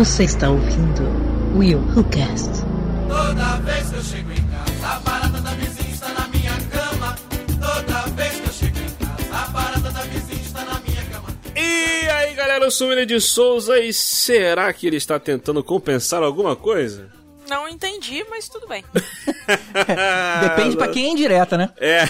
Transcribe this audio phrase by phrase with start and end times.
[0.00, 1.02] Você está ouvindo
[1.58, 2.48] Will Who Cast.
[3.06, 7.16] Toda vez que eu chego em casa, a barata da vizinha está na minha cama.
[7.60, 11.28] Toda vez que eu chego em casa, a barata da vizinha está na minha cama.
[11.54, 15.62] E aí, galera, eu sou o William de Souza e será que ele está tentando
[15.62, 17.10] compensar alguma coisa?
[17.46, 18.82] Não entendi, mas tudo bem.
[20.40, 21.68] Depende pra quem é indireta, né?
[21.76, 22.04] É.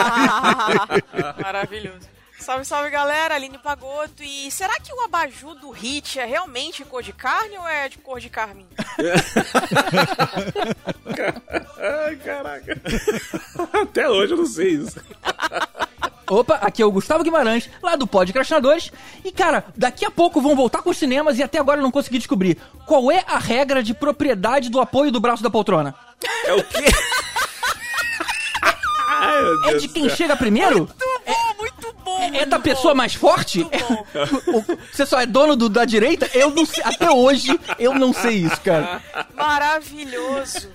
[1.42, 2.21] Maravilhoso.
[2.42, 4.22] Salve, salve galera, Aline Pagoto.
[4.22, 7.98] E será que o abajur do Hit é realmente cor de carne ou é de
[7.98, 8.66] cor de carmim?
[11.78, 12.80] Ai, caraca.
[13.82, 15.00] Até hoje eu não sei isso.
[16.28, 18.90] Opa, aqui é o Gustavo Guimarães, lá do Podcrastinadores.
[19.24, 21.90] E cara, daqui a pouco vão voltar com os cinemas e até agora eu não
[21.92, 25.94] consegui descobrir qual é a regra de propriedade do apoio do braço da poltrona.
[26.44, 26.86] É o quê?
[29.14, 30.16] Ai, meu É de quem céu.
[30.16, 30.88] chega primeiro?
[31.26, 32.18] Bom, muito bom.
[32.22, 32.62] É muito da bom.
[32.64, 33.58] pessoa mais forte?
[33.60, 34.06] Muito bom.
[34.58, 36.28] O- Você só é dono do- da direita?
[36.34, 36.82] Eu não sei.
[36.84, 39.02] Até hoje eu não sei isso, cara.
[39.34, 40.68] Maravilhoso.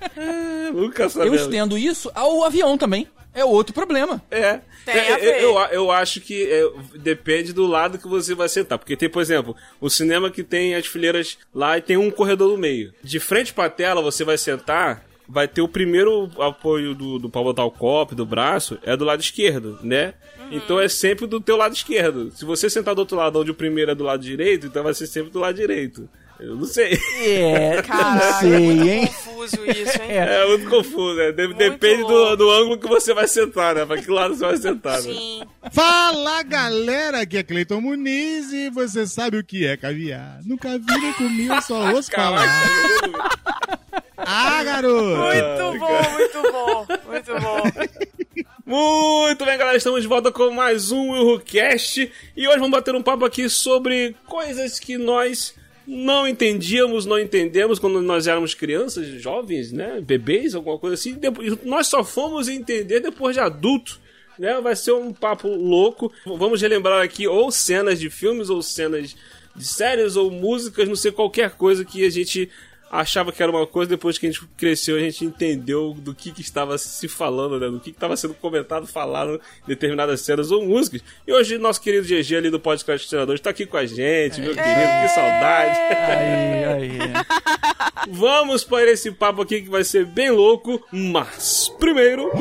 [0.74, 1.42] Nunca Eu sabemos.
[1.42, 3.08] estendo isso ao avião também.
[3.34, 4.20] É outro problema.
[4.32, 4.62] É.
[4.84, 5.44] Tem É, a ver.
[5.44, 6.64] eu, eu, eu acho que é,
[6.98, 8.80] depende do lado que você vai sentar.
[8.80, 12.50] Porque tem, por exemplo, o cinema que tem as fileiras lá e tem um corredor
[12.50, 12.92] no meio.
[13.04, 17.42] De frente pra tela, você vai sentar, vai ter o primeiro apoio do, do pra
[17.42, 20.14] botar o copo, do braço, é do lado esquerdo, né?
[20.52, 22.32] Então é sempre do teu lado esquerdo.
[22.36, 24.94] Se você sentar do outro lado onde o primeiro é do lado direito, então vai
[24.94, 26.08] ser sempre do lado direito.
[26.40, 26.98] Eu não sei.
[27.20, 29.08] É, Caraca, não sei, muito hein?
[29.08, 30.12] confuso isso, hein?
[30.12, 31.32] É muito confuso, né?
[31.32, 33.86] De- Muito depende do, do ângulo que você vai sentar, né?
[33.88, 35.14] Pra que lado você vai sentar, né?
[35.14, 35.42] Sim.
[35.74, 40.40] Fala galera, aqui é Cleiton Muniz e você sabe o que é caviar.
[40.46, 42.48] Nunca vi nem comi, eu só ouço falar.
[44.30, 45.06] Ah, garoto!
[45.06, 47.64] Muito bom, muito bom, muito bom.
[48.66, 53.02] Muito bem, galera, estamos de volta com mais um WilhoCast e hoje vamos bater um
[53.02, 55.56] papo aqui sobre coisas que nós
[55.88, 61.14] não entendíamos, não entendemos quando nós éramos crianças, jovens, né, bebês, alguma coisa assim.
[61.14, 63.98] Depois, nós só fomos entender depois de adulto.
[64.38, 66.12] Né, vai ser um papo louco.
[66.26, 69.16] Vamos relembrar aqui ou cenas de filmes, ou cenas
[69.56, 72.52] de séries, ou músicas, não sei, qualquer coisa que a gente
[72.92, 76.32] achava que era uma coisa, depois que a gente cresceu, a gente entendeu do que,
[76.32, 77.68] que estava se falando, né?
[77.68, 81.04] Do que, que estava sendo comentado, falado em determinadas cenas ou músicas.
[81.26, 84.54] E hoje nosso querido GG ali do Podcast Treinador está aqui com a gente, meu
[84.54, 85.78] querido, que saudade.
[85.80, 87.00] Aí, aí.
[88.10, 92.32] Vamos para esse papo aqui que vai ser bem louco, mas primeiro.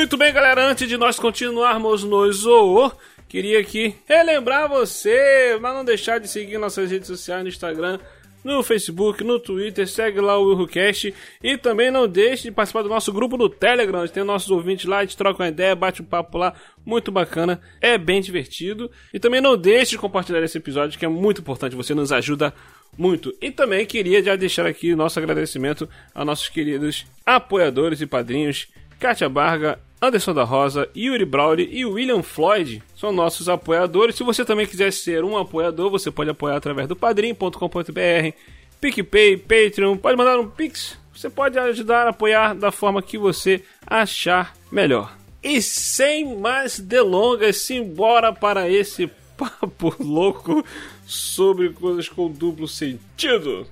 [0.00, 0.66] Muito bem, galera.
[0.66, 2.90] Antes de nós continuarmos no Zoô,
[3.28, 7.98] queria aqui relembrar você, mas não deixar de seguir nossas redes sociais no Instagram,
[8.42, 12.88] no Facebook, no Twitter, segue lá o WilhoCast e também não deixe de participar do
[12.88, 16.06] nosso grupo do Telegram, tem nossos ouvintes lá, a gente troca uma ideia, bate um
[16.06, 18.90] papo lá, muito bacana, é bem divertido.
[19.12, 22.54] E também não deixe de compartilhar esse episódio, que é muito importante, você nos ajuda
[22.96, 23.36] muito.
[23.38, 28.66] E também queria já deixar aqui nosso agradecimento a nossos queridos apoiadores e padrinhos,
[28.98, 34.14] Kátia Barga, Anderson da Rosa, Yuri Brawley e William Floyd são nossos apoiadores.
[34.14, 38.36] Se você também quiser ser um apoiador, você pode apoiar através do padrim.com.br,
[38.80, 40.98] PicPay, Patreon, pode mandar um Pix.
[41.14, 45.14] Você pode ajudar a apoiar da forma que você achar melhor.
[45.42, 50.64] E sem mais delongas, simbora para esse papo louco
[51.04, 53.66] sobre coisas com duplo sentido.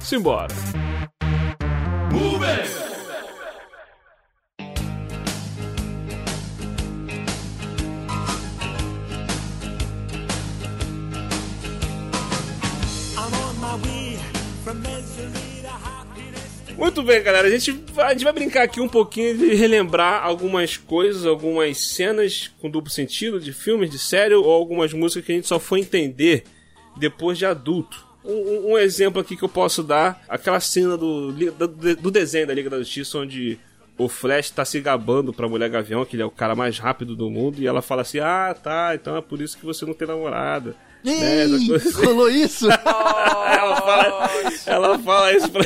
[0.00, 0.48] Simbora.
[16.76, 17.46] Muito bem, galera.
[17.46, 21.78] A gente, vai- a gente vai brincar aqui um pouquinho de relembrar algumas coisas, algumas
[21.88, 25.58] cenas com duplo sentido de filmes, de série ou algumas músicas que a gente só
[25.58, 26.44] foi entender
[26.96, 28.06] depois de adulto.
[28.24, 32.46] Um, um- um exemplo aqui que eu posso dar, aquela cena do, do, do desenho
[32.46, 33.58] da Liga da Justiça onde
[33.98, 37.14] o Flash tá se gabando pra Mulher Gavião, que ele é o cara mais rápido
[37.14, 39.92] do mundo, e ela fala assim, ah, tá, então é por isso que você não
[39.92, 40.74] tem namorada.
[41.04, 42.04] Né, coisa assim.
[42.04, 42.68] rolou isso?
[42.70, 44.30] ela, fala,
[44.66, 45.64] ela fala isso pra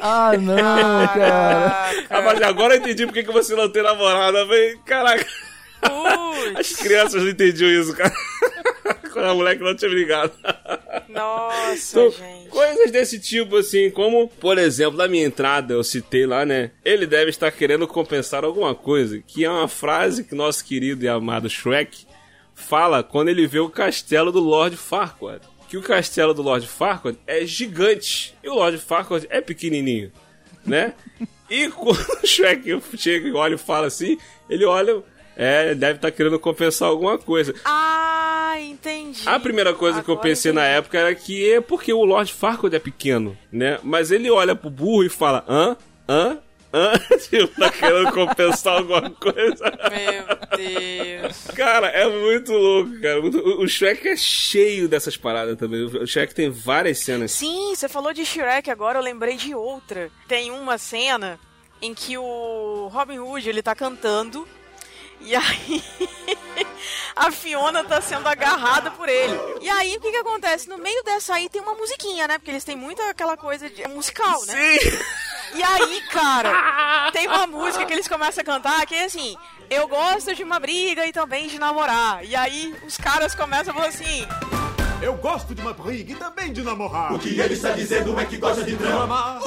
[0.00, 1.90] Ah, não, cara.
[2.10, 4.38] Ah, mas agora eu entendi porque que você não tem namorada.
[4.38, 5.26] Eu falei, caraca,
[5.82, 8.12] as Putz, crianças não entendiam isso, cara.
[9.12, 10.32] Quando a moleque não tinha brigado.
[11.08, 12.48] nossa, Então, gente.
[12.50, 16.70] coisas desse tipo, assim, como, por exemplo, na minha entrada, eu citei lá, né?
[16.84, 21.08] Ele deve estar querendo compensar alguma coisa, que é uma frase que nosso querido e
[21.08, 22.05] amado Shrek
[22.56, 25.42] fala quando ele vê o castelo do Lord Farquaad.
[25.68, 30.10] Que o castelo do Lord Farquaad é gigante e o Lord Farquaad é pequenininho,
[30.64, 30.94] né?
[31.50, 34.16] E quando o Shrek chega e olha e fala assim,
[34.48, 35.02] ele olha,
[35.36, 37.52] é, deve estar querendo compensar alguma coisa.
[37.64, 39.22] Ah, entendi.
[39.26, 40.78] A primeira coisa que eu Agora pensei na entendi.
[40.78, 43.78] época era que é porque o Lord Farquaad é pequeno, né?
[43.82, 45.76] Mas ele olha pro burro e fala, hã?
[46.08, 46.38] Hã?
[47.28, 49.64] Tipo, tá querendo compensar alguma coisa.
[49.90, 51.44] Meu Deus.
[51.54, 53.20] Cara, é muito louco, cara.
[53.20, 55.84] O Shrek é cheio dessas paradas também.
[55.84, 57.32] O Shrek tem várias cenas.
[57.32, 60.10] Sim, você falou de Shrek agora, eu lembrei de outra.
[60.28, 61.38] Tem uma cena
[61.80, 64.46] em que o Robin Hood, ele tá cantando
[65.20, 65.82] e aí
[67.16, 69.36] a Fiona tá sendo agarrada por ele.
[69.60, 70.68] E aí o que que acontece?
[70.68, 72.38] No meio dessa aí tem uma musiquinha, né?
[72.38, 74.78] Porque eles têm muita aquela coisa de é musical, né?
[74.78, 74.98] Sim!
[75.56, 79.36] E aí, cara, tem uma música que eles começam a cantar que é assim:
[79.70, 82.22] Eu gosto de uma briga e também de namorar.
[82.24, 84.26] E aí os caras começam a falar assim:
[85.00, 87.14] Eu gosto de uma briga e também de namorar.
[87.14, 89.40] O que ele está dizendo é que gosta de drama.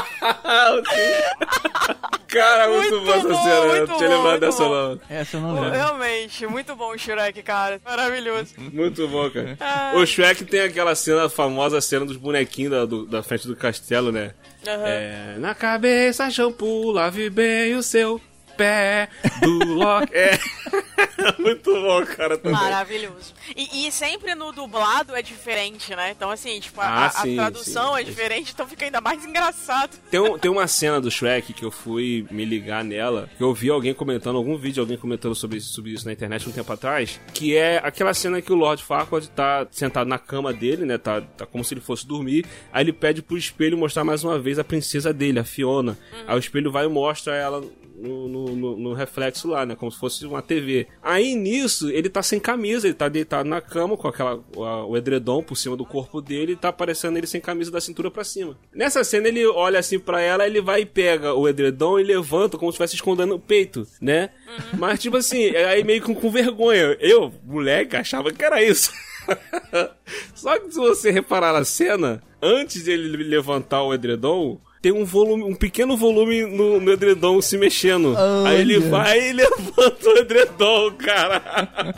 [2.28, 3.66] Cara, muito, Muito boa essa bom, cena.
[3.66, 4.70] muito Não tinha bom, lembrado dessa, bom.
[4.70, 5.00] não.
[5.08, 5.70] Essa eu não lembro.
[5.70, 7.80] Realmente, muito bom o Shrek, cara.
[7.84, 8.54] Maravilhoso.
[8.56, 9.56] Muito bom, cara.
[9.58, 9.92] Ah.
[9.96, 13.56] O Shrek tem aquela cena, a famosa cena dos bonequinhos da, do- da frente do
[13.56, 14.32] castelo, né?
[14.66, 14.84] Aham.
[14.86, 18.20] É, na cabeça, shampoo, lave bem o seu
[18.64, 19.08] pé
[19.40, 20.10] do Loki.
[20.20, 20.38] É.
[21.38, 22.36] Muito bom, cara.
[22.36, 22.52] Também.
[22.58, 23.34] Maravilhoso.
[23.56, 26.10] E, e sempre no dublado é diferente, né?
[26.10, 28.00] Então, assim, tipo, a, Ah, a- a sim, tradução sim.
[28.00, 29.96] é diferente, então fica ainda mais engraçado.
[30.10, 33.52] Tem, um- tem uma cena do Shrek que eu fui me ligar nela, que eu
[33.54, 36.72] vi alguém comentando, algum vídeo, alguém comentando sobre isso, sobre isso na internet um tempo
[36.72, 40.98] atrás, que é aquela cena que o Lord Farquaad tá sentado na cama dele, né,
[40.98, 44.38] tá, tá como se ele fosse dormir, aí ele pede pro espelho mostrar mais uma
[44.38, 45.98] vez a princesa dele, a Fiona.
[46.26, 47.62] Aí o espelho vai e mostra ela
[48.00, 50.86] no- no- no reflexo lá, né, como se fosse uma TV.
[51.02, 54.96] Aí nisso, ele tá sem camisa, ele tá deitado na cama com aquela a- o
[54.96, 58.24] edredom por cima do corpo dele e tá aparecendo ele sem camisa da cintura pra
[58.24, 58.56] cima.
[58.74, 62.56] Nessa cena ele olha assim pra ela, ele vai e pega o edredom e levanta
[62.56, 64.30] como se estivesse escondendo o peito, né?
[64.78, 66.96] Mas tipo assim, é aí meio com, com vergonha.
[67.00, 68.90] Eu, moleque, achava que era isso.
[70.34, 75.44] Só que se você reparar na cena, antes dele levantar o edredom, tem um volume,
[75.44, 78.16] um pequeno volume no, no edredom se mexendo.
[78.46, 78.88] Aí ele Olha.
[78.88, 81.42] vai e levanta o edredom, cara.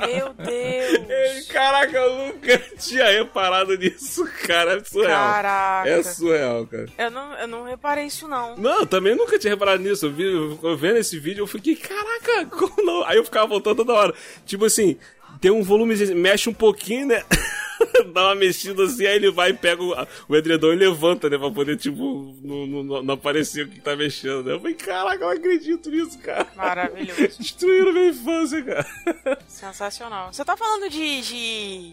[0.07, 1.09] Meu Deus.
[1.09, 4.79] Ei, Caraca, eu nunca tinha reparado nisso, cara.
[4.79, 5.33] É surreal.
[5.33, 5.89] Caraca.
[5.89, 6.87] É surreal, cara.
[6.99, 8.57] Eu não, eu não reparei isso, não.
[8.57, 10.07] Não, eu também nunca tinha reparado nisso.
[10.07, 13.05] Eu, vi, eu vendo esse vídeo, eu fiquei, caraca, como não?
[13.05, 14.15] Aí eu ficava voltando toda hora.
[14.45, 14.97] Tipo assim,
[15.41, 17.23] tem um volume, mexe um pouquinho, né?
[18.13, 19.95] Dá uma mexida assim, aí ele vai e pega o,
[20.29, 21.39] o edredom e levanta, né?
[21.39, 24.53] Pra poder, tipo, não, não, não aparecer o que tá mexendo, né?
[24.55, 26.47] Eu falei, caraca, eu não acredito nisso, cara.
[26.57, 27.21] Maravilhoso.
[27.39, 28.87] Destruíram minha infância, cara.
[29.49, 30.33] Sensacional.
[30.33, 31.93] Você tá falando de, de,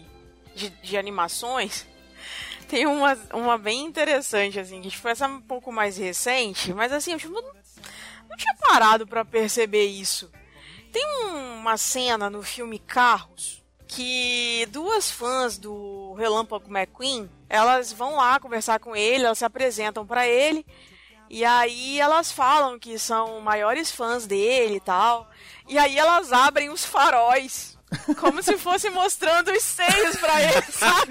[0.54, 1.86] de, de animações?
[2.68, 6.92] Tem uma, uma bem interessante, assim, que tipo, essa é um pouco mais recente, mas
[6.92, 7.42] assim, eu tipo, não,
[8.36, 10.30] tinha parado pra perceber isso.
[10.92, 13.59] Tem um- uma cena no filme Carros
[13.90, 20.06] que duas fãs do Relâmpago McQueen, elas vão lá conversar com ele, elas se apresentam
[20.06, 20.64] pra ele,
[21.28, 25.28] e aí elas falam que são maiores fãs dele e tal.
[25.68, 27.76] E aí elas abrem os faróis.
[28.18, 31.08] Como se fosse mostrando os seios pra ele, sabe?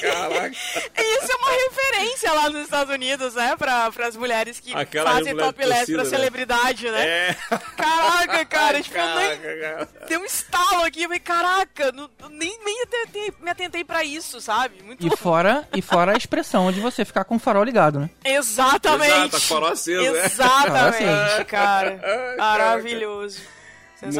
[0.00, 0.56] Caraca.
[0.96, 3.56] E isso é uma referência lá nos Estados Unidos, né?
[3.56, 6.10] Pra, pras mulheres que Aquela fazem mulher topless torcida, pra né?
[6.10, 7.06] celebridade, né?
[7.06, 7.36] É.
[7.76, 9.88] Caraca, cara, tipo, eu nem, Caraca, cara.
[10.08, 14.40] deu um estalo aqui, eu falei, caraca, não, nem, nem atentei- me atentei pra isso,
[14.40, 14.82] sabe?
[14.82, 18.10] Muito E fora, e fora a expressão de você ficar com o farol ligado, né?
[18.24, 19.10] Exatamente.
[19.12, 20.24] Exato, farol aceso, né?
[20.26, 21.98] Exatamente, cara.
[22.36, 22.84] Caraca.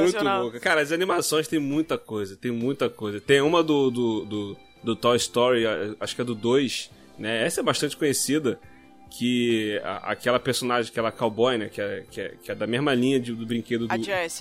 [0.02, 0.16] Muito
[0.52, 0.60] bom.
[0.60, 3.20] Cara, as animações tem muita coisa, tem muita coisa.
[3.20, 5.64] Tem uma do, do, do, do Toy Story,
[6.00, 7.44] acho que é do 2, né?
[7.46, 8.58] Essa é bastante conhecida.
[9.16, 11.68] Que a- aquela personagem, aquela cowboy, né?
[11.68, 13.92] Que é, que é, que é da mesma linha de- do brinquedo do,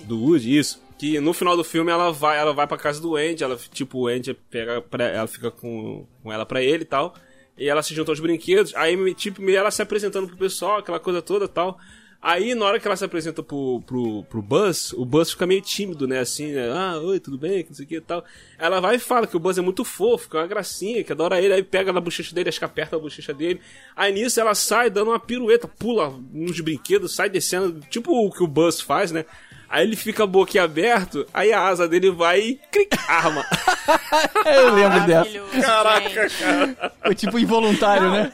[0.04, 0.82] do Woody, isso.
[0.98, 3.98] Que no final do filme ela vai, ela vai pra casa do Andy, ela, tipo,
[4.00, 7.14] o Andy pega pra, ela fica com, com ela pra ele e tal.
[7.56, 8.74] E ela se junta aos brinquedos.
[8.74, 11.78] Aí, tipo, meio ela se apresentando pro pessoal, aquela coisa toda e tal.
[12.24, 15.60] Aí, na hora que ela se apresenta pro, pro, pro Buzz, o Buzz fica meio
[15.60, 16.20] tímido, né?
[16.20, 16.70] Assim, né?
[16.72, 17.62] Ah, oi, tudo bem?
[17.62, 18.24] Que não sei o que e tal.
[18.58, 21.12] Ela vai e fala que o Buzz é muito fofo, que é uma gracinha, que
[21.12, 21.52] adora ele.
[21.52, 23.60] Aí pega na bochecha dele, acho que aperta a bochecha dele.
[23.94, 28.42] Aí nisso ela sai dando uma pirueta, pula nos brinquedos, sai descendo, tipo o que
[28.42, 29.26] o Buzz faz, né?
[29.68, 33.44] Aí ele fica boquiaberto, aí a asa dele vai e clic, arma.
[34.46, 35.60] Eu lembro dessa.
[35.60, 36.92] Caraca, cara.
[37.04, 38.32] Foi tipo involuntário, né?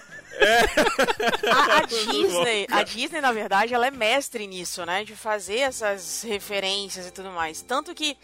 [1.51, 5.05] A, a Disney, a Disney, na verdade, ela é mestre nisso, né?
[5.05, 7.63] De fazer essas referências e tudo mais.
[7.63, 8.17] Tanto que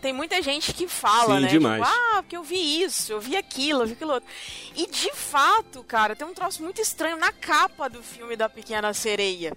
[0.00, 1.48] tem muita gente que fala, Sim, né?
[1.48, 1.82] demais.
[1.82, 4.28] Tipo, ah, porque eu vi isso, eu vi aquilo, eu vi aquilo outro.
[4.74, 8.92] E de fato, cara, tem um troço muito estranho na capa do filme da Pequena
[8.94, 9.56] Sereia.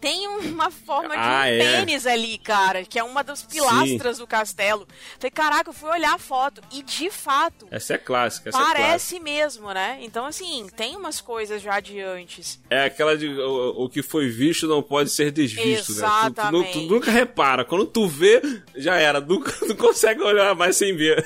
[0.00, 1.58] Tem uma forma de Ah, um é.
[1.58, 4.88] pênis ali, cara, que é uma das pilastras do castelo.
[5.18, 8.60] Falei, caraca, eu fui olhar a foto e de fato Essa é clássica, essa é
[8.62, 8.80] clássica.
[8.82, 9.98] parece mesmo, né?
[10.00, 12.58] Então, assim, tem umas coisas já de antes.
[12.70, 15.98] É aquela de o, o que foi visto não pode ser desvisto, né?
[15.98, 16.78] Tu- Tu, tu Exatamente.
[16.86, 17.64] nunca repara.
[17.64, 18.40] Quando tu vê,
[18.74, 19.20] já era.
[19.30, 21.24] Nunca, não consegue olhar mais sem ver.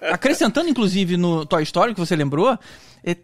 [0.00, 2.58] Acrescentando, inclusive, no Toy Story, que você lembrou,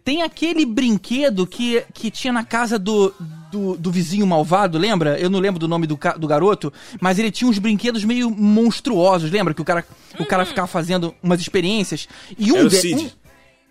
[0.03, 3.13] tem aquele brinquedo que, que tinha na casa do,
[3.49, 5.17] do, do vizinho malvado, lembra?
[5.17, 9.31] Eu não lembro do nome do, do garoto, mas ele tinha uns brinquedos meio monstruosos,
[9.31, 9.53] lembra?
[9.53, 9.85] Que o cara,
[10.19, 12.07] o cara ficava fazendo umas experiências.
[12.37, 13.05] E um Era o Cid.
[13.05, 13.09] um-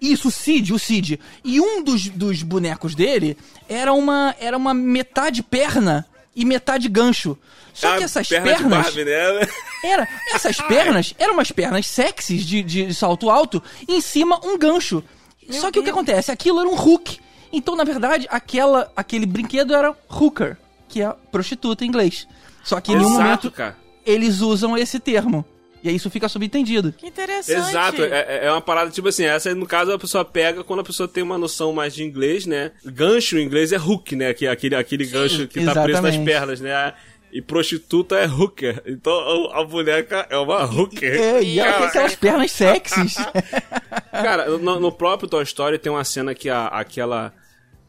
[0.00, 1.20] isso, o Cid, o Cid.
[1.44, 3.36] E um dos, dos bonecos dele
[3.68, 7.36] era uma, era uma metade perna e metade gancho.
[7.74, 8.84] Só que Ah, essas perna de pernas.
[8.86, 9.48] Barbie, né?
[9.84, 14.56] Era, essas pernas eram umas pernas sexys de, de salto alto, e em cima um
[14.56, 15.02] gancho.
[15.50, 16.30] Só que o que acontece?
[16.30, 17.18] Aquilo era um hook.
[17.52, 20.56] Então, na verdade, aquela, aquele brinquedo era hooker,
[20.88, 22.28] que é prostituta em inglês.
[22.62, 23.76] Só que em Exato, momento cara.
[24.04, 25.44] eles usam esse termo.
[25.82, 26.92] E aí isso fica subentendido.
[26.92, 27.70] Que interessante.
[27.70, 30.84] Exato, é, é uma parada tipo assim, essa no caso a pessoa pega quando a
[30.84, 32.72] pessoa tem uma noção mais de inglês, né?
[32.84, 34.34] Gancho em inglês é hook, né?
[34.34, 36.24] Que é aquele, aquele gancho que tá preso nas exatamente.
[36.24, 36.92] pernas, né?
[37.32, 38.82] E prostituta é hooker.
[38.86, 41.12] Então a boneca é uma hooker.
[41.20, 43.16] É, e ela tem aquelas pernas sexys.
[44.10, 47.32] Cara, no, no próprio Toy Story tem uma cena que a, aquela.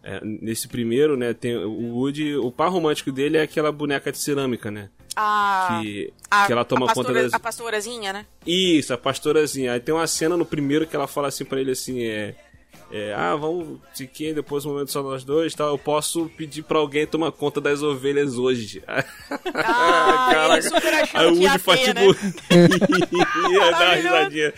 [0.03, 1.34] é, nesse primeiro, né?
[1.34, 2.36] Tem o Woody.
[2.36, 4.89] O par romântico dele é aquela boneca de cerâmica, né?
[5.15, 7.34] A, Que, a, que ela toma a conta pastora- das.
[7.34, 8.25] A pastorazinha, né?
[8.46, 9.74] Isso, a pastorazinha.
[9.74, 12.36] Aí tem uma cena no primeiro que ela fala assim pra ele assim, é.
[12.91, 15.69] É, ah, vamos fiquem depois um momento só nós dois, tal.
[15.69, 18.81] Eu posso pedir pra alguém tomar conta das ovelhas hoje.
[19.53, 21.93] Ah, ele super Aí o Woody tipo.
[21.93, 22.01] né?
[23.51, 24.53] ia dar uma risadinha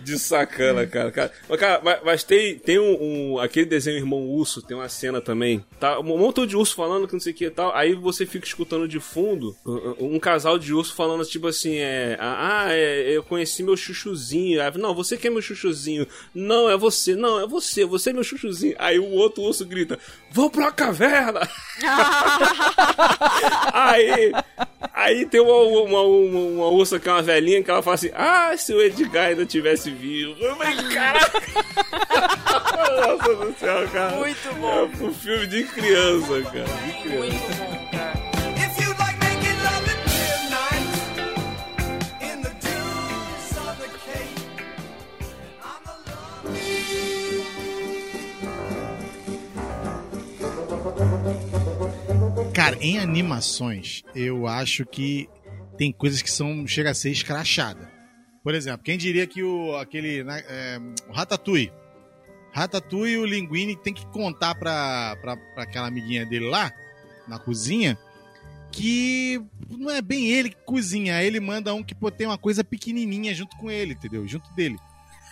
[0.00, 1.10] de sacana, cara.
[1.10, 1.32] cara.
[1.48, 5.20] Mas, cara, mas, mas tem, tem um, um- Aquele desenho Irmão Urso, tem uma cena
[5.20, 5.64] também.
[5.80, 5.98] Tá?
[5.98, 7.74] Um montão de urso falando que não sei o que e tal.
[7.74, 12.16] Aí você fica escutando de fundo um, um casal de urso falando tipo assim: é.
[12.20, 14.62] Ah, é, eu conheci meu chuchuzinho.
[14.62, 16.06] Aí, não, você que é meu chuchuzinho.
[16.34, 17.14] Não, é você.
[17.14, 17.73] Não, é você.
[17.82, 18.76] Você é meu chuchuzinho.
[18.78, 19.98] Aí o outro urso grita:
[20.30, 21.48] Vão pra caverna!
[23.72, 24.32] aí,
[24.92, 28.10] aí tem uma, uma, uma, uma ursa que é uma velhinha que ela fala assim:
[28.14, 30.36] Ah, se o Edgar ainda tivesse vivo.
[30.40, 31.42] Eu falei, caraca!
[33.06, 34.16] Nossa do céu, cara.
[34.16, 34.70] Muito bom.
[34.70, 36.64] É um filme de criança, cara.
[36.64, 37.14] De criança.
[37.16, 37.83] Muito bom,
[52.64, 55.28] Cara, em animações, eu acho que
[55.76, 57.92] tem coisas que são chega a ser escrachada.
[58.42, 60.78] Por exemplo, quem diria que o aquele né, é,
[61.08, 61.72] o Ratatouille,
[62.52, 66.72] Ratatouille e o Linguini tem que contar pra, pra, pra aquela amiguinha dele lá
[67.28, 67.98] na cozinha
[68.70, 69.40] que
[69.70, 72.64] não é bem ele que cozinha, aí ele manda um que pô, tem uma coisa
[72.64, 74.26] pequenininha junto com ele, entendeu?
[74.26, 74.76] Junto dele.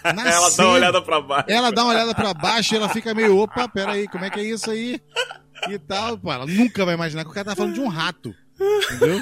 [0.04, 1.50] Na Ela dá cena- uma olhada pra baixo.
[1.50, 4.40] ela dá uma olhada pra baixo e ela fica meio, opa, peraí, como é que
[4.40, 5.00] é isso aí?
[5.68, 8.34] E tal, pô, ela nunca vai imaginar que o cara tá falando de um rato.
[8.94, 9.20] Entendeu?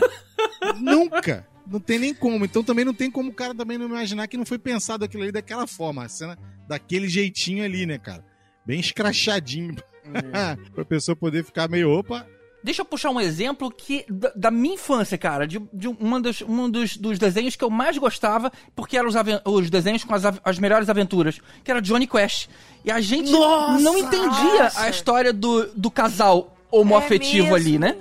[0.80, 1.46] nunca.
[1.66, 2.44] Não tem nem como.
[2.44, 5.22] Então também não tem como o cara também não imaginar que não foi pensado aquilo
[5.22, 6.04] ali daquela forma.
[6.04, 8.24] A cena daquele jeitinho ali, né, cara?
[8.66, 9.76] Bem escrachadinho.
[10.74, 12.26] pra pessoa poder ficar meio, opa,
[12.62, 16.42] Deixa eu puxar um exemplo que da, da minha infância, cara, de, de uma dos,
[16.42, 19.14] um dos, dos desenhos que eu mais gostava, porque eram os,
[19.44, 22.48] os desenhos com as, as melhores aventuras, que era Johnny Quest.
[22.84, 23.80] E a gente Nossa!
[23.82, 24.82] não entendia Nossa!
[24.82, 27.96] a história do, do casal homoafetivo É ali, né?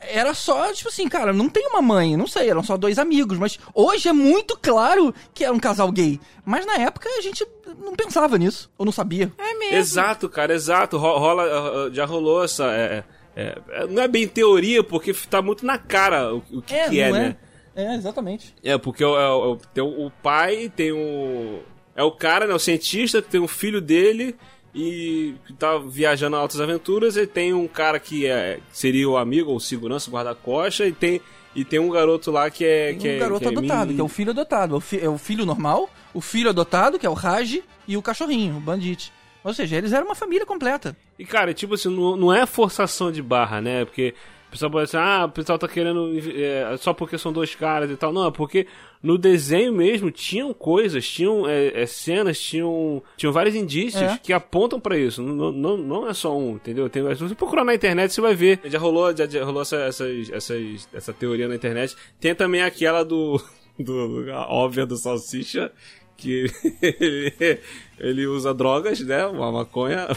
[0.00, 3.36] Era só, tipo assim, cara, não tem uma mãe, não sei, eram só dois amigos,
[3.36, 6.20] mas hoje é muito claro que era um casal gay.
[6.44, 7.44] Mas na época a gente
[7.80, 9.32] não pensava nisso, ou não sabia.
[9.36, 9.76] É mesmo.
[9.76, 10.96] Exato, cara, exato.
[10.98, 12.64] Ro- Rola, uh, uh, já rolou essa.
[12.72, 13.04] é, é,
[13.40, 17.00] é, não é bem teoria, porque tá muito na cara o, o que é, que
[17.00, 17.36] é né?
[17.76, 18.52] É, exatamente.
[18.64, 21.60] É, porque o, é tem o, pai, tem o.
[21.94, 22.54] É o cara, né?
[22.54, 24.34] O cientista, tem um filho dele
[24.74, 27.16] e que tá viajando a altas aventuras.
[27.16, 30.92] E tem um cara que é, seria o amigo, ou o segurança, o guarda-costa, e
[30.92, 31.20] tem,
[31.54, 32.88] e tem um garoto lá que é.
[32.88, 33.94] Tem que um é, garoto que é adotado, menino.
[33.94, 34.74] que é o filho adotado.
[34.74, 37.96] É o, fi- é o filho normal, o filho adotado, que é o Raj, e
[37.96, 39.12] o cachorrinho, o Bandit.
[39.44, 40.96] Ou seja, eles eram uma família completa.
[41.18, 43.84] E, cara, tipo assim, não, não é forçação de barra, né?
[43.84, 44.14] Porque
[44.48, 47.90] o pessoal pode dizer, ah, o pessoal tá querendo é, só porque são dois caras
[47.90, 48.12] e tal.
[48.12, 48.66] Não, é porque
[49.02, 54.18] no desenho mesmo tinham coisas, tinham é, é, cenas, tinham, tinham vários indícios É.
[54.22, 55.22] que apontam pra isso.
[55.22, 56.88] Não, não, não é só um, entendeu?
[56.90, 58.58] Tem, se você procurar na internet, você vai ver.
[58.64, 61.94] Já rolou, já, já rolou essa, essas, essas, essa teoria na internet.
[62.20, 63.40] Tem também aquela do.
[63.78, 65.70] do, do- a óbvia do Salsicha,
[66.18, 66.50] que
[66.82, 67.60] ele,
[67.98, 69.24] ele usa drogas, né?
[69.26, 70.08] Uma maconha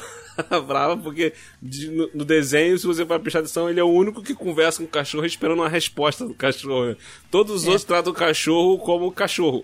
[0.65, 4.21] brava, porque de- no, no desenho, se você vai prestar atenção, ele é o único
[4.23, 6.85] que conversa com o cachorro esperando uma resposta do cachorro.
[6.87, 6.95] né?
[7.29, 9.63] Todos os outros tratam o cachorro como cachorro.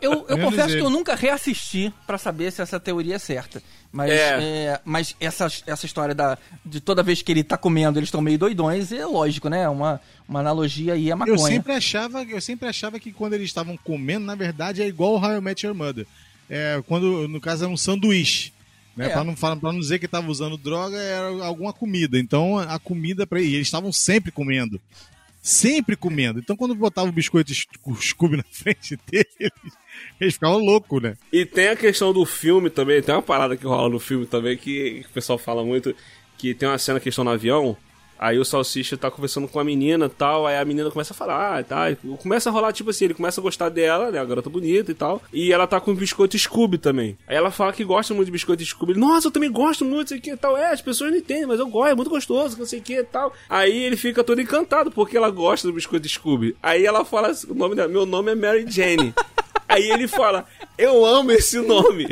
[0.00, 0.80] Eu, eu, eu confesso ele.
[0.80, 3.62] que eu nunca reassisti pra saber se essa teoria é certa.
[3.90, 4.38] Mas, É.
[4.42, 8.22] é, mas essa, essa história da, de toda vez que ele tá comendo, eles estão
[8.22, 9.68] meio doidões, é lógico, né?
[9.68, 11.34] Uma, uma analogia aí à maconha.
[11.34, 15.12] Eu sempre achava, eu sempre achava que quando eles estavam comendo, na verdade, é igual
[15.14, 16.06] o How I Met Your Mother.
[16.48, 18.52] É, quando, no caso, é um sanduíche.
[18.96, 19.06] Né?
[19.06, 19.08] É.
[19.10, 22.18] Pra, não, pra não dizer que tava usando droga, era alguma comida.
[22.18, 24.80] Então, a comida para eles estavam sempre comendo.
[25.42, 26.38] Sempre comendo.
[26.38, 29.52] Então, quando botava o biscoito Scooby na frente deles,
[30.20, 31.16] eles ficavam loucos, né?
[31.32, 34.56] E tem a questão do filme também, tem uma parada que rola no filme também
[34.56, 35.96] que, que o pessoal fala muito,
[36.38, 37.76] que tem uma cena que estão no avião,
[38.22, 41.16] aí o Salsicha tá conversando com a menina e tal, aí a menina começa a
[41.16, 44.24] falar, ah, tá, começa a rolar tipo assim, ele começa a gostar dela, né, a
[44.24, 47.18] garota bonita e tal, e ela tá com biscoito Scooby também.
[47.26, 50.10] Aí ela fala que gosta muito de biscoito Scooby, ele, nossa, eu também gosto muito,
[50.10, 52.56] sei que e tal, é, as pessoas não entendem, mas eu gosto, é muito gostoso,
[52.56, 53.32] não sei o que e tal.
[53.50, 56.56] Aí ele fica todo encantado porque ela gosta do biscoito Scooby.
[56.62, 59.12] Aí ela fala, assim, o nome dela, meu nome é Mary Jane.
[59.72, 60.44] Aí ele fala,
[60.76, 62.06] eu amo esse nome.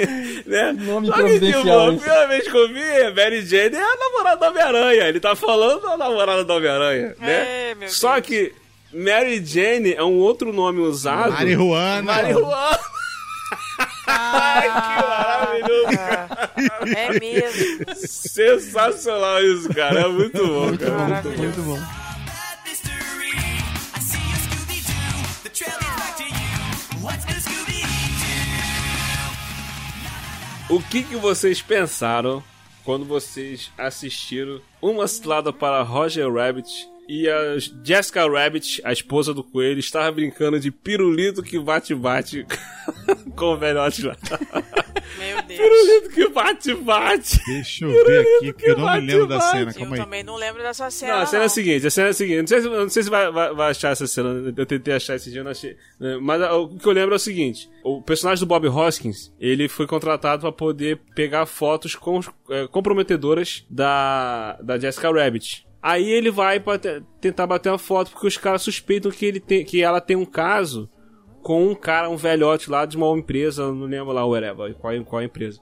[0.46, 0.72] né?
[0.72, 3.96] Nome Só que, providencial, tipo, a primeira vez que eu vi, Mary Jane é a
[3.96, 5.04] namorada do Homem-Aranha.
[5.04, 7.70] Ele tá falando da namorada do Homem-Aranha, né?
[7.70, 8.26] É, meu Só Deus.
[8.26, 8.52] que
[8.92, 11.32] Mary Jane é um outro nome usado.
[11.32, 12.02] Marihuana.
[12.02, 12.78] Marihuana.
[14.06, 15.98] Ai, que maravilhoso.
[15.98, 16.48] Ah,
[16.96, 17.86] é mesmo.
[17.96, 20.00] Sensacional isso, cara.
[20.00, 20.92] É muito bom, cara.
[20.92, 21.42] Maravilhoso.
[21.42, 22.03] Muito bom.
[30.68, 32.42] O que, que vocês pensaram
[32.84, 39.42] quando vocês assistiram Uma Cilada para Roger Rabbit e a Jessica Rabbit, a esposa do
[39.44, 42.46] coelho, estava brincando de pirulito que bate-bate
[43.36, 44.16] com o velhote lá.
[45.18, 45.60] Meu Deus.
[45.60, 47.40] pirulito que bate-bate.
[47.46, 49.50] Deixa eu ver aqui, porque eu não me bate, lembro da bate.
[49.50, 49.70] cena.
[49.70, 50.00] Eu Calma aí.
[50.02, 51.14] também não lembro dessa cena.
[51.14, 51.48] Não, a cena é a não.
[51.54, 53.70] seguinte, a cena é a seguinte, não sei se, não sei se vai, vai- vai
[53.70, 56.86] achar essa cena, eu tentei achar esse dia, eu não achei, né, mas o que
[56.86, 60.98] eu lembro é o seguinte, o personagem do Bob Hoskins, ele foi contratado pra poder
[61.14, 65.66] pegar fotos com, eh, comprometedoras da, da Jessica Rabbit.
[65.86, 69.62] Aí ele vai te- tentar bater uma foto porque os caras suspeitam que, ele tem,
[69.62, 70.88] que ela tem um caso
[71.42, 75.22] com um cara, um velhote lá de uma empresa, não lembro lá, whatever, qual, qual
[75.22, 75.60] empresa.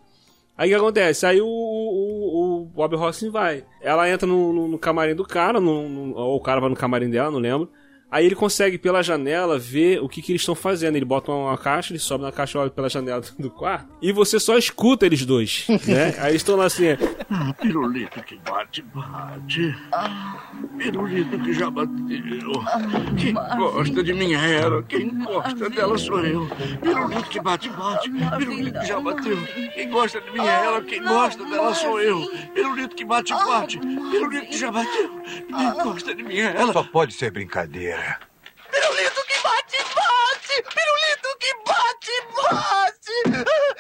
[0.57, 1.27] Aí o que acontece?
[1.27, 3.65] Aí o, o, o Bob Hoskins vai.
[3.81, 7.11] Ela entra no, no- no camarim do cara, no- ou o cara vai no camarim
[7.11, 7.69] dela, não lembro.
[8.13, 10.97] Aí ele consegue, pela janela, ver o que, que eles estão fazendo.
[10.97, 13.89] Ele bota uma caixa, ele sobe na caixa, olha pela janela do quarto.
[14.03, 16.15] E você só escuta eles dois, né?
[16.21, 16.85] Aí estão lá assim...
[17.59, 19.75] Pirulito que bate, bate.
[20.77, 21.95] Pirulito que já bateu.
[23.17, 26.47] Quem gosta de minha era, quem gosta dela sou eu.
[26.83, 28.11] Pirulito que bate, bate.
[28.11, 29.39] Pirulito que já bateu.
[29.73, 32.31] Quem gosta de minha era, quem gosta dela sou eu.
[32.53, 33.79] Pirulito que bate, bate.
[33.79, 35.23] Pirulito que já bateu.
[35.49, 36.75] Quem gosta de minha ela.
[36.75, 38.02] Só pode ser brincadeira.
[38.71, 40.57] Pirulito que bate, bate!
[40.75, 43.72] Pirulito que bate, bate!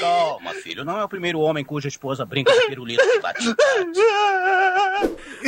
[0.00, 0.84] Calma, filho.
[0.84, 3.46] Não é o primeiro homem cuja esposa brinca de pirulito que bate.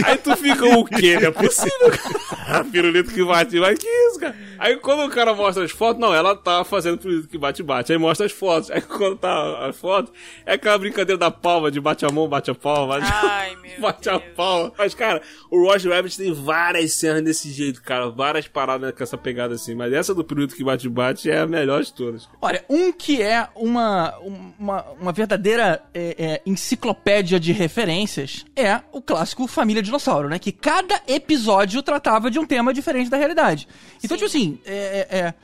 [0.04, 1.18] Aí tu fica o quê?
[1.20, 1.90] Não é possível.
[2.70, 4.36] pirulito que bate, mas que isso, cara?
[4.58, 7.92] Aí quando o cara mostra as fotos, não, ela tá fazendo pirulito que bate, bate.
[7.92, 8.70] Aí mostra as fotos.
[8.70, 10.12] Aí quando tá as fotos,
[10.44, 13.80] é aquela brincadeira da palma, de bate a mão, bate a palma, bate, Ai, meu
[13.80, 14.72] bate a palma.
[14.76, 18.10] Mas, cara, o Roger Rabbit tem várias cenas desse jeito, cara.
[18.10, 19.74] Várias paradas com essa pegada assim.
[19.74, 22.28] Mas essa do pirulito que bate, bate é a melhor de todas.
[22.40, 29.00] Olha, um que é uma, uma, uma verdadeira é, é, enciclopédia de referências é o
[29.00, 30.38] clássico Família Dinossauro, né?
[30.38, 33.68] Que cada episódio tratava de um tema diferente da realidade.
[34.02, 35.34] Então, tipo assim, é, é, é,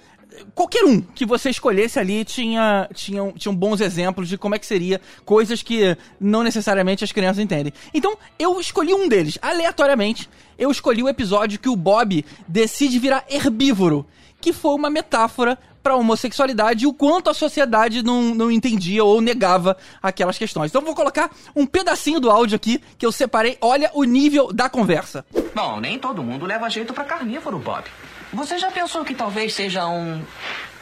[0.54, 4.66] qualquer um que você escolhesse ali tinha, tinha, tinham bons exemplos de como é que
[4.66, 7.72] seria coisas que não necessariamente as crianças entendem.
[7.92, 10.28] Então, eu escolhi um deles, aleatoriamente.
[10.58, 14.06] Eu escolhi o episódio que o Bob decide virar herbívoro,
[14.40, 19.20] que foi uma metáfora pra homossexualidade e o quanto a sociedade não, não entendia ou
[19.20, 20.70] negava aquelas questões.
[20.70, 23.58] Então vou colocar um pedacinho do áudio aqui que eu separei.
[23.60, 25.24] Olha o nível da conversa.
[25.54, 27.84] Bom, nem todo mundo leva jeito pra carnívoro, Bob.
[28.32, 30.22] Você já pensou que talvez seja um.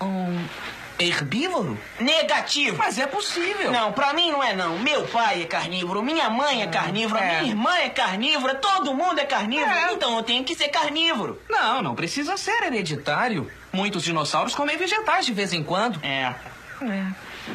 [0.00, 0.44] um.
[0.98, 1.76] herbívoro?
[1.98, 2.76] Negativo.
[2.78, 3.72] Mas é possível.
[3.72, 4.78] Não, pra mim não é não.
[4.78, 7.40] Meu pai é carnívoro, minha mãe é carnívora, É.
[7.40, 9.68] minha irmã é carnívora, todo mundo é carnívoro.
[9.70, 9.92] É.
[9.92, 11.40] Então eu tenho que ser carnívoro.
[11.50, 13.50] Não, não precisa ser hereditário.
[13.72, 15.98] Muitos dinossauros comem vegetais de vez em quando.
[16.04, 16.34] É.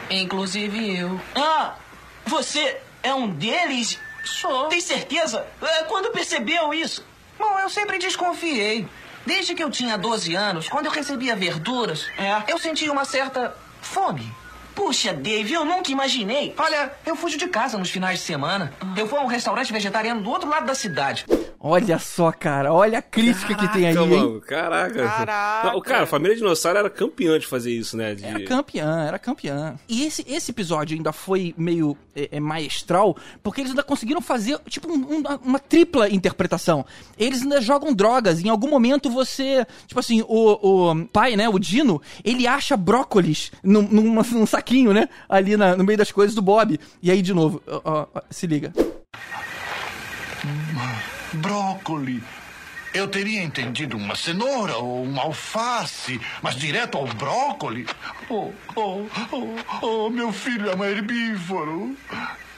[0.09, 1.19] Inclusive eu.
[1.35, 1.75] Ah,
[2.25, 3.99] você é um deles?
[4.23, 4.67] Sou.
[4.67, 5.45] Tem certeza?
[5.61, 7.05] É, Quando percebeu isso?
[7.39, 8.87] Bom, eu sempre desconfiei.
[9.25, 12.05] Desde que eu tinha 12 anos, quando eu recebia verduras,
[12.47, 14.33] eu sentia uma certa fome.
[14.77, 16.53] Puxa, Dave, eu nunca imaginei.
[16.55, 18.71] Olha, eu fujo de casa nos finais de semana.
[18.95, 21.25] Eu vou a um restaurante vegetariano do outro lado da cidade.
[21.59, 24.19] Olha só, cara, olha a crítica que tem aí, Caraca, hein?
[24.21, 25.03] mano, Caraca.
[25.03, 25.71] Caraca.
[25.73, 28.13] Não, Cara, a família dinossauro era campeã de fazer isso, né?
[28.13, 28.23] De...
[28.23, 29.75] Era campeã, era campeã.
[29.89, 34.59] E esse, esse episódio ainda foi meio é, é, maestral, porque eles ainda conseguiram fazer,
[34.69, 36.85] tipo, um- um- uma tripla interpretação.
[37.17, 38.39] Eles ainda jogam drogas.
[38.45, 39.65] Em algum momento você.
[39.87, 44.93] Tipo assim, o, o pai, né, o Dino, ele acha brócolis num, numa- num saquinho,
[44.93, 45.07] né?
[45.29, 46.77] Ali na- no meio das coisas do Bob.
[47.01, 48.73] E aí, de novo, ó, ó, ó, se liga.
[51.33, 52.21] Brócoli.
[52.93, 57.85] Eu teria entendido uma cenoura ou uma alface, mas direto ao brócoli?
[58.29, 61.95] Oh, oh, oh, oh, meu filho é um herbívoro.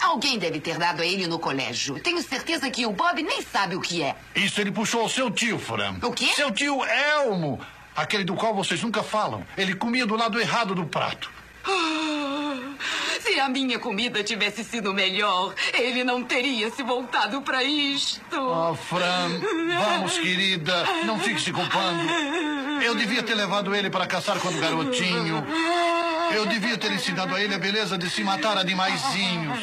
[0.01, 1.99] Alguém deve ter dado a ele no colégio.
[1.99, 4.15] Tenho certeza que o Bob nem sabe o que é.
[4.35, 5.95] Isso ele puxou ao seu tio, Fran.
[6.01, 6.27] O quê?
[6.35, 7.59] Seu tio Elmo.
[7.95, 9.43] Aquele do qual vocês nunca falam.
[9.57, 11.29] Ele comia do lado errado do prato.
[11.65, 12.57] Ah,
[13.21, 18.21] Se a minha comida tivesse sido melhor, ele não teria se voltado para isto.
[18.35, 19.39] Ah, Fran,
[19.77, 20.83] vamos, querida.
[21.05, 22.09] Não fique se culpando.
[22.83, 25.45] Eu devia ter levado ele para caçar quando garotinho.
[26.33, 29.59] Eu devia ter ensinado a ele a beleza de se matar animaizinhos.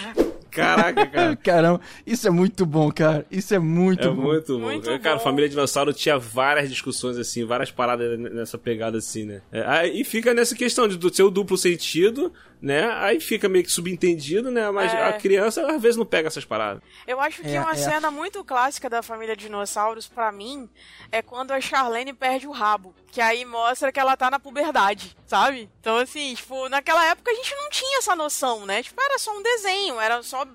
[0.57, 1.37] Caraca, cara.
[1.43, 3.27] Caramba, isso é muito bom, cara.
[3.31, 4.23] Isso é muito É bom.
[4.23, 4.65] muito bom.
[4.65, 5.23] Muito cara, bom.
[5.23, 9.43] Família Dinossauro tinha várias discussões assim, várias paradas nessa pegada assim, né?
[9.53, 12.91] É, aí fica nessa questão de do seu duplo sentido, né?
[13.01, 14.71] Aí fica meio que subentendido, né?
[14.71, 15.05] Mas É.
[15.05, 16.83] a criança às vezes não pega essas paradas.
[17.07, 17.77] Eu acho que É, uma é.
[17.77, 20.69] cena muito clássica da família Dinossauros, pra mim,
[21.13, 22.95] é quando a Charlene perde o rabo.
[23.13, 25.71] Que aí mostra que ela tá na puberdade, sabe?
[25.81, 28.83] Então, assim, tipo, naquela época a gente não tinha essa noção, né?
[28.83, 30.47] Tipo, era só um desenho, era só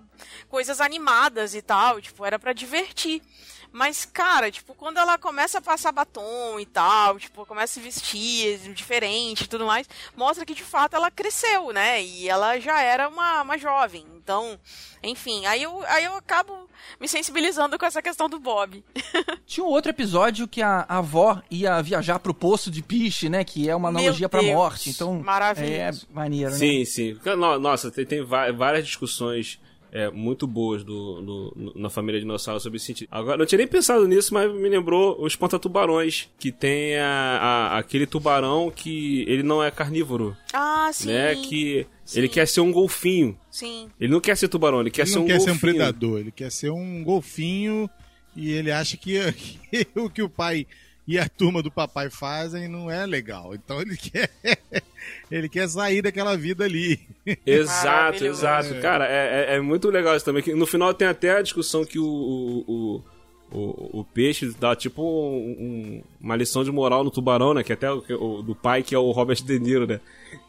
[0.49, 3.21] coisas animadas e tal, tipo, era pra divertir.
[3.71, 7.79] Mas, cara, tipo, quando ela começa a passar batom e tal, tipo, começa a se
[7.79, 12.03] vestir diferente e tudo mais, mostra que de fato ela cresceu, né?
[12.03, 14.05] E ela já era uma, uma jovem.
[14.17, 14.59] Então,
[15.01, 18.83] enfim, aí eu, aí eu acabo me sensibilizando com essa questão do Bob.
[19.47, 23.43] Tinha um outro episódio que a, a avó ia viajar pro poço de piche, né?
[23.43, 24.89] Que é uma Meu analogia pra Deus, morte.
[24.89, 26.07] Então, maravilhoso.
[26.09, 26.57] é maneiro, né?
[26.57, 27.19] Sim, sim.
[27.37, 29.59] No- Nossa, tem, tem várias discussões
[29.91, 33.09] é, muito boas do, do- na família Dinossauro sobre esse sentido.
[33.11, 37.39] Agora, não tinha nem pensado nisso, mas me lembrou o Espanta-Tubarões, que tem a-
[37.73, 41.07] a- aquele tubarão que ele não é carnívoro, Ah, sim.
[41.09, 41.35] né?
[41.35, 43.37] Que ele quer ser um golfinho.
[43.49, 43.89] Sim.
[43.99, 45.73] Ele não quer ser tubarão, ele quer Ele ser não um quer ser um golfinho.
[45.75, 47.89] predador, ele quer ser um golfinho
[48.35, 49.19] e ele acha que,
[49.69, 50.65] que o que o pai
[51.07, 53.53] e a turma do papai fazem não é legal.
[53.55, 54.29] Então ele quer
[55.29, 56.99] ele quer sair daquela vida ali.
[57.45, 58.75] Exato, exato.
[58.81, 60.43] Cara, é, é- é muito legal isso também.
[60.43, 63.03] Que no final tem até a discussão que o, o, o,
[63.51, 67.63] o- o peixe dá tipo um- um- uma lição de moral no tubarão, né?
[67.63, 69.99] Que até o, o- do pai, que é o Robert De Niro, né?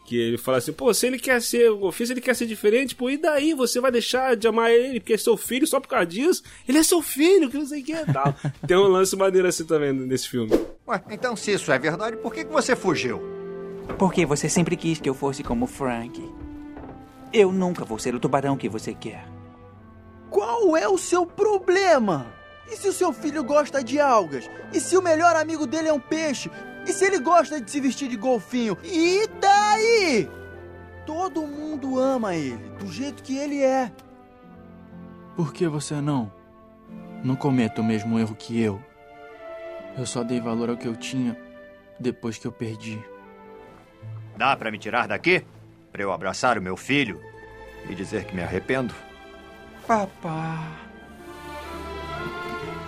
[0.05, 2.95] Que ele fala assim, pô, se ele quer ser o se ele quer ser diferente,
[2.95, 3.53] pô, e daí?
[3.53, 6.43] Você vai deixar de amar ele porque é seu filho só por causa disso?
[6.67, 8.33] Ele é seu filho, que não sei o que é tal.
[8.67, 10.51] tem um lance maneiro assim também nesse filme.
[10.87, 13.21] Ué, então se isso é verdade, por que que você fugiu?
[13.97, 16.23] Porque você sempre quis que eu fosse como Frank.
[17.33, 19.25] Eu nunca vou ser o tubarão que você quer.
[20.29, 22.25] Qual é o seu problema?
[22.67, 24.49] E se o seu filho gosta de algas?
[24.73, 26.49] E se o melhor amigo dele é um peixe?
[26.87, 28.77] E se ele gosta de se vestir de golfinho?
[28.83, 30.29] E daí?
[31.05, 33.91] Todo mundo ama ele, do jeito que ele é.
[35.35, 36.31] Por que você não?
[37.23, 38.81] Não cometa o mesmo erro que eu.
[39.97, 41.37] Eu só dei valor ao que eu tinha
[41.99, 43.01] depois que eu perdi.
[44.35, 45.45] Dá pra me tirar daqui?
[45.91, 47.21] Pra eu abraçar o meu filho
[47.87, 48.93] e dizer que me arrependo?
[49.87, 50.82] Papá.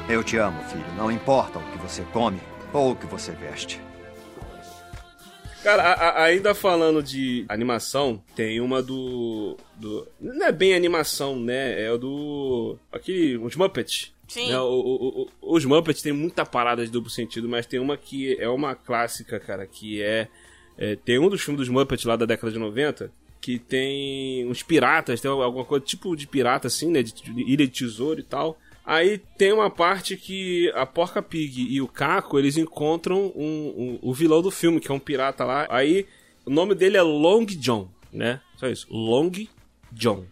[0.07, 0.85] Eu te amo, filho.
[0.95, 2.39] Não importa o que você come
[2.71, 3.79] ou o que você veste.
[5.63, 10.07] Cara, a- a- ainda falando de animação, tem uma do, do.
[10.21, 11.81] Não é bem animação, né?
[11.83, 12.77] É o do.
[12.91, 13.35] Aquele.
[13.37, 14.13] Os Muppets.
[14.27, 14.49] Sim.
[14.49, 14.59] Né?
[14.59, 18.37] O- o- o- os Muppets tem muita parada de duplo sentido, mas tem uma que
[18.39, 20.27] é uma clássica, cara, que é.
[20.77, 24.61] é, tem um dos filmes dos Muppets lá da década de 90 que tem uns
[24.63, 27.01] piratas, tem alguma coisa tipo de pirata assim, né?
[27.01, 28.57] De, de ilha de tesouro e tal.
[28.85, 33.99] Aí tem uma parte que a Porca Pig e o Caco, eles encontram um, um-
[34.01, 35.65] o vilão do filme, que é um pirata lá.
[35.69, 36.05] Aí
[36.45, 38.39] o nome dele é Long John, né?
[38.57, 39.31] Só isso, Long
[39.91, 40.25] John.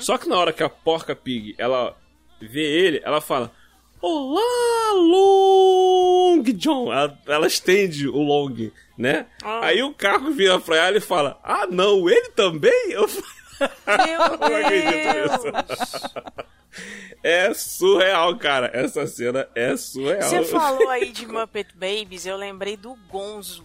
[0.00, 1.96] Só que na hora que a Porca Pig, ela
[2.40, 3.52] vê ele, ela fala...
[4.00, 6.92] Olá, Long John!
[6.92, 9.26] Ela, ela estende o Long, né?
[9.62, 11.40] Aí o Caco vira pra ela e fala...
[11.42, 12.90] Ah, não, ele também?
[12.92, 13.08] Eu...
[13.60, 16.82] Meu não acredito nisso.
[17.22, 18.70] É surreal, cara.
[18.72, 20.28] Essa cena é surreal.
[20.28, 23.64] Você falou aí de Muppet Babies, eu lembrei do Gonzo,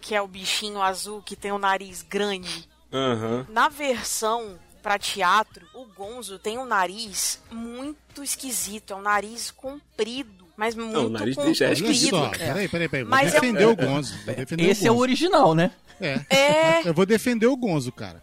[0.00, 2.68] que é o bichinho azul que tem o nariz grande.
[2.92, 3.46] Aham.
[3.48, 10.46] Na versão pra teatro, o Gonzo tem um nariz muito esquisito, é um nariz comprido,
[10.56, 11.64] mas muito Não, o nariz comprido.
[11.64, 12.30] é esquisito.
[12.38, 13.02] Peraí, peraí, peraí.
[13.02, 14.14] Vou Mas é um- defender o Gonzo.
[14.24, 15.02] Vou defender o Esse é o Gonzo.
[15.02, 15.72] original, né?
[16.00, 16.20] É.
[16.30, 16.88] É.
[16.88, 18.22] Eu vou defender o Gonzo, cara.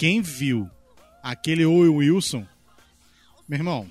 [0.00, 0.66] Quem viu
[1.22, 2.46] aquele Owen Wilson,
[3.46, 3.86] meu irmão,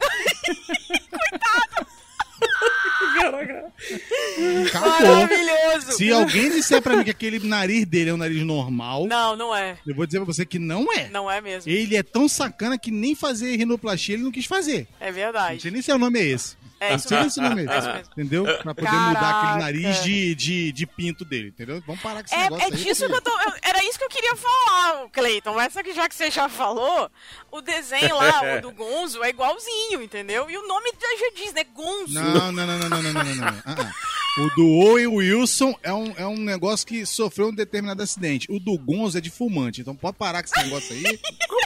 [4.67, 4.89] acabou.
[4.89, 5.91] Maravilhoso.
[5.97, 9.55] Se alguém disser pra mim que aquele nariz dele é um nariz normal, Não, não
[9.55, 9.77] é.
[9.85, 11.09] eu vou dizer pra você que não é.
[11.09, 11.71] Não é mesmo.
[11.71, 14.87] Ele é tão sacana que nem fazer rinoplastia ele não quis fazer.
[14.99, 15.61] É Não verdade.
[15.61, 16.57] sei nem se é o nome é esse.
[16.79, 18.43] É, isso Tira esse nome é Entendeu?
[18.43, 19.07] Pra poder Caraca.
[19.07, 21.83] mudar aquele nariz de, de, de pinto dele, entendeu?
[21.85, 24.05] Vamos parar com esse é, negócio é disso aí, que eu tô, Era isso que
[24.05, 25.53] eu queria falar, Cleiton.
[25.53, 27.11] Mas só que já que você já falou,
[27.51, 30.49] o desenho lá, o do Gonzo, é igualzinho, entendeu?
[30.49, 31.63] E o nome já diz, né?
[31.65, 32.13] Gonzo.
[32.13, 33.35] Não, não, não, não, não, não, não, não.
[33.35, 33.47] não.
[33.65, 34.08] Ah, ah.
[34.37, 38.47] O do Owen Wilson é um, é um negócio que sofreu um determinado acidente.
[38.49, 39.81] O do Gonzo é de fumante.
[39.81, 41.19] Então pode parar com esse negócio aí.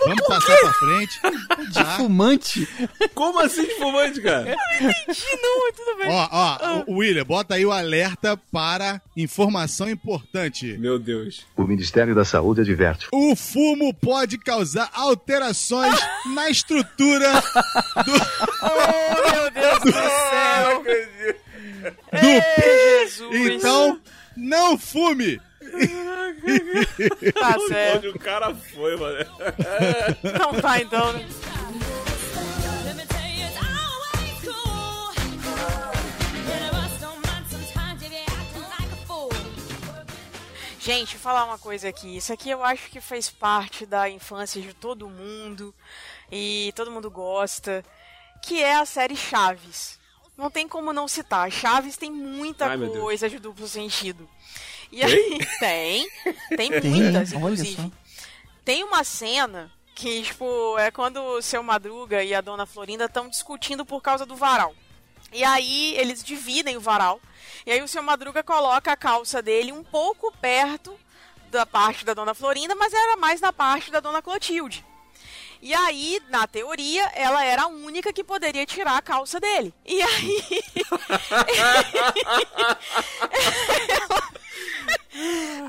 [0.06, 1.20] Vamos passar pra frente.
[1.70, 2.68] De fumante?
[3.14, 4.56] Como assim de fumante, cara?
[4.76, 6.10] Entendi, não, mas tudo bem.
[6.10, 10.78] Ó, ó, o William, bota aí o alerta para informação importante.
[10.78, 11.46] Meu Deus.
[11.56, 13.08] O Ministério da Saúde adverte.
[13.12, 15.96] O fumo pode causar alterações
[16.34, 17.32] na estrutura
[18.62, 20.33] Oh, meu Deus do céu.
[21.92, 22.42] Do Ei,
[23.06, 23.50] Jesus.
[23.50, 24.02] Então,
[24.36, 25.42] não fume!
[27.34, 28.10] Tá Onde certo.
[28.10, 29.26] o cara foi, mano?
[30.24, 31.26] Então tá, então, né?
[40.80, 42.18] Gente, falar uma coisa aqui.
[42.18, 45.74] Isso aqui eu acho que fez parte da infância de todo mundo
[46.30, 47.86] e todo mundo gosta,
[48.42, 49.98] que é a série Chaves.
[50.38, 51.52] Não tem como não citar.
[51.52, 54.28] Chaves tem muita Ai, coisa de duplo sentido.
[54.92, 56.10] E aí tem,
[56.56, 57.40] tem muitas, Tem?
[57.40, 57.92] Inclusive.
[58.66, 63.30] Tem uma cena que, tipo, é quando o seu Madruga e a dona Florinda estão
[63.30, 64.74] discutindo por causa do varal.
[65.32, 67.20] E aí eles dividem o varal.
[67.66, 70.98] E aí o seu Madruga coloca a calça dele um pouco perto
[71.50, 74.86] da parte da dona Florinda, mas era mais na parte da dona Clotilde.
[75.64, 79.74] E aí, na teoria, ela era a única que poderia tirar a calça dele.
[79.86, 80.44] E aí.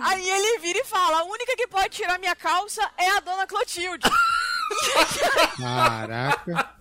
[0.03, 3.47] Aí ele vira e fala: a única que pode tirar minha calça é a dona
[3.47, 4.11] Clotilde.
[5.61, 6.75] Caraca.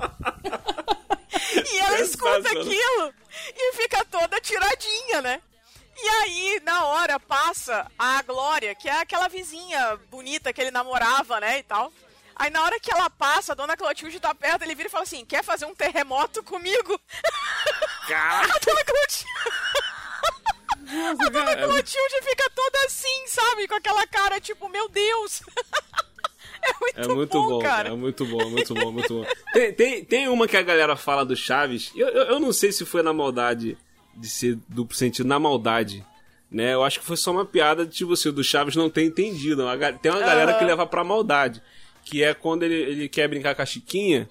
[1.72, 3.14] E ela escuta aquilo
[3.56, 5.40] e fica toda tiradinha, né?
[5.96, 11.40] E aí, na hora, passa a Glória, que é aquela vizinha bonita que ele namorava,
[11.40, 11.94] né, e tal.
[12.36, 15.04] Aí na hora que ela passa, a dona Clotilde tá perto, ele vira e fala
[15.04, 17.00] assim, quer fazer um terremoto comigo?
[18.14, 19.26] A dona Clotilde...
[21.20, 23.68] A dona Clotilde fica toda assim, sabe?
[23.68, 25.42] Com aquela cara, tipo, meu Deus!
[26.66, 27.90] É muito, É muito bom, cara.
[27.90, 29.26] É muito bom, muito bom, muito bom.
[29.52, 31.92] Tem, tem, tem uma que a galera fala do Chaves.
[31.94, 33.78] Eu, eu, eu não sei se foi na maldade
[34.16, 36.06] de ser duplo sentido, na maldade.
[36.50, 36.74] Né?
[36.74, 39.64] Eu acho que foi só uma piada de tipo assim, do Chaves não ter entendido.
[40.02, 41.62] Tem uma galera que leva pra maldade.
[42.06, 44.30] Que é quando ele, ele quer brincar com a Chiquinha.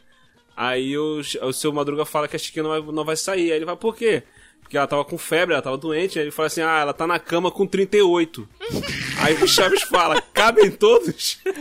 [0.57, 3.51] Aí o, o seu Madruga fala que a Chiquinha não vai, não vai sair.
[3.53, 4.23] Aí ele vai, por quê?
[4.61, 6.19] Porque ela tava com febre, ela tava doente.
[6.19, 8.49] Aí ele fala assim: ah, ela tá na cama com 38.
[9.21, 11.39] Aí o Chaves fala: cabem todos?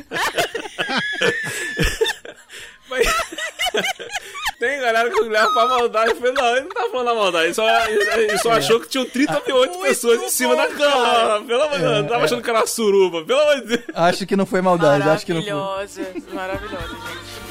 [2.90, 3.08] Mas-
[4.62, 6.12] Tem galera que leva pra maldade.
[6.12, 7.46] Eu falei, não, ele não tá falando da maldade.
[7.46, 11.44] Ele só, ele só achou que tinham 38 pessoas em cima da cama.
[11.48, 13.26] Pelo amor de Deus, não tava achando que era suruba.
[13.26, 13.84] Pelo amor de Deus.
[13.92, 15.52] Acho que não foi maldade, acho que não foi.
[15.52, 17.42] Maravilhosa, maravilhosa, gente.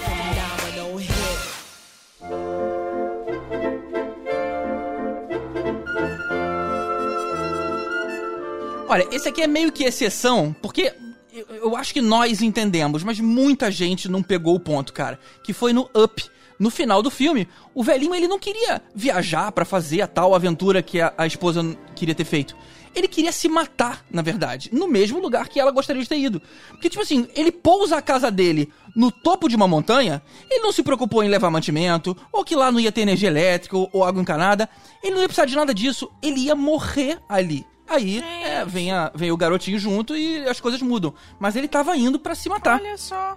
[8.88, 10.94] Olha, esse aqui é meio que exceção, porque
[11.33, 15.18] eu, eu acho que nós entendemos, mas muita gente não pegou o ponto, cara.
[15.42, 16.31] Que foi no Up.
[16.61, 20.83] No final do filme, o velhinho ele não queria viajar pra fazer a tal aventura
[20.83, 21.64] que a, a esposa
[21.96, 22.55] queria ter feito.
[22.94, 26.42] Ele queria se matar, na verdade, no mesmo lugar que ela gostaria de ter ido.
[26.68, 30.20] Porque, tipo assim, ele pousa a casa dele no topo de uma montanha,
[30.51, 33.77] ele não se preocupou em levar mantimento, ou que lá não ia ter energia elétrica
[33.77, 34.68] ou, água encanada.
[35.03, 37.64] Ele não ia precisar de nada disso, ele ia morrer ali.
[37.88, 41.14] Aí é, vem, a- vem o garotinho junto e as coisas mudam.
[41.38, 42.81] Mas ele tava indo pra se matar.
[42.81, 43.37] Olha só.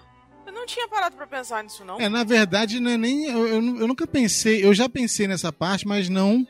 [0.63, 1.99] Eu não tinha parado pra pensar nisso, não.
[1.99, 3.26] É, na verdade, não é nem.
[3.26, 4.63] Eu, eu, eu nunca pensei.
[4.63, 6.47] Eu já pensei nessa parte, mas não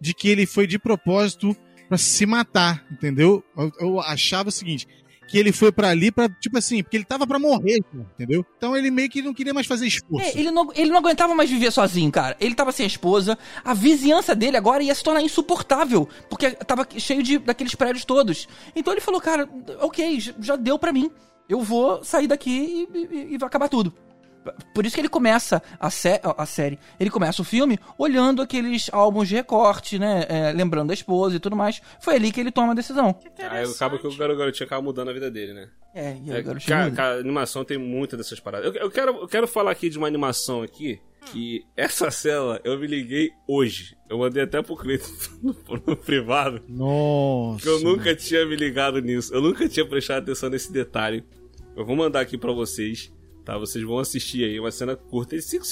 [0.00, 1.56] de que ele foi de propósito
[1.88, 3.42] pra se matar, entendeu?
[3.56, 4.86] Eu, eu achava o seguinte:
[5.28, 8.46] que ele foi pra ali pra, tipo assim, porque ele tava pra morrer, entendeu?
[8.56, 10.24] Então ele meio que não queria mais fazer esforço.
[10.24, 12.36] É, ele, não, ele não aguentava mais viver sozinho, cara.
[12.38, 16.86] Ele tava sem a esposa, a vizinhança dele agora ia se tornar insuportável, porque tava
[16.96, 18.46] cheio de daqueles prédios todos.
[18.76, 19.48] Então ele falou, cara,
[19.80, 21.10] ok, já deu pra mim.
[21.48, 23.92] Eu vou sair daqui e, e- e vai acabar tudo.
[24.74, 28.88] Por isso que ele começa a, sé a série, ele começa o filme olhando aqueles
[28.92, 30.24] álbuns de recorte, né?
[30.26, 31.82] é, lembrando da esposa e tudo mais.
[32.00, 33.14] Foi ali que ele toma a decisão.
[33.50, 35.68] Aí acaba que o garo- garotinho acaba mudando a vida dele, né?
[35.94, 38.74] É, e aí É, o garotinho cara, a animação tem muita dessas paradas.
[38.74, 42.78] Eu, eu quero, eu quero falar aqui de uma animação aqui, que essa cela eu
[42.78, 43.96] me liguei hoje.
[44.08, 45.08] Eu mandei até pro Cleiton
[45.42, 45.54] no,
[45.88, 46.62] no privado.
[46.66, 47.60] Nossa.
[47.62, 49.34] Que eu nunca tinha me ligado nisso.
[49.34, 51.22] Eu nunca tinha prestado atenção nesse detalhe.
[51.78, 53.12] Eu vou mandar aqui pra vocês,
[53.44, 53.56] tá?
[53.56, 55.64] Vocês vão assistir aí uma cena curta, de 5,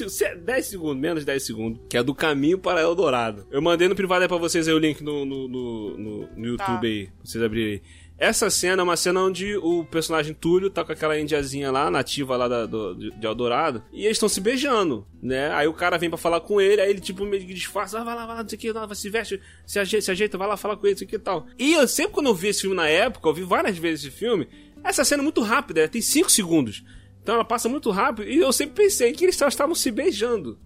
[0.44, 3.46] 10 segundos, menos de 10 segundos, que é do caminho para Eldorado.
[3.50, 6.46] Eu mandei no privado aí pra vocês aí o link no, no, no, no- no
[6.46, 6.80] YouTube Tá.
[6.82, 7.82] aí, pra vocês abrirem aí.
[8.18, 12.34] Essa cena é uma cena onde o personagem Túlio tá com aquela indiazinha lá, nativa
[12.34, 15.50] lá da- do- de Eldorado, e eles estão se beijando, né?
[15.52, 18.04] Aí o cara vem pra falar com ele, aí ele tipo meio que disfarça, ah,
[18.04, 20.38] vai lá, vai lá, não sei o que, vai, se veste, se ajeita, se ajeita,
[20.38, 21.46] vai lá falar com ele, não sei o que e tal.
[21.58, 24.16] E eu sempre quando eu vi esse filme na época, eu vi várias vezes esse
[24.16, 24.48] filme,
[24.88, 26.84] essa cena é muito rápida, ela tem 5 segundos.
[27.22, 30.58] Então ela passa muito rápido, e eu sempre pensei que eles só estavam se beijando.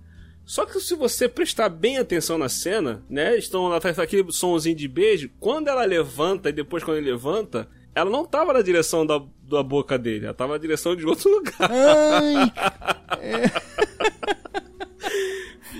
[0.45, 3.37] Só que se você prestar bem atenção na cena, né?
[3.39, 5.31] Estão lá, tá aquele sonzinho de beijo.
[5.39, 9.63] Quando ela levanta e depois quando ele levanta, ela não tava na direção da, da
[9.63, 11.71] boca dele, ela tava na direção de outro lugar.
[11.71, 12.53] Ai,
[13.23, 13.51] é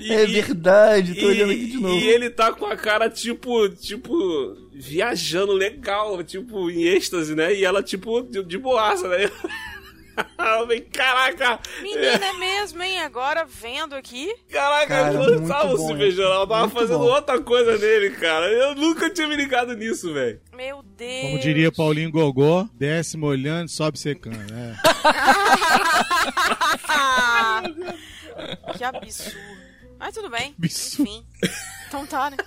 [0.07, 1.95] verdade, tô olhando aqui de novo.
[1.95, 7.53] E ele tá com a cara, tipo, tipo, viajando legal, tipo, em êxtase, né?
[7.53, 9.29] E ela, tipo, de, de boaça, né?
[10.17, 11.59] Eu falei, Caraca!
[11.81, 12.99] Menina, é mesmo, hein?
[12.99, 14.33] Agora vendo aqui.
[14.49, 15.99] Caraca, Cara, eles não bom, se né?
[15.99, 17.05] beijando, ela tava Muito fazendo bom.
[17.05, 18.51] outra coisa nele, cara.
[18.51, 20.39] Eu nunca tinha me ligado nisso, velho.
[20.55, 21.21] Meu Deus.
[21.21, 24.35] Como diria Paulinho Gogó, desce molhando, sobe secando.
[24.53, 24.75] É.
[28.77, 29.60] que absurdo.
[30.01, 30.55] Mas tudo bem.
[30.61, 31.23] Enfim.
[31.87, 32.37] Então tá, né?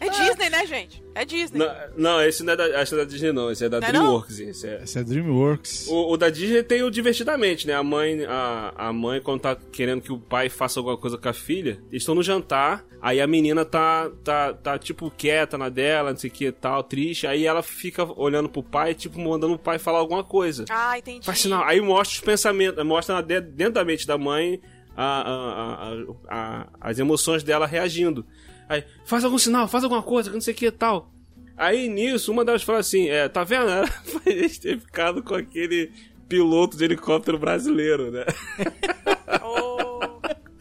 [0.00, 1.02] É Disney, né, gente?
[1.14, 1.58] É Disney.
[1.58, 3.50] Não, não, esse não é da, esse não é da Disney, não.
[3.50, 4.00] Esse é da Não é não?
[4.02, 4.40] DreamWorks.
[4.40, 4.74] Esse é...
[4.82, 5.86] Essa é DreamWorks.
[5.88, 7.74] O, o da Disney tem o divertidamente, né?
[7.74, 11.28] A mãe, a, a mãe, quando tá querendo que o pai faça alguma coisa com
[11.28, 15.68] a filha, eles estão no jantar, aí a menina tá, tá, tá, tipo, quieta na
[15.68, 19.20] dela, não sei o que e tal, triste, aí ela fica olhando pro pai, tipo,
[19.20, 20.64] mandando o pai falar alguma coisa.
[20.68, 21.24] Ah, entendi.
[21.24, 21.62] Faz sinal.
[21.64, 24.60] Aí mostra os pensamentos, mostra de- dentro da mente da mãe
[24.96, 28.24] a, a- a- a- as emoções dela reagindo.
[28.68, 31.10] Aí, faz algum sinal, faz alguma coisa, que não sei o que e tal.
[31.56, 33.68] Aí nisso, uma delas fala assim: é, tá vendo?
[33.70, 35.90] Era pra gente ter ficado com aquele
[36.28, 38.24] piloto de helicóptero brasileiro, né?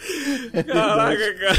[0.68, 1.58] Caraca, cara,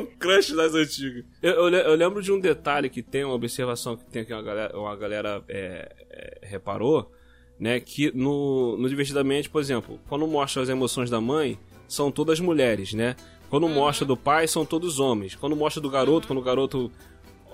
[0.00, 1.24] um crush das antigas.
[1.42, 4.42] Eu, eu eu lembro de um detalhe que tem, uma observação que tem que uma
[4.42, 7.10] galera, uma galera é, é, reparou,
[7.58, 7.80] né?
[7.80, 12.92] Que no, no Divertidamente, por exemplo, quando mostra as emoções da mãe, são todas mulheres,
[12.92, 13.14] né?
[13.48, 15.34] Quando mostra do pai, são todos homens.
[15.34, 16.90] Quando mostra do garoto, quando o garoto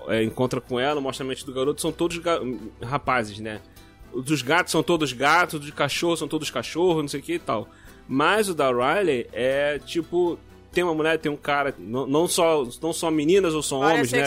[0.07, 2.39] é, encontra com ela, mostra a mente do garoto, são todos ga-
[2.81, 3.61] rapazes, né?
[4.11, 7.23] Os dos gatos são todos gatos, os de cachorro são todos cachorros, não sei o
[7.23, 7.67] que e tal.
[8.07, 10.37] Mas o da Riley é tipo.
[10.73, 14.11] Tem uma mulher, tem um cara, não, não, só, não só meninas ou são Várias
[14.11, 14.17] homens, né?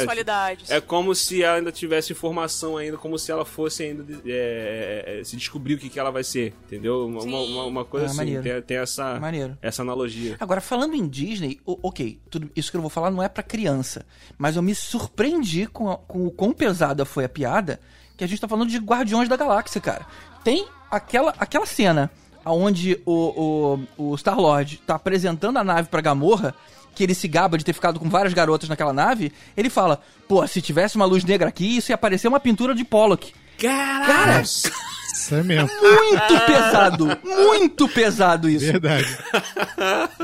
[0.71, 5.21] É como se ela ainda tivesse informação ainda, como se ela fosse ainda é, é,
[5.21, 7.05] é, se descobrir o que, que ela vai ser, entendeu?
[7.07, 8.43] Uma, uma, uma- uma coisa Ah, assim, maneiro.
[8.45, 9.59] tem, tem essa, Maneiro.
[9.61, 10.37] essa analogia.
[10.39, 13.43] Agora, falando em Disney, o- ok, tudo isso que eu vou falar não é pra
[13.43, 14.07] criança,
[14.39, 17.81] mas eu me surpreendi com, a- com o quão pesada foi a piada,
[18.17, 20.07] que a gente tá falando de Guardiões da Galáxia, cara.
[20.45, 22.11] Tem aquela, aquela cena
[22.53, 26.55] onde o, o, o Star-Lord tá apresentando a nave pra Gamorra,
[26.95, 30.47] que ele se gaba de ter ficado com várias garotas naquela nave, ele fala, pô,
[30.47, 33.33] se tivesse uma luz negra aqui, isso ia parecer uma pintura de Pollock.
[33.59, 35.69] Cara, Isso é mesmo.
[35.83, 38.67] muito pesado, muito pesado isso.
[38.67, 39.07] Verdade.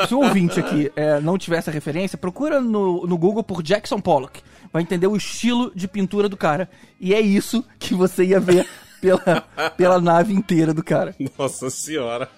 [0.06, 4.00] Se o ouvinte aqui é, não tiver essa referência, procura no, no Google por Jackson
[4.00, 4.42] Pollock.
[4.72, 6.68] Vai entender o estilo de pintura do cara.
[7.00, 8.66] E é isso que você ia ver
[9.02, 9.40] pela,
[9.76, 11.14] pela nave inteira do cara.
[11.36, 12.30] Nossa senhora.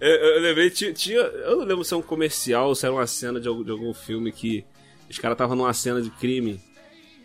[0.00, 3.06] eu, eu lembrei, tinha, Eu não lembro se é um comercial ou se era uma
[3.06, 4.64] cena de algum, de algum filme que
[5.10, 6.60] os caras estavam numa cena de crime.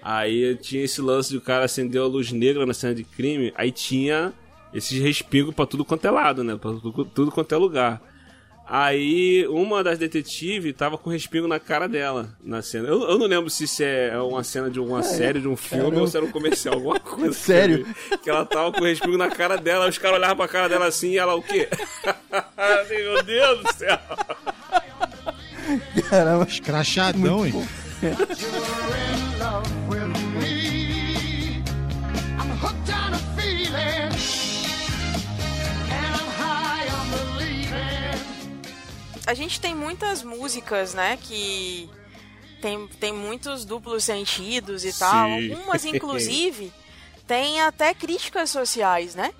[0.01, 3.53] Aí tinha esse lance de o cara acender a luz negra na cena de crime.
[3.55, 4.33] Aí tinha
[4.73, 6.55] esses respingos pra tudo quanto é lado, né?
[6.55, 8.01] Pra tudo, tudo quanto é lugar.
[8.71, 12.87] Aí uma das detetives tava com respingo na cara dela na cena.
[12.87, 15.85] Eu, eu não lembro se isso é uma cena de alguma série, de um filme,
[15.85, 16.01] caramba.
[16.01, 17.33] ou se era um comercial, alguma coisa.
[17.33, 17.83] Sério?
[18.21, 21.09] Que ela tava com respingo na cara dela, os caras olhavam pra cara dela assim
[21.13, 21.67] e ela o quê?
[22.55, 23.99] Assim, Meu Deus do céu!
[26.07, 26.45] Caramba.
[26.47, 27.53] Escrachadão, hein?
[39.29, 41.87] a gente tem muitas músicas, né, que
[42.59, 45.27] tem, tem muitos duplos sentidos e tal.
[45.27, 45.51] Sim.
[45.51, 46.73] Algumas, inclusive,
[47.27, 49.31] tem até críticas sociais, né?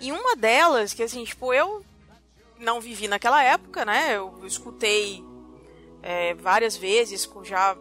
[0.00, 1.84] E uma delas, que assim, tipo, eu
[2.60, 4.14] não vivi naquela época, né?
[4.16, 5.24] Eu escutei
[6.04, 7.76] é, várias vezes, com já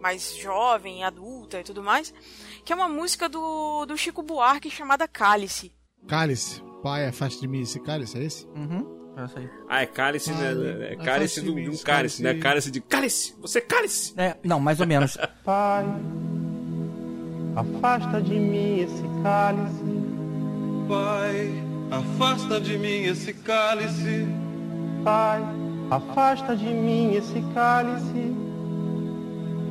[0.00, 2.14] mais jovem, adulta e tudo mais,
[2.64, 5.70] que é uma música do, do Chico Buarque chamada Cálice.
[6.06, 6.62] Cálice.
[6.82, 8.46] Pai, afaste de mim esse cálice, é esse?
[8.46, 8.97] Uhum.
[9.18, 9.48] Essa aí.
[9.68, 10.52] Ah, é cálice, né?
[10.90, 12.34] É Ah, cálice do, de um cálice, né?
[12.34, 13.34] Cálice de cálice.
[13.40, 14.14] Você é cálice.
[14.16, 15.16] É, não, mais ou menos.
[15.44, 15.84] Pai,
[17.56, 19.98] afasta de mim esse cálice.
[20.88, 21.52] Pai,
[21.90, 24.26] afasta de mim esse cálice.
[25.04, 25.42] Pai,
[25.90, 28.34] afasta de mim esse cálice.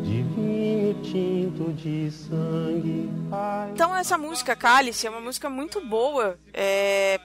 [0.04, 3.72] De vinho tinto de sangue, Pai.
[3.74, 7.20] Então essa música Cálice é uma música muito boa, é,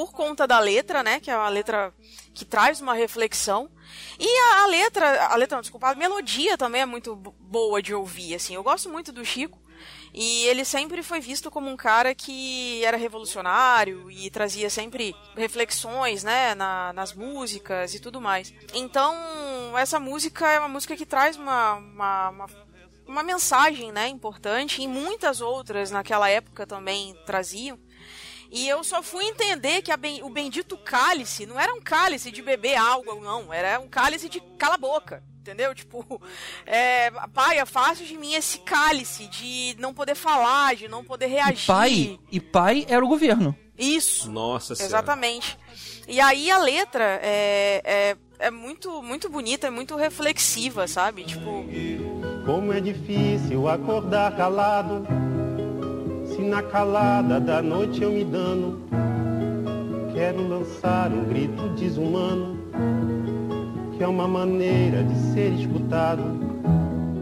[0.00, 1.20] por conta da letra, né?
[1.20, 1.92] Que é uma letra
[2.32, 3.70] que traz uma reflexão.
[4.18, 7.82] E a, a letra, a letra, não, desculpa, a melodia também é muito bo- boa
[7.82, 8.54] de ouvir, assim.
[8.54, 9.58] Eu gosto muito do Chico.
[10.14, 16.24] E ele sempre foi visto como um cara que era revolucionário e trazia sempre reflexões,
[16.24, 18.54] né, na- nas músicas e tudo mais.
[18.74, 19.14] Então,
[19.76, 22.46] essa música é uma música que traz uma, uma, uma
[23.06, 27.76] uma mensagem, né, importante, e muitas outras naquela época também traziam.
[28.50, 32.30] E eu só fui entender que a ben- o bendito cálice não era um cálice
[32.32, 33.52] de beber algo, não.
[33.52, 35.22] Era um cálice de cala a boca.
[35.40, 35.74] Entendeu?
[35.74, 36.20] Tipo,
[36.66, 41.66] é, pai, afaste de mim esse cálice de não poder falar, de não poder reagir.
[41.66, 43.56] Pai e pai era o governo.
[43.78, 44.30] Isso.
[44.30, 44.90] Nossa senhora.
[44.90, 45.56] Exatamente.
[46.06, 51.24] E aí a letra é, é, é muito, muito bonita, é muito reflexiva, sabe?
[51.24, 51.64] Tipo.
[52.44, 55.06] Como é difícil acordar calado.
[56.40, 58.82] Se na calada da noite eu me dano,
[60.14, 62.58] quero lançar um grito desumano,
[63.94, 66.22] que é uma maneira de ser escutado.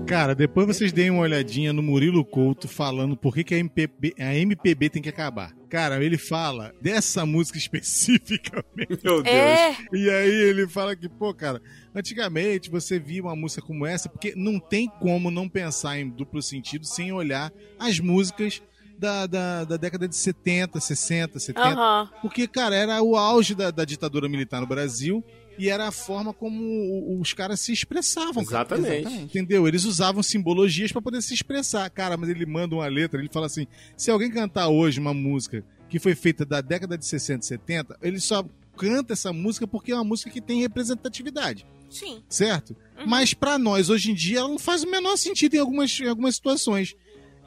[0.07, 4.15] Cara, depois vocês deem uma olhadinha no Murilo Couto falando por que, que a, MPB,
[4.21, 5.53] a MPB tem que acabar.
[5.69, 9.03] Cara, ele fala dessa música especificamente.
[9.03, 9.27] Meu Deus.
[9.27, 9.77] É.
[9.93, 11.61] E aí ele fala que, pô, cara,
[11.93, 16.41] antigamente você via uma música como essa, porque não tem como não pensar em duplo
[16.41, 18.63] sentido sem olhar as músicas
[18.99, 21.67] da, da, da década de 70, 60, 70.
[21.69, 22.11] Aham.
[22.21, 25.25] Porque, cara, era o auge da, da ditadura militar no Brasil
[25.59, 28.45] e era a forma como os caras se expressavam.
[28.45, 28.77] cara.
[28.77, 29.23] Exatamente.
[29.23, 29.67] Entendeu?
[29.67, 31.89] Eles usavam simbologias pra poder se expressar.
[31.91, 35.65] Cara, mas ele manda uma letra, ele fala assim: se alguém cantar hoje uma música
[35.89, 38.45] que foi feita da década de 60 e 70, ele só
[38.77, 41.67] canta essa música porque é uma música que tem representatividade.
[41.91, 42.23] Sim.
[42.29, 42.77] Certo?
[43.07, 46.07] Mas pra nós, hoje em dia, ela não faz o menor sentido em algumas, em
[46.09, 46.95] algumas situações.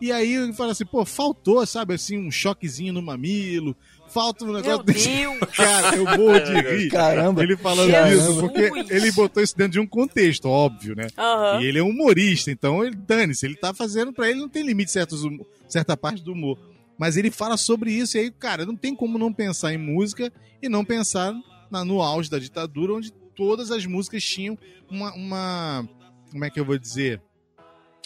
[0.01, 3.75] E aí ele fala assim, pô, faltou, sabe, assim, um choquezinho no mamilo,
[4.09, 5.07] falta um negócio Meu desse.
[5.09, 5.37] Deus!
[5.55, 6.89] Cara, eu morro de rir.
[6.91, 7.43] Caramba.
[7.43, 8.23] Ele falando Jesus!
[8.31, 11.05] isso, porque ele botou isso dentro de um contexto, óbvio, né?
[11.17, 11.61] Aham.
[11.61, 14.89] E ele é humorista, então ele dane-se, ele tá fazendo pra ele, não tem limite
[14.91, 15.39] certos hum-
[15.69, 16.57] certa parte do humor.
[16.97, 20.31] Mas ele fala sobre isso, e aí, cara, não tem como não pensar em música
[20.61, 21.33] e não pensar
[21.69, 24.57] na- no auge da ditadura, onde todas as músicas tinham
[24.89, 25.89] uma, uma-
[26.31, 27.21] Como é que eu vou dizer?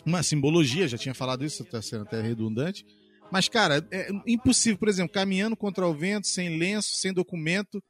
[0.05, 2.85] Uma simbologia, já tinha falado isso, tá sendo até redundante.
[3.31, 7.81] Mas, cara, é impossível, por exemplo, caminhando contra o vento, sem lenço, sem documento.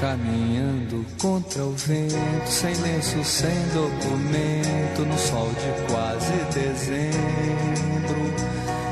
[0.00, 8.22] Caminhando contra o vento, sem lenço, sem documento, no sol de quase dezembro,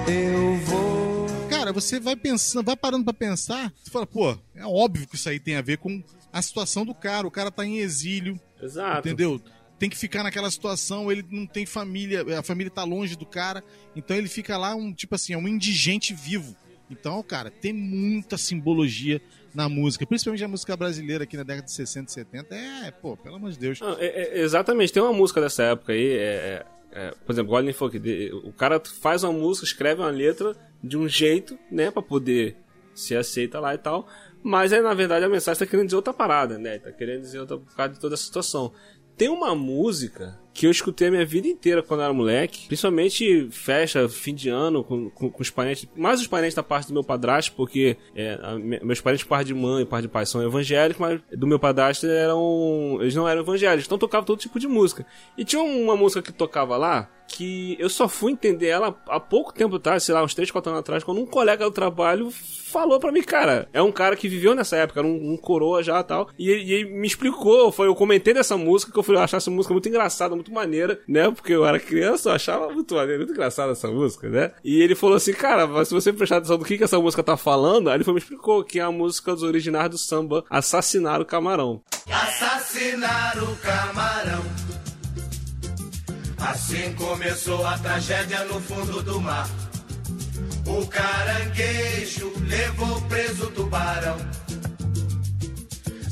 [0.06, 1.26] eu vou.
[1.48, 5.28] Cara, você vai pensando, vai parando pra pensar, você fala, pô, é óbvio que isso
[5.28, 6.02] aí tem a ver com
[6.32, 7.26] a situação do cara.
[7.26, 8.38] O cara tá em exílio.
[8.62, 9.08] Exato.
[9.08, 9.40] Entendeu?
[9.80, 13.64] Tem que ficar naquela situação, ele não tem família, a família tá longe do cara,
[13.96, 16.54] então ele fica lá, um tipo assim, é um indigente vivo.
[16.90, 19.22] Então, cara, tem muita simbologia
[19.54, 22.54] na música, principalmente a música brasileira aqui na década de 60 e 70.
[22.54, 23.80] É, pô, pelo amor de Deus.
[23.80, 27.50] Não, é- é- exatamente, tem uma música dessa época aí, é, é, é, por exemplo,
[27.50, 27.98] Golden Folk,
[28.44, 30.54] o cara faz uma música, escreve uma letra
[30.84, 32.54] de um jeito, né, pra poder
[32.94, 34.06] ser aceita lá e tal,
[34.42, 37.38] mas aí na verdade a mensagem tá querendo dizer outra parada, né, tá querendo dizer
[37.40, 38.72] outra por causa de toda essa situação.
[39.20, 44.08] Tem uma música que eu escutei a minha vida inteira quando era moleque, principalmente festa,
[44.08, 47.04] fim de ano, com, com, com os parentes, mais os parentes da parte do meu
[47.04, 51.00] padrasto, porque é, a- me- meus parentes, par de mãe, par de pai, são evangélicos,
[51.00, 52.98] mas do meu padrasto eram.
[53.00, 55.06] Eles não eram evangélicos, então tocavam todo tipo de música.
[55.38, 59.54] E tinha uma música que tocava lá que eu só fui entender ela há pouco
[59.54, 62.98] tempo atrás, sei lá, uns 3, 4 anos atrás, quando um colega do trabalho falou
[62.98, 66.00] pra mim, cara, é um cara que viveu nessa época, era um, um coroa já
[66.00, 69.20] e tal, e e ele me explicou, foi, eu comentei dessa música, que eu eu
[69.20, 71.30] achava essa música muito engraçada, muito muito maneira, né?
[71.30, 74.52] Porque eu era criança, eu achava muito maneira, muito engraçada essa música, né?
[74.64, 77.22] E ele falou assim, cara, mas se você prestar atenção do que, que essa música
[77.22, 80.44] tá falando, aí ele foi, me explicou que é a música dos originais do samba
[80.50, 81.82] Assassinar o Camarão.
[82.10, 84.42] Assassinar o camarão.
[86.38, 89.48] Assim começou a tragédia no fundo do mar.
[90.66, 94.16] O caranguejo levou preso o tubarão.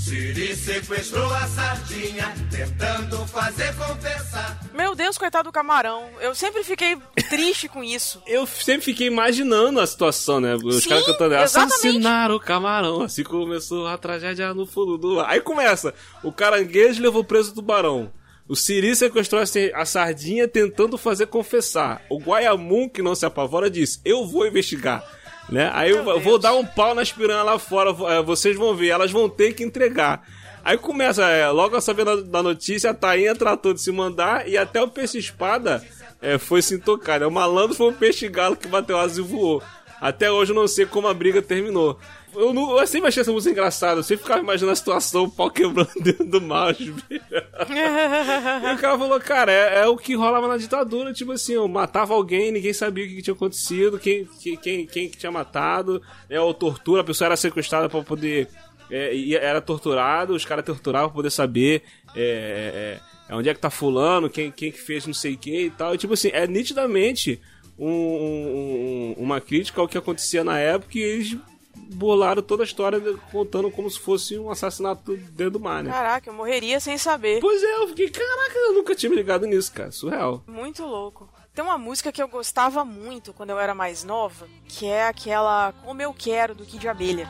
[0.09, 4.59] Siri sequestrou a sardinha, tentando fazer confessar.
[4.73, 6.09] Meu Deus, coitado do camarão.
[6.19, 6.97] Eu sempre fiquei
[7.29, 8.23] triste com isso.
[8.27, 10.55] Eu sempre fiquei imaginando a situação, né?
[10.55, 11.73] Os Sim, caras cantando exatamente.
[11.75, 13.03] assassinar o camarão.
[13.03, 15.21] Assim começou a tragédia no fundo do.
[15.21, 15.93] Aí começa:
[16.23, 18.11] o caranguejo levou preso o tubarão.
[18.49, 22.01] O Siri sequestrou a sardinha tentando fazer confessar.
[22.09, 25.05] O Guayamum, que não se apavora, disse: Eu vou investigar.
[25.49, 25.71] Né?
[25.73, 28.89] Aí eu vou- vou dar um pau nas piranhas lá fora, eh, vocês vão ver,
[28.89, 30.23] elas vão ter que entregar.
[30.65, 34.59] Aí começa, é, logo a saber da, notícia, a Tainha tratou de se mandar e
[34.59, 35.83] até o peixe espada
[36.21, 37.21] é, foi se intocar.
[37.21, 37.27] Né?
[37.27, 39.63] O malandro foi um peixe galo que bateu asa e voou.
[40.01, 41.99] Até hoje eu não sei como a briga terminou.
[42.35, 45.31] Eu, não- eu sempre achei essa música engraçada, eu sempre ficava imaginando a situação, o
[45.31, 47.03] pau quebrando dentro do bichos.
[47.11, 51.67] E o cara falou, cara, é, é o que rolava na ditadura, tipo assim, eu
[51.69, 55.33] matava alguém, ninguém sabia o que, que tinha acontecido, quem, que- quem, quem que tinha
[55.33, 58.49] matado, é, ou tortura, a pessoa era sequestrada pra poder.
[58.91, 61.83] é, era torturado, os caras torturavam pra poder saber
[62.17, 65.39] é, é, é, onde é que tá fulano, quem, quem que fez não sei o
[65.39, 65.95] que e tal.
[65.95, 67.41] E tipo assim, é nitidamente
[67.79, 71.37] um- um- uma crítica ao que acontecia na época e eles
[71.79, 73.01] bolaram toda a história
[73.31, 75.91] contando como se fosse um assassinato dentro do mar, né?
[75.91, 77.41] Caraca, eu morreria sem saber.
[77.41, 79.91] Pois é, eu fiquei, caraca, eu nunca tinha me ligado nisso, cara.
[79.91, 80.43] Surreal.
[80.47, 81.29] Muito louco.
[81.55, 85.73] Tem uma música que eu gostava muito quando eu era mais nova, que é aquela
[85.85, 87.29] Como Eu Quero, do Kid Abelha.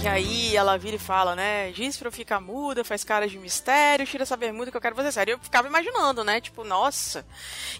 [0.00, 1.72] Que aí ela vira e fala, né?
[1.72, 4.94] Diz pra eu ficar muda, faz cara de mistério, tira essa bermuda que eu quero
[4.94, 5.32] fazer sério.
[5.32, 6.40] Eu ficava imaginando, né?
[6.40, 7.26] Tipo, nossa.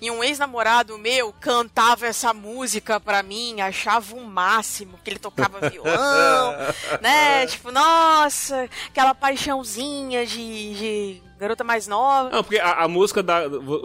[0.00, 5.70] E um ex-namorado meu cantava essa música pra mim, achava o máximo, que ele tocava
[5.70, 6.54] violão,
[7.00, 7.46] né?
[7.46, 12.30] Tipo, nossa, aquela paixãozinha de, de garota mais nova.
[12.30, 13.42] Não, porque a, a música dá,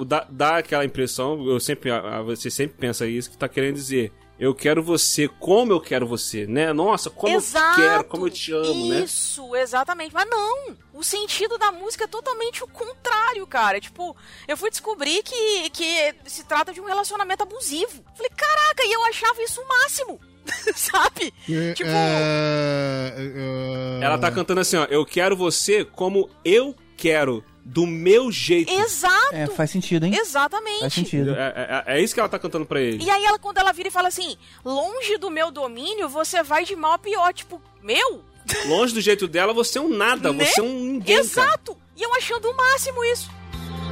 [0.08, 3.76] dá, dá aquela impressão, eu sempre, a- a- você sempre pensa isso, que tá querendo
[3.76, 4.12] dizer.
[4.40, 6.74] Eu quero você como eu quero você, né?
[6.74, 9.00] Nossa, como Exato, eu quero, como eu te amo, né?
[9.02, 10.14] Isso, exatamente.
[10.14, 13.80] Mas não, o sentido da música é totalmente o contrário, cara.
[13.80, 14.16] Tipo,
[14.48, 18.04] eu fui descobrir que, que se trata de um relacionamento abusivo.
[18.16, 20.20] Falei, caraca, e eu achava isso o máximo.
[20.76, 21.34] Sabe?
[21.50, 24.86] É, Tipo- é, é, Ela tá cantando assim, ó.
[24.86, 28.72] Eu quero você como eu quero, do meu jeito.
[28.72, 29.34] Exato.
[29.34, 30.14] É, faz sentido, hein?
[30.16, 30.82] Exatamente.
[30.82, 31.34] Faz sentido.
[31.36, 33.04] É, é- é isso que ela tá cantando pra ele.
[33.04, 34.36] E aí ela, quando ela vira e fala assim,
[34.66, 37.34] longe do meu domínio, você vai de mal a pior.
[37.34, 38.24] Tipo, meu?
[38.66, 40.46] Longe do jeito dela, você é um nada, Né?
[40.46, 41.48] você é um ninguém, cara.
[41.48, 41.78] Exato.
[41.96, 43.30] E eu achando o máximo isso.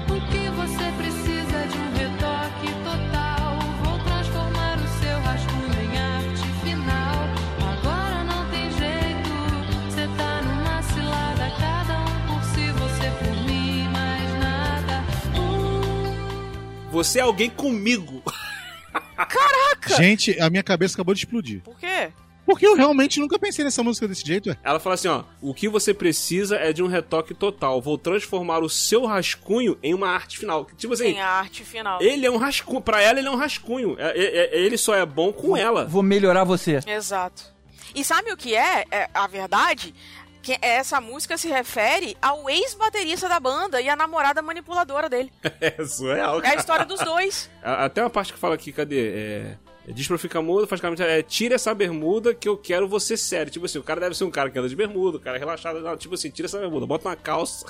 [0.09, 0.31] O
[16.91, 18.21] Você é alguém comigo.
[19.15, 19.95] Caraca!
[19.95, 21.61] Gente, a minha cabeça acabou de explodir.
[21.61, 22.11] Por quê?
[22.45, 24.57] Porque eu realmente nunca pensei nessa música desse jeito, ué.
[24.63, 27.79] Ela fala assim, ó, o que você precisa é de um retoque total.
[27.81, 30.65] Vou transformar o seu rascunho em uma arte final.
[30.75, 32.01] Tipo assim, Tem a arte final.
[32.01, 33.95] ele é um rascunho, pra ela ele é um rascunho.
[33.97, 35.85] É- é- é- ele só é bom com ela.
[35.85, 36.79] Vou melhorar você.
[36.85, 37.43] Exato.
[37.95, 39.93] E sabe o que é, é a verdade?
[40.41, 45.31] Que essa música se refere ao ex-baterista da banda e a namorada manipuladora dele.
[45.61, 46.55] É surreal, É a cara.
[46.59, 47.49] história dos dois.
[47.61, 49.09] A- Até uma parte que fala aqui, cadê?
[49.09, 49.57] É...
[49.87, 51.01] é, Diz pra ficar mudo, faz caminho.
[51.03, 53.51] É, tira essa bermuda que eu quero você sério.
[53.51, 55.39] Tipo assim, o cara deve ser um cara que anda de bermuda, o cara é
[55.39, 55.79] relaxado.
[55.79, 57.65] Não, tipo assim, tira essa bermuda, bota uma calça.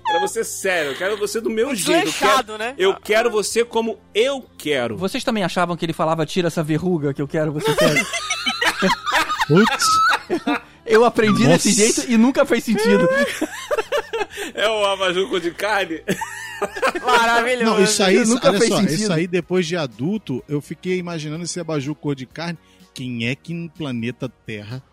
[0.08, 2.08] quero você sério, eu quero você do meu jeito.
[2.08, 2.76] Eu quero, né?
[2.78, 4.96] eu quero você como eu quero.
[4.98, 7.94] Vocês também achavam que ele falava tira essa verruga que eu quero, você quer?
[9.54, 10.62] Putz.
[10.86, 11.54] Eu aprendi Nossa.
[11.70, 13.08] desse jeito e nunca fez sentido.
[14.54, 16.02] É o abajuco de carne.
[17.06, 17.64] Maravilhoso.
[17.66, 18.94] Não, isso aí, Nunca olha fez só, sentido.
[18.96, 22.58] isso aí depois de adulto, eu fiquei imaginando esse abajur cor de carne.
[22.94, 24.84] Quem é que no planeta Terra,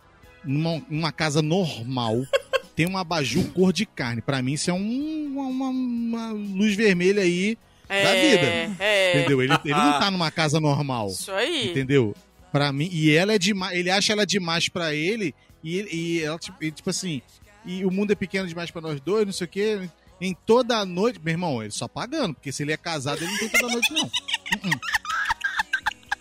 [0.45, 2.23] numa, numa casa normal,
[2.77, 4.21] tem um abajur cor de carne?
[4.23, 8.77] Pra mim, isso é um- uma, uma luz vermelha aí da É, vida.
[8.85, 9.19] é.
[9.19, 9.43] Entendeu?
[9.43, 11.09] Ele, ele não tá numa casa normal.
[11.09, 11.71] Isso aí.
[11.71, 12.15] Entendeu?
[12.53, 15.81] Pra mim, e ela é demais, ele acha ela demais pra ele, e,
[16.19, 17.21] e ela, tipo, e, tipo assim,
[17.65, 19.89] e o mundo é pequeno demais pra nós dois, não sei o quê.
[20.21, 21.21] em toda a noite.
[21.23, 23.71] Meu irmão, ele só pagando, porque se ele é casado, ele não tem toda a
[23.73, 24.03] noite, não.
[24.05, 24.81] Uh-uh.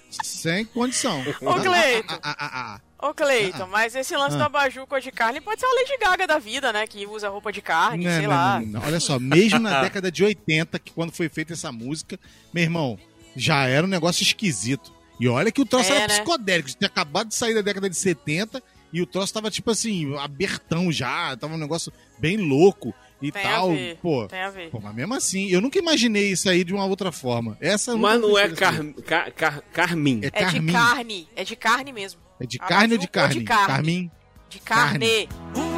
[0.09, 1.21] Sem condição.
[1.41, 2.13] Ô, Cleiton.
[2.13, 3.07] Ah, ah, ah, ah.
[3.09, 4.39] Ô, Cleiton, mas esse lance Ah.
[4.39, 6.88] do abajur cor de carne pode ser uma Lady Gaga da vida, né?
[6.88, 8.59] Que usa roupa de carne, Não, sei não, lá.
[8.59, 8.82] não, não.
[8.84, 12.19] Olha só, mesmo na década de 80, que quando foi feita essa música,
[12.53, 12.97] meu irmão,
[13.36, 14.91] já era um negócio esquisito.
[15.20, 16.13] E olha que o troço É, era né?
[16.20, 18.61] psicodélico, tinha acabado de sair da década de 70
[18.93, 23.41] e o troço tava tipo assim, abertão já, tava um negócio bem louco e Tem
[23.41, 23.72] tal.
[23.72, 24.70] a ver, Pô, tem a ver.
[24.70, 27.57] pô, mas mesmo assim, eu nunca imaginei isso aí de uma outra forma.
[27.59, 28.93] Essa Mas não é pensei car, assim.
[28.93, 30.20] car, car, carmim.
[30.24, 32.22] É É de carne, é de carne mesmo.
[32.39, 33.36] É de carne ou de carne?
[33.39, 33.68] de carne.
[33.68, 34.11] Carmim?
[34.49, 35.30] De carne.
[35.55, 35.76] Um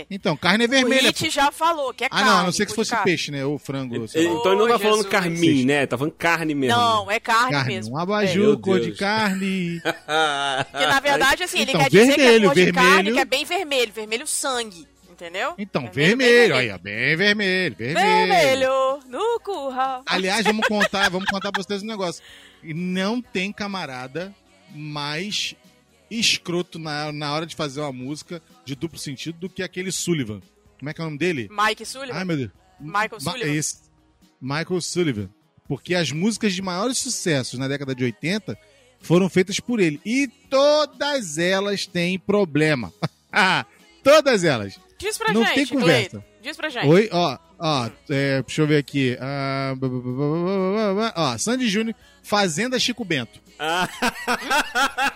[0.00, 0.06] É.
[0.10, 1.08] Então, carne é O vermelha.
[1.08, 1.30] Hit pô.
[1.30, 2.28] já falou que é Ah, carne.
[2.30, 3.04] não, a não ser que fosse carne.
[3.04, 3.44] peixe, né?
[3.44, 4.06] Ou frango.
[4.08, 4.34] sei lá.
[4.34, 5.10] Então ele não tá falando Jesus.
[5.12, 5.86] carmim, né?
[5.86, 6.76] Tá falando carne mesmo.
[6.76, 7.94] Não, é carne, Carne, mesmo.
[7.94, 8.02] um É.
[8.02, 9.80] abajur, Meu cor de carne.
[10.74, 13.14] Que na verdade, assim, ele Então, quer dizer que é vermelho, cor de carne, vermelho.
[13.14, 14.86] que é bem vermelho, vermelho sangue.
[15.10, 15.54] Entendeu?
[15.56, 18.26] Então, Vermelho, vermelho, bem aí, ó, bem vermelho, vermelho.
[18.26, 20.02] Vermelho no curral.
[20.06, 22.20] Aliás, vamos contar, vamos contar pra vocês um negócio.
[22.64, 24.34] E Não tem camarada
[24.74, 25.54] mais
[26.10, 30.40] escroto na, na hora de fazer uma música de duplo sentido do que aquele Sullivan.
[30.78, 31.48] Como é que é o nome dele?
[31.50, 32.14] Mike Sullivan.
[32.18, 32.50] Ai, meu Deus.
[32.80, 33.52] Michael Ma- Sullivan.
[33.54, 33.76] esse.
[34.40, 35.30] Michael Sullivan.
[35.66, 38.58] Porque as músicas de maiores sucessos na década de 80
[39.00, 40.00] foram feitas por ele.
[40.04, 42.92] E todas elas têm problema.
[43.32, 43.64] Ah,
[44.04, 44.78] todas elas.
[44.98, 46.24] Diz pra Não gente, tem conversa.
[46.42, 46.86] Diz pra gente.
[46.86, 49.16] Oi, ó, ó, é, deixa eu ver aqui.
[49.20, 49.74] Ah,
[51.16, 53.40] ó, Sandy Júnior, Fazenda Chico Bento.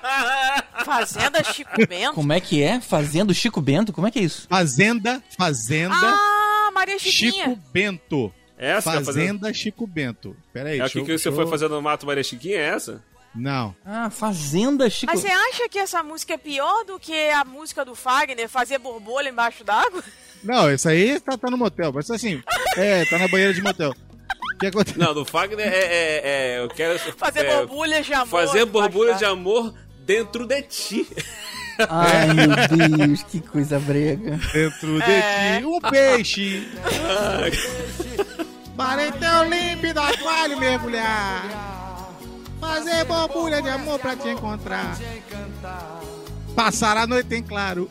[0.88, 2.14] Fazenda Chico Bento.
[2.14, 2.80] Como é que é?
[2.80, 3.92] Fazendo Chico Bento?
[3.92, 4.46] Como é que é isso?
[4.48, 7.44] Fazenda, Fazenda Ah, Maria Chiquinha.
[7.44, 8.32] Chico Bento.
[8.56, 10.36] Essa que tá Fazenda Chico Bento.
[10.52, 12.56] Pera aí, É o que, eu- que você foi fazer no Mato Maria Chiquinha?
[12.56, 13.02] É essa?
[13.34, 13.76] Não.
[13.84, 15.12] Ah, Fazenda Chico...
[15.12, 18.78] Mas você acha que essa música é pior do que a música do Fagner, fazer
[18.78, 20.02] borbolha embaixo d'água?
[20.42, 21.92] Não, isso aí tá, tá no motel.
[21.92, 22.42] Mas assim,
[22.76, 23.92] é, tá na banheira de motel.
[24.54, 24.98] O que acontece?
[24.98, 25.68] Não, do Fagner é.
[25.78, 26.98] é- é- eu quero.
[27.16, 28.26] Fazer é, borbulhas de amor.
[28.28, 29.72] Fazer borbulha de amor
[30.08, 31.06] dentro de ti.
[31.88, 34.38] Ai, meu Deus, que coisa brega.
[34.52, 35.58] Dentro É.
[35.58, 36.68] de ti, um peixe.
[38.74, 42.08] Baretão límpido, aquário mergulhar.
[42.58, 44.96] Fazer borbulha de amor pra te encontrar.
[46.56, 47.88] Passar a noite em claro.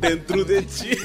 [0.00, 0.98] dentro de ti.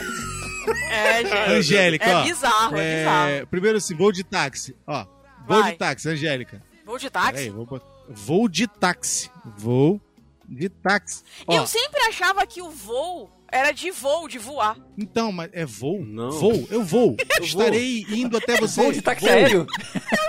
[0.92, 1.52] É, gente.
[1.52, 2.24] Angélica, é ó.
[2.24, 3.48] bizarro, é, bizarro.
[3.48, 4.76] Primeiro assim, vou de táxi.
[4.88, 5.06] Ó,
[5.48, 5.72] vou Vai.
[5.74, 6.62] de táxi, Angélica.
[6.86, 7.32] Vou de táxi.
[7.34, 9.30] Peraí, vou, bot- vou de táxi.
[9.58, 10.00] Vou
[10.48, 11.24] de táxi.
[11.48, 14.78] Ó, Eu sempre achava que o voo era de voo, de voar.
[14.98, 16.04] Então, mas é voo?
[16.06, 16.32] Não.
[16.32, 16.68] Voo?
[16.70, 17.16] Eu vou.
[17.42, 18.82] Estarei indo até você.
[18.82, 19.34] Voo de táxi Vou.
[19.34, 19.68] aéreo?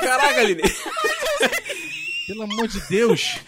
[0.00, 0.62] Caraca, Aline.
[2.26, 3.38] Pelo amor de Deus.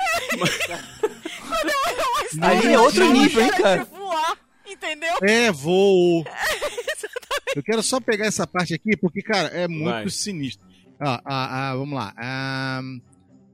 [2.41, 3.85] Ali é outro nível, hein, cara?
[3.85, 5.15] De voar, entendeu?
[5.23, 6.25] É voo.
[7.55, 10.11] Eu quero só pegar essa parte aqui, porque, cara, é muito Vai.
[10.11, 10.67] sinistro.
[11.01, 12.13] Ah, ah, ah, vamos lá.
[12.17, 12.81] Ah,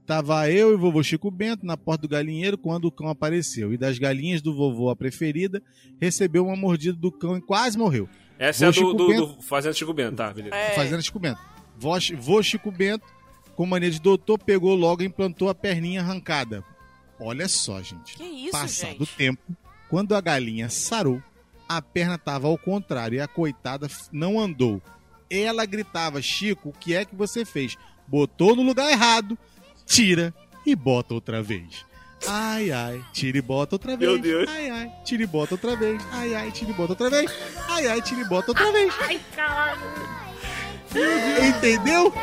[0.05, 3.73] tava eu e o vovô Chico Bento na porta do galinheiro quando o cão apareceu.
[3.73, 5.61] E das galinhas do vovô, a preferida,
[5.99, 8.07] recebeu uma mordida do cão e quase morreu.
[8.37, 9.25] Essa é a Vô do, Chico do, Bento.
[9.35, 10.55] do Fazenda Chico Bento, tá, beleza.
[10.55, 10.75] É.
[10.75, 11.39] Fazendo Chico Bento.
[11.77, 13.05] Vó, vô Chico Bento,
[13.55, 16.63] com mania de doutor, pegou logo e implantou a perninha arrancada.
[17.19, 18.15] Olha só, gente.
[18.15, 19.15] Que isso, Passado o gente?
[19.15, 19.41] tempo,
[19.89, 21.21] quando a galinha sarou,
[21.67, 24.81] a perna estava ao contrário e a coitada não andou.
[25.29, 27.75] Ela gritava: Chico, o que é que você fez?
[28.07, 29.37] Botou no lugar errado,
[29.85, 30.33] tira
[30.65, 31.85] e bota outra vez.
[32.27, 34.11] Ai, ai, tira e bota outra vez.
[34.11, 34.49] Meu Deus.
[34.49, 36.01] Ai, ai, tira e bota outra vez.
[36.11, 37.31] Ai, ai, tira e bota outra vez.
[37.69, 38.93] Ai, ai, tira e bota outra vez.
[39.01, 39.81] Ai, caralho.
[41.47, 42.13] Entendeu?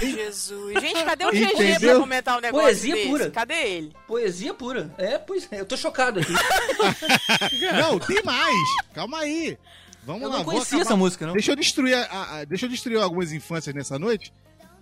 [0.00, 0.80] Jesus.
[0.80, 3.08] Gente, cadê o GG pra comentar um negócio Poesia desse?
[3.08, 3.30] pura.
[3.30, 3.92] Cadê ele?
[4.06, 4.94] Poesia pura.
[4.98, 5.60] É, pois é.
[5.60, 6.32] Eu tô chocado aqui.
[7.80, 8.56] Não, tem mais.
[8.94, 9.58] Calma aí.
[10.04, 10.36] Vamos Eu lá.
[10.38, 11.34] não vou conhecia acabar- essa música, não.
[11.34, 14.32] Deixa eu destruir, a- a- deixa eu destruir algumas infâncias nessa noite.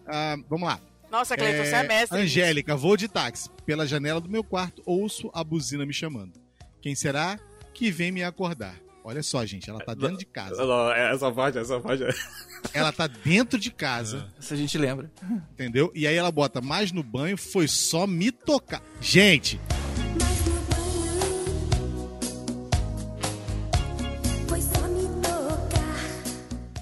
[0.06, 0.78] Ah, vamos lá.
[1.10, 2.16] Nossa, Cleiton, você é mestre.
[2.18, 2.24] nisso.
[2.32, 3.48] Angélica, vou de táxi.
[3.64, 6.32] Pela janela do meu quarto, ouço a buzina me chamando.
[6.80, 7.40] Quem será
[7.74, 8.76] que vem me acordar?
[9.08, 10.66] Olha só, gente, ela tá dentro de casa.
[10.66, 12.02] Não, essa parte, essa parte.
[12.02, 12.10] é-
[12.74, 15.08] Ela tá dentro de casa, Se a gente lembra.
[15.52, 15.92] entendeu?
[15.94, 18.82] E aí ela bota mais no banho, foi só me tocar.
[19.00, 19.60] Gente,
[24.48, 26.04] Foi só me tocar.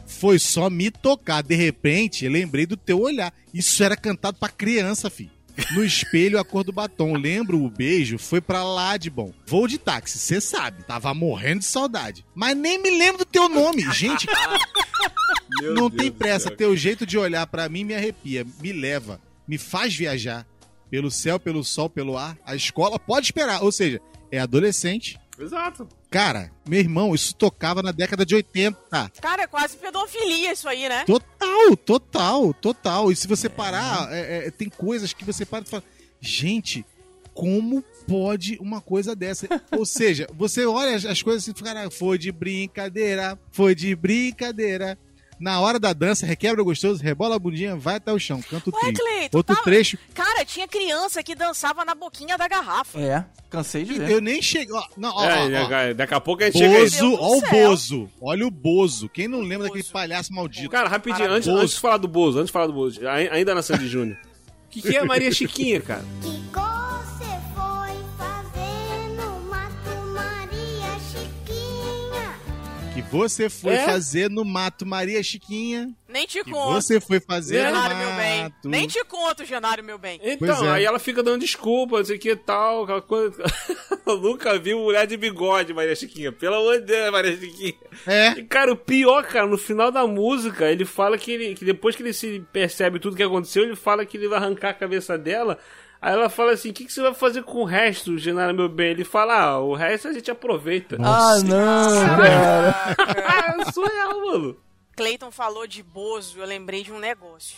[0.06, 1.42] foi só me tocar.
[1.42, 3.32] De repente, eu lembrei do teu olhar.
[3.52, 5.30] Isso era cantado pra criança, fi.
[5.72, 7.16] No espelho, a cor do batom.
[7.16, 9.32] Lembro o beijo, foi pra lá de bom.
[9.46, 10.82] Voo de táxi, você sabe.
[10.82, 12.24] Tava morrendo de saudade.
[12.34, 13.82] Mas nem me lembro do teu nome.
[13.92, 14.26] Gente,
[15.62, 16.50] não Deus tem pressa.
[16.50, 20.46] Teu jeito de olhar pra mim me arrepia, me leva, me faz viajar.
[20.90, 22.36] Pelo céu, pelo sol, pelo ar.
[22.44, 23.62] A escola pode esperar.
[23.62, 24.00] Ou seja,
[24.30, 25.18] é adolescente.
[25.44, 25.86] Exato.
[26.10, 29.10] Cara, meu irmão, isso tocava na década de 80.
[29.20, 31.04] Cara, é quase pedofilia isso aí, né?
[31.04, 33.12] Total, total, total.
[33.12, 35.84] E se você parar, é, é, tem coisas que você para e fala,
[36.20, 36.84] gente,
[37.34, 39.46] como pode uma coisa dessa?
[39.76, 43.74] Ou seja, você olha as, as coisas assim e fica, "Ah, foi de brincadeira, foi
[43.74, 44.98] de brincadeira.
[45.44, 48.70] Na hora da dança, requebra o gostoso, rebola a bundinha, vai até o chão, canta
[48.70, 49.28] o Ué, trio.
[49.34, 52.98] Outro tá- trecho, Cara, tinha criança que dançava na boquinha da garrafa.
[52.98, 54.10] É, cansei de ver.
[54.10, 54.74] eu nem cheguei.
[54.74, 55.68] Ó, não, ó, É, ó, ó.
[55.68, 56.82] daqui- daqui a pouco a gente chega aí.
[56.84, 57.40] Bozo, ó o.
[57.42, 58.10] Bozo.
[58.22, 59.06] Olha o Bozo.
[59.10, 60.70] Quem não lembra daquele palhaço maldito?
[60.70, 61.60] Cara, rapidinho, antes, Bozo.
[61.60, 64.16] antes de falar do Bozo, antes de falar do Bozo, ai- ainda na Sandy Júnior.
[64.66, 66.02] O que, que é Maria Chiquinha, cara?
[66.22, 66.38] Você
[72.94, 73.84] Que você foi É?
[73.86, 75.92] fazer no mato, Maria Chiquinha.
[76.08, 76.74] Nem te Que conto.
[76.74, 78.42] você foi fazer no Genário, meu bem.
[78.44, 78.68] mato.
[78.68, 80.20] Nem te conto, Genário, meu bem.
[80.22, 80.70] Então, é.
[80.74, 83.42] aí ela fica dando desculpa, não sei o que e tal, aquela coisa.
[84.06, 86.30] Eu nunca vi mulher de bigode, Maria Chiquinha.
[86.30, 87.74] Pelo amor de Deus, Maria Chiquinha.
[88.06, 88.28] É.
[88.38, 91.96] E, cara, o pior, cara, no final da música, ele fala que, ele, que depois
[91.96, 95.18] que ele se percebe tudo que aconteceu, ele fala que ele vai arrancar a cabeça
[95.18, 95.58] dela.
[96.04, 98.68] Aí ela fala assim: o que, que você vai fazer com o resto, Genaro, meu
[98.68, 98.90] bem?
[98.90, 100.98] Ele fala: ah, o resto a gente aproveita.
[101.00, 102.94] Ah, não, cara.
[103.26, 104.56] Ah, é surreal, mano.
[104.94, 107.56] Cleiton falou de Bozo, eu lembrei de um negócio.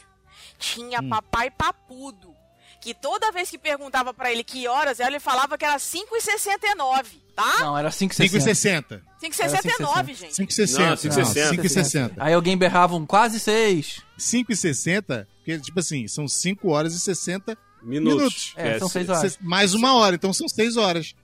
[0.60, 1.08] Tinha Hum.
[1.08, 2.32] papai papudo,
[2.80, 7.04] que toda vez que perguntava pra ele que horas era, ele falava que era 5h69,
[7.34, 7.52] tá?
[7.58, 8.30] Não, era 5,60.
[8.30, 9.00] 5,60.
[9.20, 10.34] 5h69, gente.
[10.34, 10.78] 5,60.
[10.78, 11.50] Não, Não, 5,60.
[11.62, 12.12] 5,60.
[12.16, 14.02] Aí alguém berrava um quase 6.
[14.16, 18.16] 5,60, porque, tipo assim, são 5 horas e 60 Minutos.
[18.18, 18.52] minutos.
[18.56, 19.38] É, são se- seis horas.
[19.40, 21.14] Mais uma hora, então são 6 horas.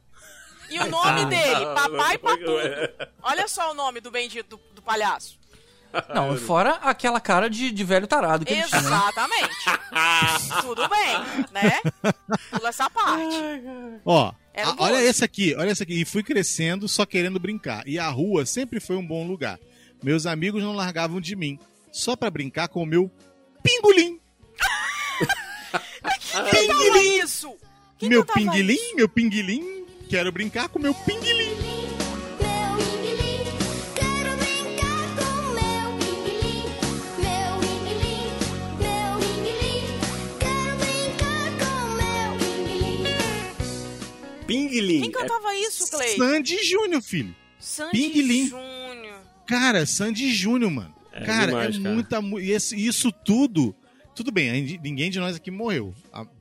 [0.70, 3.08] E o nome dele, Ah, papai foi- papudo.
[3.22, 5.38] Olha só o nome do bendito do, do palhaço.
[6.14, 8.66] Não, fora aquela cara de, de velho tarado que ele né?
[8.66, 9.50] Exatamente.
[10.62, 11.18] Tudo bem,
[11.52, 11.80] né?
[12.50, 13.36] Pula essa parte.
[14.06, 16.00] Ó, a- olha esse aqui, olha esse aqui.
[16.00, 17.86] E fui crescendo só querendo brincar.
[17.86, 19.58] E a rua sempre foi um bom lugar.
[20.02, 21.58] Meus amigos não largavam de mim.
[21.92, 23.10] Só pra brincar com o meu
[23.62, 24.18] pingolim.
[26.02, 27.54] Quem cantava isso?
[27.98, 28.96] Quem meu pinguilim, isso?
[28.96, 29.86] meu pinguilim.
[30.08, 31.54] Quero brincar com meu pinguilim.
[32.40, 33.44] Meu pinguim,
[33.94, 36.64] quero brincar com meu pinguim.
[37.18, 38.26] Meu pinguim,
[38.80, 39.84] meu pinguim,
[40.38, 43.06] quero brincar com meu pinguim.
[44.46, 45.00] Pinguilim.
[45.02, 46.16] Quem cantava isso, Clay?
[46.16, 47.34] Sandy Júnior, filho.
[47.58, 48.48] Sandy Pinguilim.
[48.48, 49.20] Júnior.
[49.46, 50.94] Cara, Sandy Júnior, mano.
[51.12, 51.94] É cara, demais, é cara.
[51.94, 52.74] muita.
[52.74, 53.74] E isso tudo.
[54.14, 55.94] Tudo bem, ninguém de nós aqui morreu.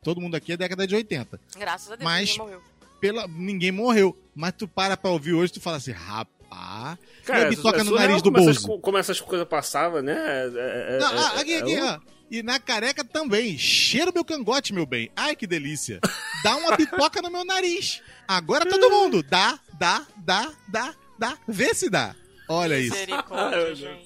[0.03, 1.39] Todo mundo aqui é década de 80.
[1.57, 2.61] Graças a Deus, Mas- ninguém morreu.
[2.99, 4.17] Pela, ninguém morreu.
[4.36, 6.99] Mas tu para pra ouvir hoje, tu fala assim, rapaz.
[7.26, 10.13] Cara, e a bitoca é no nariz do como essas, como essas coisas passavam, né?
[10.13, 11.99] É- é- Não, é- aqui, é- aqui, é um- ó.
[12.30, 13.57] E na careca também.
[13.57, 15.09] Cheira meu cangote, meu bem.
[15.15, 15.99] Ai, que delícia.
[16.43, 18.01] Dá uma bitoca no meu nariz.
[18.28, 19.24] Agora todo mundo.
[19.24, 21.38] Dá, dá, dá, dá, dá.
[21.47, 22.15] Vê se dá.
[22.47, 22.95] Olha isso.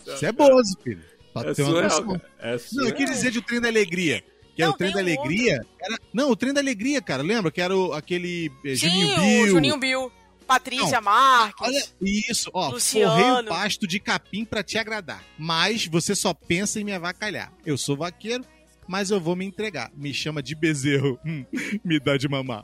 [0.08, 1.04] Isso é bozo, filho.
[1.42, 2.08] Pra É ter uma surreal, noção.
[2.20, 2.32] cara.
[2.40, 2.96] É Não, eu surreal.
[2.96, 4.24] queria dizer de o trem da alegria.
[4.56, 5.66] Que era Não, o trem da alegria.
[5.82, 6.00] Era...
[6.14, 7.22] Não, o trem da alegria, cara.
[7.22, 7.52] Lembra?
[7.52, 9.48] Que era o, aquele eh, Sim, Juninho o Bill.
[9.50, 10.12] Juninho Bill.
[10.48, 11.68] Patrícia Não, Marques.
[11.68, 12.70] Olha isso, ó.
[12.70, 13.12] Luciano.
[13.20, 15.22] Forrei o pasto de capim pra te agradar.
[15.38, 17.52] Mas você só pensa em me avacalhar.
[17.66, 18.46] Eu sou vaqueiro,
[18.88, 19.92] mas eu vou me entregar.
[19.98, 21.20] Me chama de bezerro.
[21.26, 21.44] Hum,
[21.84, 22.64] me dá de mamar.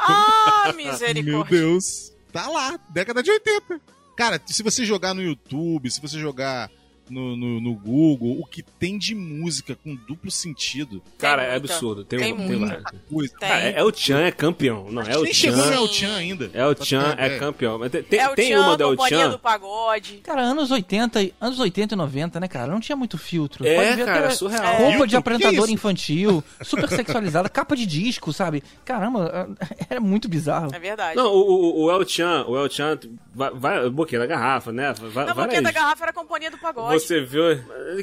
[0.00, 1.58] Ah, Meu misericórdia.
[1.58, 2.12] Deus.
[2.32, 3.80] Tá lá, década de 80.
[4.16, 6.70] Cara, se você jogar no YouTube, se você jogar
[7.10, 11.02] no, no, no Google, o que tem de música com duplo sentido.
[11.18, 12.04] Cara, é absurdo.
[12.04, 12.82] Tem, Tem um- tem muita.
[13.10, 13.34] Coisa.
[13.38, 13.48] Tem.
[13.48, 14.86] Cara, é, é o Chan, é campeão.
[14.90, 15.88] Não, é o Nem chegou no Chan.
[15.88, 16.50] Chan ainda.
[16.54, 17.38] É o Chan, ter é ideia.
[17.40, 17.78] campeão.
[17.78, 19.30] Mas tem, tem, é o tem Tchan, uma da El Companhia Chan.
[19.30, 20.14] do Pagode.
[20.24, 22.70] Cara, anos 80, e- anos 80 e 90, né, cara?
[22.72, 23.66] Não tinha muito filtro.
[23.66, 24.76] É, Pode ver cara, até surreal.
[24.76, 28.62] Roupa de apresentador infantil, super sexualizada, capa de disco, sabe?
[28.84, 29.48] Caramba,
[29.88, 30.70] era muito bizarro.
[30.74, 31.16] É verdade.
[31.16, 32.98] Não, o, o, o El Chan, o El Chan
[33.34, 34.92] vai, vai boquinha da garrafa, né?
[34.92, 36.99] Vai, Na vai boquinha da garrafa era a Companhia do Pagode.
[37.00, 37.42] Você viu?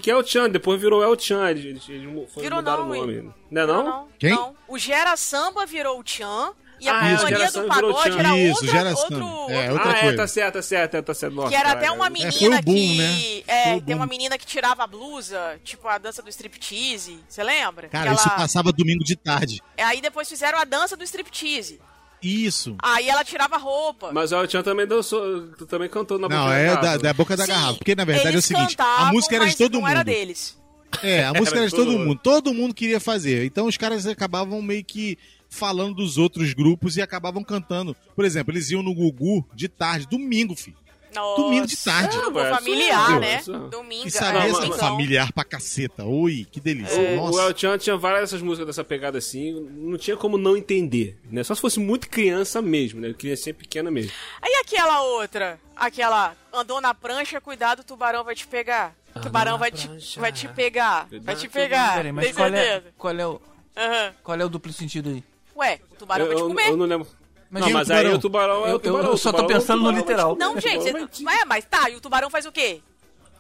[0.02, 1.50] Que é o Chan, depois virou El Chan.
[1.52, 2.02] Eles, eles,
[2.36, 3.34] Virou mudaram não, o nome.
[3.52, 4.08] Não é não?
[4.20, 4.32] Quem?
[4.32, 4.56] Não.
[4.68, 6.52] O Gera Samba virou o Tchan.
[6.80, 9.18] E a Ah, é, Companhia do Pagode era Isso, outra, Gera outro,
[9.50, 10.18] É, outra ah, é, coisa.
[10.18, 11.34] tá certo, tá certo, é, tá certo.
[11.34, 12.98] Nossa, Que era cara, até uma é- menina foi o boom, que.
[13.00, 13.44] né?
[13.48, 17.20] É, Foi o tem uma menina que tirava a blusa, tipo a dança do striptease.
[17.28, 17.90] Você lembra?
[17.90, 19.60] Cara, Que isso ela- passava domingo de tarde.
[19.76, 21.82] Aí depois fizeram a dança do striptease.
[22.22, 22.76] Isso.
[22.82, 24.12] Aí ela tirava a roupa.
[24.12, 26.98] Mas o El Chan também dançou, também cantou na Não, boquinha é da garrafa.
[27.00, 27.74] da boca da Sim, garrafa.
[27.76, 29.90] Porque na verdade é o seguinte: cantavam, a música era de todo não mundo.
[29.92, 30.58] era deles.
[31.04, 32.20] É, a música era de todo todo mundo.
[32.24, 33.46] Todo mundo queria fazer.
[33.46, 35.18] Então os caras acabavam meio que
[35.50, 37.96] falando dos outros grupos e acabavam cantando.
[38.16, 40.78] Por exemplo, eles iam no Gugu de tarde, domingo, filho.
[41.18, 41.42] Nossa.
[41.42, 42.18] Domingo de tarde.
[42.18, 43.42] Grupo É, familiar, né?
[43.72, 44.08] Domingo.
[44.08, 44.78] E sabe, é, essa domingão.
[44.78, 46.04] familiar pra caceta.
[46.06, 47.00] Ui, que delícia.
[47.00, 47.42] O, o Nossa.
[47.42, 51.44] El Chan tinha várias dessas músicas dessa pegada assim, não tinha como não entender, né?
[51.44, 53.14] Só se fosse muito criança mesmo, né?
[53.14, 54.12] Criança pequena mesmo.
[54.42, 58.96] Aí aquela outra, aquela andou na prancha, cuidado, o tubarão vai te pegar.
[59.16, 59.90] O tubarão vai te,
[60.20, 61.08] vai te pegar.
[61.22, 61.96] Vai te pegar.
[61.96, 62.94] Peraí, mas Tem qual é, certeza?
[62.98, 63.42] qual, é o,
[63.76, 64.14] Aham.
[64.24, 65.24] qual é o duplo sentido aí?
[65.56, 66.70] Ué, o tubarão eu, vai te eu- comer.
[66.70, 67.08] eu não lembro.
[67.50, 69.08] Mas não, é mas aí o tubarão é Eu- o tubarão.
[69.08, 70.36] eu o só tô tubarão- o pensando no tubarão literal.
[70.36, 72.82] Não, gente, você- é, mas tá, e o tubarão faz o quê?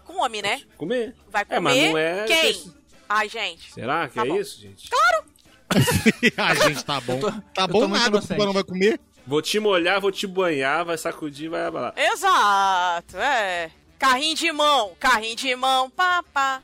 [0.05, 0.61] Come, né?
[0.77, 1.13] Comer.
[1.29, 2.25] Vai comer É, mas não é...
[2.25, 2.73] quem?
[3.09, 3.73] Ai, gente.
[3.73, 4.35] Será que Tá é bom.
[4.37, 4.89] isso, gente?
[4.89, 5.25] Claro!
[6.37, 7.19] ah, gente, tá bom.
[7.19, 8.99] Tá eu bom tô nada, o tubarão vai comer.
[9.25, 11.93] Vou te molhar, vou te banhar, vai sacudir, vai abalar.
[11.97, 13.69] Exato, é.
[13.99, 16.57] Carrinho de mão, carrinho de mão, pá, pá.
[16.59, 16.63] Tá.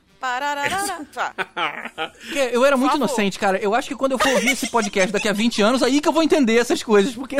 [2.52, 3.58] Eu era muito inocente, cara.
[3.58, 6.08] Eu acho que quando eu for ouvir esse podcast daqui a 20 anos, aí que
[6.08, 7.36] eu vou entender essas coisas, porque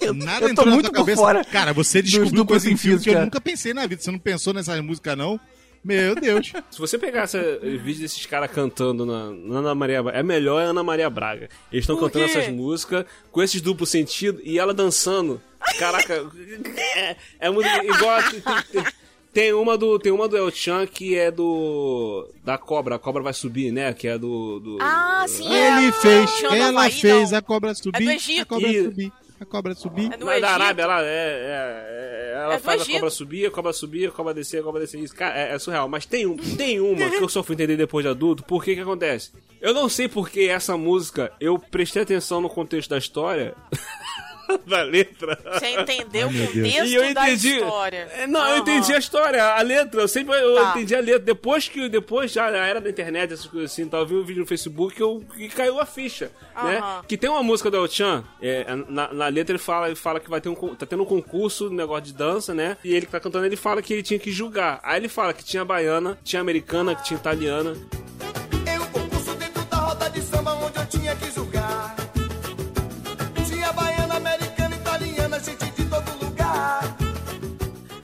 [0.00, 1.20] eu, Nada eu tô entrou na muito tua por cabeça.
[1.20, 1.44] fora.
[1.44, 4.02] Cara, você descobriu duplos coisa em filme que eu nunca pensei na vida.
[4.02, 5.38] Você não pensou nessa música, não?
[5.84, 6.52] Meu Deus.
[6.70, 7.38] Se você pegar esse
[7.78, 11.48] vídeo desses caras cantando na, na Ana Maria Braga, é melhor é Ana Maria Braga.
[11.72, 15.40] Eles estão cantando essas músicas com esses duplos sentidos e ela dançando.
[15.78, 16.14] Caraca,
[16.96, 18.10] é, é muito igual.
[18.18, 18.40] a- tem-
[18.82, 18.92] tem-
[19.32, 23.22] Tem uma do tem uma do El Chan que é do da cobra, a cobra
[23.22, 23.92] vai subir, né?
[23.94, 25.82] Que é do, do Ah, sim, é.
[25.84, 27.38] Ele fez, Chão do ela Havaí, fez não.
[27.38, 28.08] a cobra subir.
[28.10, 28.42] Egito.
[28.42, 28.84] A cobra Ih.
[28.84, 29.12] subir.
[29.40, 30.12] A cobra subir.
[30.12, 30.62] É do Não é da Egito.
[30.62, 34.08] Arábia, ela, é, é- é- ela É do faz a cobra subir, a cobra subir,
[34.08, 35.00] a cobra descer, a cobra descer.
[35.00, 35.88] Isso, cara, é, é surreal.
[35.88, 38.42] Mas tem, um, tem uma que eu só fui entender depois de adulto.
[38.44, 39.30] Por que que acontece?
[39.62, 43.54] Eu não sei por que essa música, eu prestei atenção no contexto da história,
[44.66, 45.38] da letra.
[45.54, 46.52] Você entendeu o Ai, Deus.
[46.52, 47.48] contexto E eu da entendi.
[47.56, 48.08] história.
[48.16, 48.58] É, Não, eu Aham.
[48.58, 50.00] entendi a história, a letra.
[50.02, 50.70] Eu sempre eu Tá.
[50.70, 51.18] entendi a letra.
[51.20, 54.46] Depois que depois já era da internet, essas coisas assim, tava vendo um vídeo no
[54.46, 56.30] Facebook eu, que caiu a ficha,
[56.62, 56.78] né?
[56.78, 57.04] Aham.
[57.06, 60.20] Que tem uma música do El Chan, é, na, na letra ele fala, ele fala
[60.20, 62.76] que vai ter um tá tendo um concurso, um negócio de dança, né?
[62.84, 64.80] E ele que tá cantando, ele fala que ele tinha que julgar.
[64.82, 67.74] Aí ele fala que tinha baiana, tinha americana, que tinha italiana.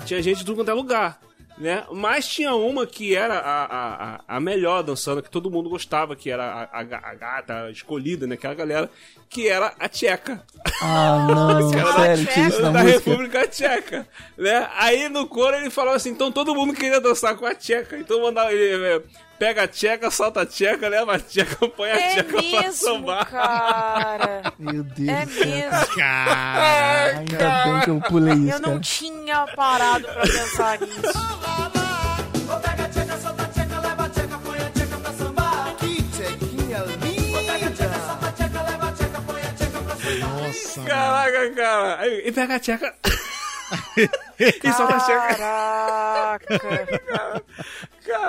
[0.09, 1.21] Tinha gente de tudo quanto é lugar.
[1.57, 1.85] Né?
[1.93, 6.31] Mas tinha uma que era a, a, a- melhor dançando, que todo mundo gostava, que
[6.31, 8.35] era a, a, a gata escolhida, né?
[8.37, 8.89] Aquela galera,
[9.29, 10.41] que era a tcheca.
[10.81, 12.99] Ah, não, Era sério, tinha isso na da música.
[13.11, 14.07] República Tcheca,
[14.37, 14.71] né?
[14.77, 18.23] Aí no coro ele falou assim, então todo mundo queria dançar com a tcheca, então
[18.23, 19.03] mandava ele é,
[19.39, 22.73] pega a tcheca, solta a tcheca, leva a tcheca, põe a É tcheca pra mesmo,
[22.73, 23.31] sambar.
[23.31, 24.53] cara.
[24.59, 25.47] Meu Deus É do céu.
[25.47, 25.97] mesmo.
[25.97, 28.81] Cara, Ainda bem que eu pulei isso, Eu não cara.
[28.81, 31.19] tinha parado pra pensar nisso.
[32.51, 35.75] Ô, pega a tcheca, solta a tcheca, leva a tcheca, põe a tcheca pra sambar.
[35.77, 37.39] Que tchequinha linda.
[37.39, 40.29] Ô, pega a tcheca, solta a tcheca, leva a tcheca, põe a tcheca pra sambar.
[40.29, 40.81] nossa.
[40.81, 40.89] mano.
[40.91, 42.01] Caraca, cara.
[42.01, 42.95] Aí, e pega a tcheca.
[44.39, 45.35] e solta a tcheca.
[45.37, 46.59] Caraca.
[47.09, 47.43] Cara,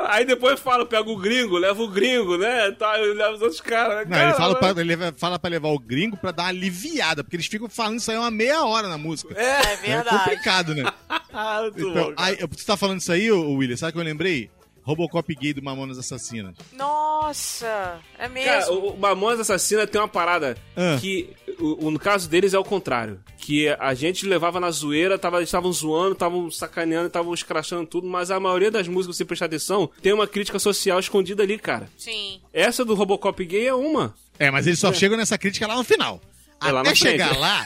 [0.08, 2.72] aí depois fala, pega o gringo, leva o gringo, né?
[2.72, 4.08] Tá, eu levo os outros caras.
[4.08, 7.24] Não, ele fala pra, ele leva- fala pra levar o gringo pra dar uma aliviada,
[7.24, 9.34] porque eles ficam falando isso aí uma meia hora na música.
[9.40, 10.18] É É verdade.
[10.24, 10.84] complicado, né?
[11.32, 12.14] Ah, Então, bom, cara.
[12.18, 13.78] aí, você tá falando isso aí, William?
[13.78, 14.50] Sabe o que eu lembrei?
[14.90, 16.56] Robocop gay do Mamonas Assassinas.
[16.74, 18.50] Nossa, é mesmo.
[18.50, 20.98] Cara, o Mamonas Assassina tem uma parada Ah.
[21.00, 21.30] que,
[21.60, 23.20] o, o- no caso deles, é o contrário.
[23.38, 28.08] Que a gente levava na zoeira, tava, eles estavam zoando, estavam sacaneando, estavam escrachando tudo,
[28.08, 31.58] mas a maioria das músicas, se você prestar atenção, tem uma crítica social escondida ali,
[31.60, 31.88] cara.
[31.98, 32.42] Sim.
[32.54, 34.14] Essa do Robocop gay é uma.
[34.38, 36.20] É, mas eles só chegam nessa crítica lá no final.
[36.64, 37.64] É lá Até chegar lá,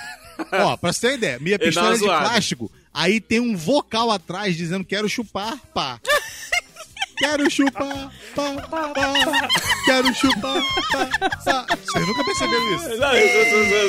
[0.52, 2.30] ó, pra você ter uma ideia, minha pistola é de zoada.
[2.30, 6.00] plástico, aí tem um vocal atrás dizendo quero chupar, pá.
[7.24, 9.48] Quero chupar, pá, pá, pá.
[9.86, 10.62] Quero chupar,
[10.92, 11.10] pá,
[11.46, 11.78] pá.
[11.86, 12.98] Vocês nunca perceberam isso?
[12.98, 13.16] Não,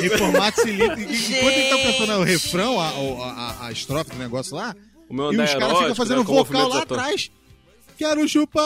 [0.05, 1.11] Em formato cilíndrico.
[1.11, 3.31] E- Enquanto eles estão cantando o refrão, a, a,
[3.65, 4.73] a, a estrofe do negócio lá,
[5.09, 7.31] O meu e os caras erótico, ficam fazendo né, vocal lá atrás.
[7.97, 8.63] Quero chupar.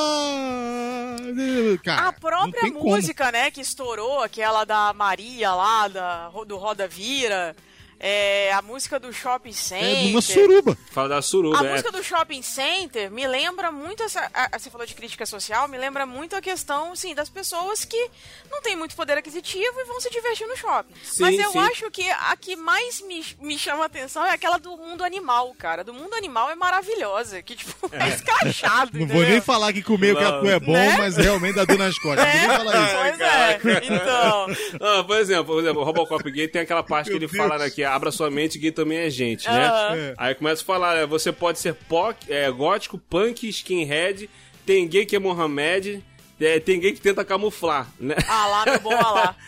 [1.83, 2.89] Cara, A própria tem como.
[2.91, 7.55] música, né, que estourou, aquela da Maria lá, da, do Roda Vira,
[7.99, 9.99] é, a música do Shopping Center.
[9.99, 10.77] É numa suruba.
[10.91, 11.71] Fala da suruba, A é.
[11.71, 14.21] música do Shopping Center me lembra muito essa.
[14.33, 17.83] a- a- você falou de crítica social, me lembra muito a questão, sim, das pessoas
[17.83, 18.09] que
[18.49, 20.93] não têm muito poder aquisitivo e vão se divertir no shopping.
[21.03, 21.59] Sim, Mas eu sim.
[21.59, 25.53] acho que a que mais me, me chama a atenção é aquela do mundo animal,
[25.57, 25.83] cara.
[25.83, 27.41] Do mundo animal é maravilhosa.
[27.41, 28.91] Que, tipo, é, escrachado.
[28.97, 29.29] Não vou entendeu?
[29.31, 30.31] nem falar que comer o Não.
[30.31, 30.95] catu é bom, Né?
[30.97, 32.25] mas realmente dá dor nas costas.
[32.25, 32.95] Não vou nem falar isso.
[32.95, 34.47] Pois é, então.
[34.81, 37.69] Ah, por exemplo, por exemplo, o Robocop gay tem aquela parte que ele fala né,
[37.69, 39.69] que abra sua mente, gay também é gente, né?
[39.93, 40.13] É.
[40.17, 44.29] Aí começa a falar, né, você pode ser poc, é, gótico, punk, skinhead,
[44.65, 46.03] tem gay que é Mohamed,
[46.39, 48.15] é, tem gay que tenta camuflar, né?
[48.27, 49.35] Ah lá, meu bom Alá.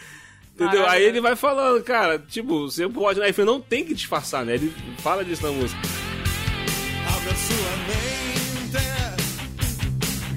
[0.53, 0.87] Entendeu?
[0.87, 3.27] Aí ele vai falando, cara, tipo, você pode, né?
[3.27, 4.55] Ele fala, não tem que disfarçar, né?
[4.55, 5.79] Ele fala disso na música.
[7.07, 8.77] Abra sua mente,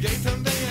[0.00, 0.63] gay também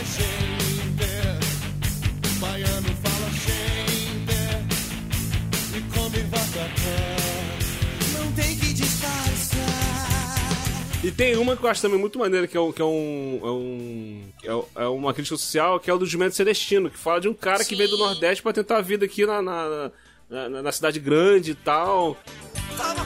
[11.04, 12.72] E tem uma que eu acho também muito maneira, que é um.
[12.72, 16.06] Que é, um, é, um é, um- é uma crítica social, que é o do
[16.06, 19.04] Jumento Celestino, que fala de um cara que veio do Nordeste pra tentar a vida
[19.06, 19.92] aqui na, na,
[20.30, 22.18] na, na- na cidade grande e tal.
[22.78, 23.04] Tá na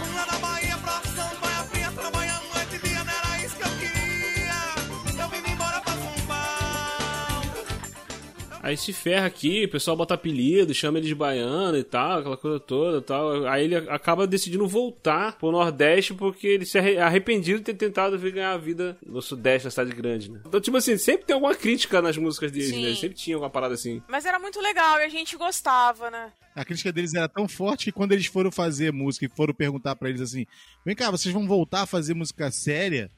[8.68, 12.36] Aí se ferra aqui, o pessoal bota apelido, chama ele de baiano e tal, aquela
[12.36, 13.48] coisa toda e tal.
[13.48, 18.20] Aí ele acaba decidindo voltar pro Nordeste porque ele se arre- arrependido de ter tentado
[18.20, 20.42] vir ganhar a vida no Sudeste, na cidade grande, né?
[20.46, 22.84] Então, tipo assim, sempre tem alguma crítica nas músicas deles, Sim.
[22.90, 22.94] né?
[22.96, 24.02] Sempre tinha alguma parada assim.
[24.10, 26.34] Mas era muito legal e a gente gostava, né?
[26.54, 29.96] A crítica deles era tão forte que quando eles foram fazer música e foram perguntar
[29.96, 30.46] pra eles assim:
[30.86, 33.10] vem cá, vocês vão voltar a fazer música séria?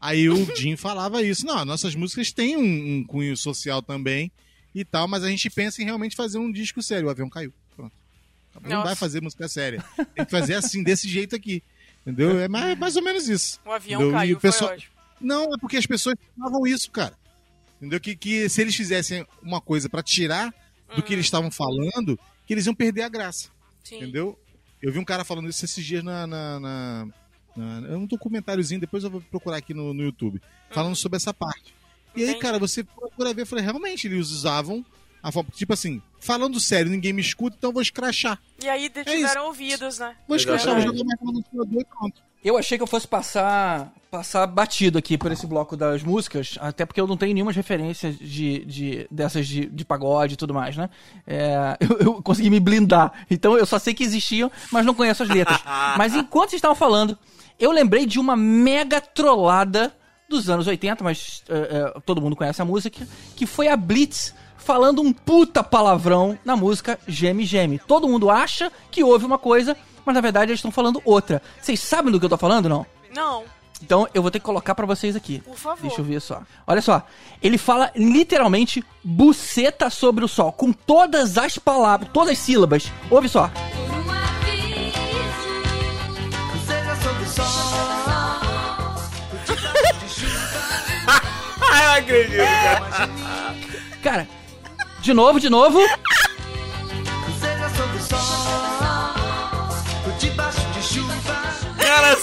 [0.00, 1.44] Aí o Jim falava isso.
[1.44, 4.30] Não, nossas músicas têm um, um cunho social também
[4.80, 7.08] e tal, mas a gente pensa em realmente fazer um disco sério.
[7.08, 7.52] O avião caiu.
[7.76, 7.92] Pronto.
[8.62, 8.84] Não Nossa.
[8.86, 9.84] vai fazer música séria.
[10.14, 11.62] Tem que fazer assim, desse jeito aqui.
[12.02, 12.38] Entendeu?
[12.40, 13.60] É mais, mais ou menos isso.
[13.64, 14.16] O avião Entendeu?
[14.16, 14.76] E caiu, o pessoal-.
[15.20, 17.14] Não, é porque as pessoas falavam isso, cara.
[17.76, 18.00] Entendeu?
[18.00, 20.52] Que, que se eles fizessem uma coisa pra tirar
[20.96, 23.50] do que eles estavam falando, que eles iam perder a graça.
[23.84, 23.96] Sim.
[23.96, 24.38] Entendeu?
[24.82, 26.26] Eu vi um cara falando isso esses dias na.
[26.26, 27.06] na, na-
[27.56, 31.34] na- é um documentáriozinho, depois eu vou procurar aqui no, no YouTube, falando sobre essa
[31.34, 31.74] parte.
[32.16, 34.84] E aí, cara, você procura ver, eu falei, realmente, eles usavam
[35.22, 38.40] a forma, tipo assim, falando sério, ninguém me escuta, então eu vou escrachar.
[38.62, 40.14] E aí tiveram ouvidos, né?
[40.26, 42.22] Vou escrachar, vou jogar mais no ventilador e pronto.
[42.42, 46.86] Eu achei que eu fosse passar passar batido aqui por esse bloco das músicas, até
[46.86, 50.74] porque eu não tenho nenhuma referência de, de, dessas de, de pagode e tudo mais,
[50.76, 50.88] né?
[51.26, 53.12] É, eu, eu consegui me blindar.
[53.30, 55.60] Então eu só sei que existiam, mas não conheço as letras.
[55.98, 57.18] mas enquanto vocês estavam falando,
[57.58, 59.94] eu lembrei de uma mega trollada
[60.28, 64.34] dos anos 80, mas é, é, todo mundo conhece a música, que foi a Blitz
[64.58, 67.78] falando um puta palavrão na música Geme Geme.
[67.78, 71.40] Todo mundo acha que houve uma coisa, mas na verdade eles estão falando outra.
[71.60, 72.86] Vocês sabem do que eu tô falando, não?
[73.14, 73.44] Não.
[73.82, 75.38] Então eu vou ter que colocar pra vocês aqui.
[75.40, 75.80] Por favor.
[75.80, 76.42] Deixa eu ver só.
[76.66, 77.02] Olha só.
[77.40, 82.92] Ele fala literalmente buceta sobre o sol, com todas as palavras, todas as sílabas.
[83.10, 83.50] Ouve só.
[91.98, 93.08] Acredito, cara.
[94.02, 94.28] Cara,
[95.00, 95.78] de novo, de novo.
[97.40, 98.18] Seja sobre o sol.
[100.18, 101.14] Debaixo de chuva.
[101.78, 102.16] Cara,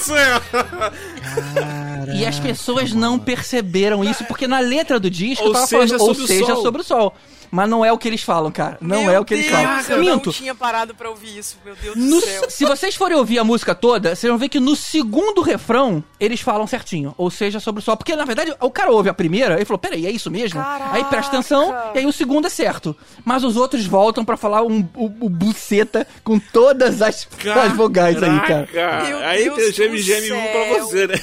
[2.07, 2.15] eu.
[2.15, 6.19] E as pessoas não perceberam isso, porque na letra do disco Ou tava seja, falando,
[6.19, 7.13] ou seja, sobre o sol.
[7.52, 8.78] Mas não é o que eles falam, cara.
[8.82, 9.82] Não Meu é o que eles Deus, falam.
[9.89, 10.26] Eu Minto.
[10.28, 12.50] não tinha parado pra ouvir isso, meu Deus No- do céu.
[12.50, 16.41] se vocês forem ouvir a música toda, vocês vão ver que no segundo refrão eles
[16.41, 17.14] falam certinho.
[17.18, 17.96] Ou seja, sobre o sol.
[17.98, 20.60] Porque na verdade o cara ouve a primeira e falou: peraí, é isso mesmo?
[20.91, 22.96] Aí presta atenção e aí o segundo é certo.
[23.24, 27.28] Mas os outros voltam pra falar um, o, o buceta com todas as,
[27.64, 28.70] as vogais aí, cara.
[29.08, 30.86] Meu aí Deus tem o geme um pra céu.
[30.86, 31.16] você, né?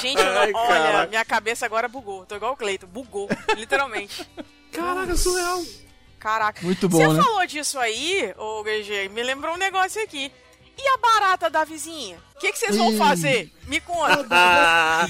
[0.00, 1.06] Gente, Ai, olha, caraca.
[1.08, 2.24] minha cabeça agora bugou.
[2.26, 4.28] Tô igual o Cleiton, bugou, literalmente.
[4.72, 5.64] Caraca, surreal.
[6.18, 6.60] Caraca.
[6.62, 7.22] Muito bom, Você né?
[7.22, 10.32] falou disso aí, ô GG, me lembrou um negócio aqui.
[10.76, 12.18] E a barata da vizinha?
[12.36, 13.52] O que que vocês vão fazer?
[13.66, 14.28] Me conta.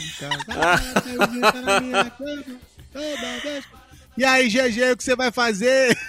[4.17, 5.95] E aí, GG, o que você vai fazer?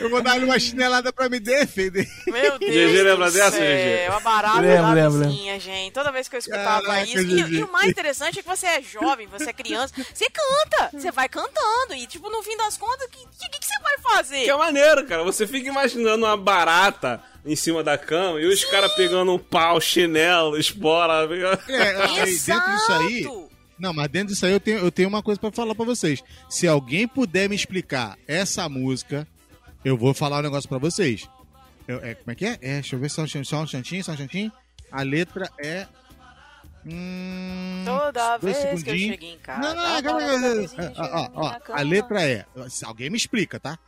[0.00, 2.08] Eu vou dar uma chinelada pra me defender.
[2.26, 2.72] Meu Deus.
[2.72, 4.16] GG lembra do dessa, céu, GG?
[4.16, 5.92] A barata Lembro, da vizinha, gente.
[5.92, 7.18] Toda vez que eu escutava Caraca, isso.
[7.18, 9.94] E, e o mais interessante é que você é jovem, você é criança.
[10.12, 10.90] Você canta.
[10.92, 11.94] Você vai cantando.
[11.94, 14.44] E, tipo, no fim das contas, o que, que, que você vai fazer?
[14.44, 15.22] Que é maneiro, cara.
[15.22, 19.80] Você fica imaginando uma barata em cima da cama e os caras pegando um pau,
[19.80, 21.28] chinelo, espora.
[21.68, 23.48] É, aí, dentro disso aí.
[23.78, 26.22] Não, mas dentro disso aí eu tenho, eu tenho uma coisa pra falar pra vocês.
[26.48, 29.26] Se alguém puder me explicar essa música,
[29.84, 31.28] eu vou falar um negócio pra vocês.
[31.88, 32.58] Eu- é, como é que é?
[32.60, 32.74] é?
[32.74, 34.52] Deixa eu ver só só um chantinho, só um chantinho.
[34.90, 35.86] A letra é.
[36.84, 39.60] Hum, Toda vez que eu chego em casa.
[39.60, 40.92] Não, não, a chega
[41.34, 42.44] Ó, a letra é.
[42.68, 43.78] Se alguém me explica, tá?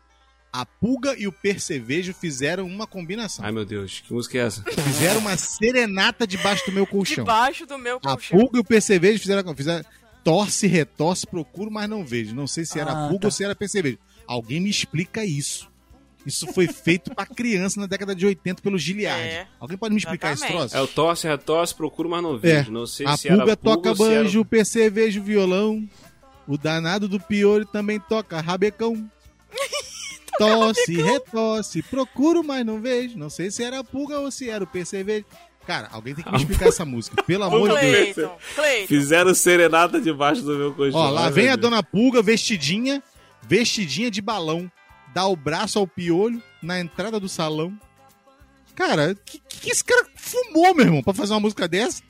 [0.52, 3.44] A pulga e o percevejo fizeram uma combinação.
[3.44, 4.62] Ai, meu Deus, que música é essa?
[4.62, 7.24] Fizeram uma serenata debaixo do meu colchão.
[7.24, 8.38] Debaixo do meu A colchão.
[8.38, 9.84] pulga e o percevejo fizeram, fizeram
[10.22, 12.32] torce, retorce, procuro, mas não vejo.
[12.36, 13.26] Não sei se era Ah, pulga tá.
[13.26, 13.98] ou se era percevejo.
[14.28, 15.68] Alguém me explica isso.
[16.26, 19.22] Isso foi feito pra criança na década de 80 pelo Giliard.
[19.22, 20.76] É, Alguém pode me explicar esse troço?
[20.76, 22.72] É o tosse, retosse, procuro, mas não É, vejo.
[22.72, 25.86] Não sei a se pulga era pulga toca ou se era- banjo, o percevejo violão.
[26.46, 29.08] O danado do piolho também toca rabecão.
[30.38, 33.16] Tosse, retosse, procuro, mas não vejo.
[33.16, 35.24] Não sei se era a pulga ou se era o percevejo.
[35.66, 38.14] Cara, alguém tem que me explicar essa música, pelo amor de Deus.
[38.14, 38.86] Cleiton.
[38.86, 41.00] Fizeram serenata debaixo do meu colchão.
[41.00, 43.02] Ó, lá Ai, vem a dona Pulga vestidinha,
[43.46, 44.70] vestidinha de balão,
[45.14, 47.72] dá o braço ao piolho na entrada do salão.
[48.74, 52.02] Cara, que, que esse cara fumou, meu irmão, pra fazer uma música dessa?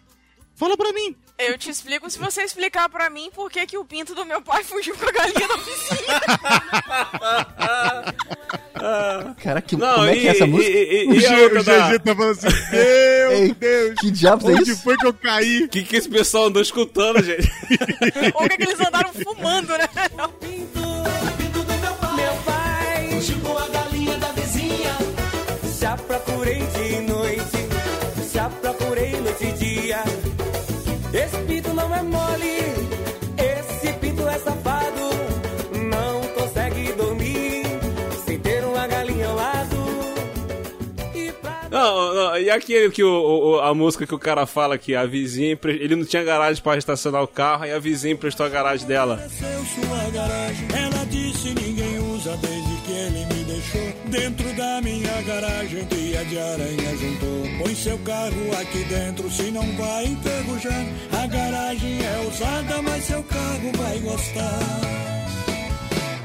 [0.56, 1.14] Fala pra mim.
[1.36, 4.40] Eu te explico se você explicar pra mim por que, que o pinto do meu
[4.40, 6.20] pai fugiu com a galinha da piscina.
[9.42, 10.70] Cara, que, Não, como é que é essa e- música?
[10.70, 12.80] e- e- O, e G, o da- GG tá falando assim, meu
[13.32, 14.82] Ei, Deus, Que diabos é onde isso?
[14.82, 15.64] foi que eu caí?
[15.64, 17.50] O que, que esse pessoal andou escutando, gente?
[18.34, 19.88] Ou o que, que eles andaram fumando, né?
[20.16, 20.28] Meu
[26.44, 30.04] procurei de noite, já procurei noite e dia.
[31.12, 32.58] Esse pinto não é mole,
[33.38, 35.10] esse pinto é safado.
[35.90, 37.62] Não consegue dormir
[38.26, 39.76] sem ter uma galinha ao lado.
[41.14, 43.10] E pra Não, não, e aquele que o,
[43.56, 46.76] o- a música que o cara fala que a vizinha, ele não tinha garagem pra
[46.76, 49.16] estacionar o carro e a vizinha emprestou a garagem dela.
[49.30, 50.68] Seu sua garagem.
[50.76, 52.63] Ela disse ninguém usa desde
[54.14, 57.42] Dentro da minha garagem, teia de aranha juntou.
[57.58, 60.86] Põe seu carro aqui dentro, se não vai enferrujar.
[61.20, 64.60] A garagem é usada, mas seu carro vai gostar.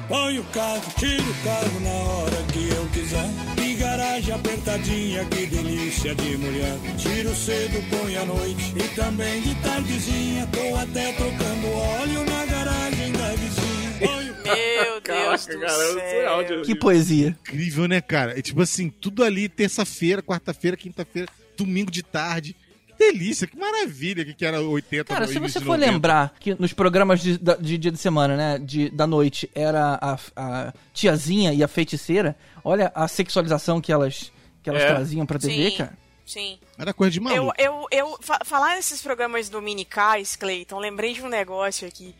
[0.07, 3.29] Põe o carro, tira o carro na hora que eu quiser.
[3.57, 6.77] E garagem apertadinha, que delícia de mulher.
[6.95, 10.47] Tiro cedo, põe à noite e também de tardezinha.
[10.51, 11.67] Tô até trocando
[12.01, 13.78] óleo na garagem da vizinha.
[13.99, 16.29] Meu Deus do cara, eu sei céu.
[16.33, 16.61] áudio.
[16.63, 17.27] Que poesia.
[17.41, 18.37] Incrível, né, cara?
[18.37, 21.27] É tipo assim, tudo ali, terça-feira, quarta-feira, quinta-feira,
[21.57, 22.55] domingo de tarde.
[22.87, 25.91] Que delícia, que maravilha que que era 80 Cara, se você for 90.
[25.91, 29.97] lembrar que nos programas de, da- de dia de semana, né, de, da noite, era
[30.01, 34.31] a, a tiazinha e a feiticeira, olha a sexualização que elas,
[34.61, 34.87] que elas É.
[34.87, 35.77] traziam pra TV, Sim.
[35.77, 35.97] cara.
[36.25, 36.59] Sim.
[36.77, 37.53] Era coisa de Eu, maluco.
[37.57, 42.13] eu, eu fa- falar nesses programas dominicais, Cleiton, lembrei de um negócio aqui.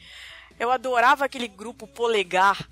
[0.60, 2.70] Eu adorava aquele grupo Polegar.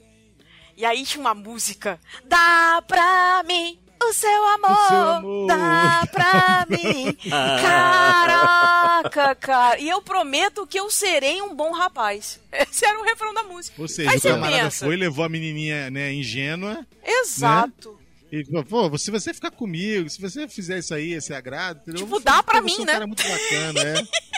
[0.75, 1.99] E aí tinha uma música.
[2.25, 4.87] Dá pra mim o seu amor.
[4.87, 5.47] seu amor.
[5.47, 7.13] Dá pra mim.
[7.61, 9.79] Caraca, cara.
[9.79, 12.39] E eu prometo que eu serei um bom rapaz.
[12.51, 13.81] Esse era o refrão da música.
[13.81, 14.85] Ou seja, aí o você camarada pensa.
[14.85, 17.99] foi, levou a menininha né, ingênua Exato.
[18.31, 22.03] e falou, pô, se você ficar comigo, se você fizer isso aí, esse agrado, entendeu?
[22.03, 22.93] Tipo, dá pra mim, um né?
[22.93, 24.03] cara muito bacana, é.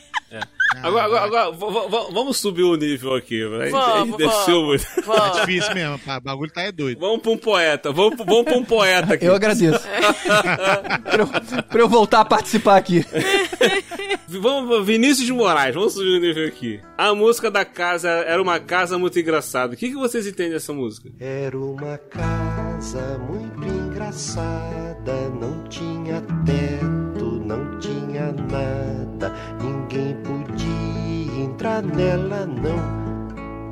[0.84, 3.44] Agora, agora, agora v- v- vamos subir o nível aqui.
[3.50, 3.70] né?
[3.70, 4.68] Vamos, desceu vamos.
[4.68, 4.86] muito.
[4.96, 5.40] Tá Vamos.
[5.42, 7.00] difícil mesmo, pá, o bagulho tá é doido.
[7.00, 7.92] Vamos pra um poeta.
[7.92, 9.26] Vamos, vamos pra um poeta aqui.
[9.26, 9.80] Eu agradeço.
[11.04, 13.04] pra, eu, pra eu voltar a participar aqui.
[14.28, 16.80] Vamos Vinícius de Moraes, vamos subir o nível aqui.
[16.98, 19.74] A música da casa era uma casa muito engraçada.
[19.74, 21.10] O que, que vocês entendem dessa música?
[21.20, 26.89] Era uma casa muito engraçada, não tinha teto,
[27.50, 32.78] não tinha nada, ninguém podia entrar nela não,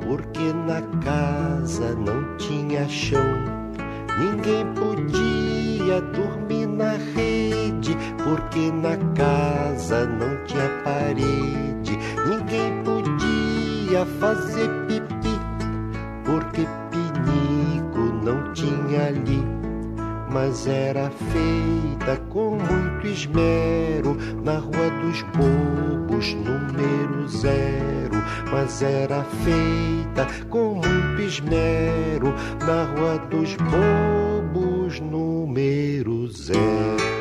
[0.04, 3.22] porque na casa não tinha chão,
[4.18, 15.08] ninguém podia dormir na rede, porque na casa não tinha parede, ninguém podia fazer pipi
[16.24, 19.57] porque pinico não tinha ali,
[20.30, 28.16] mas era feita com muito esmero na Rua dos Bobos, número zero.
[28.50, 32.34] Mas era feita com muito esmero
[32.66, 37.17] na Rua dos Bobos, número zero.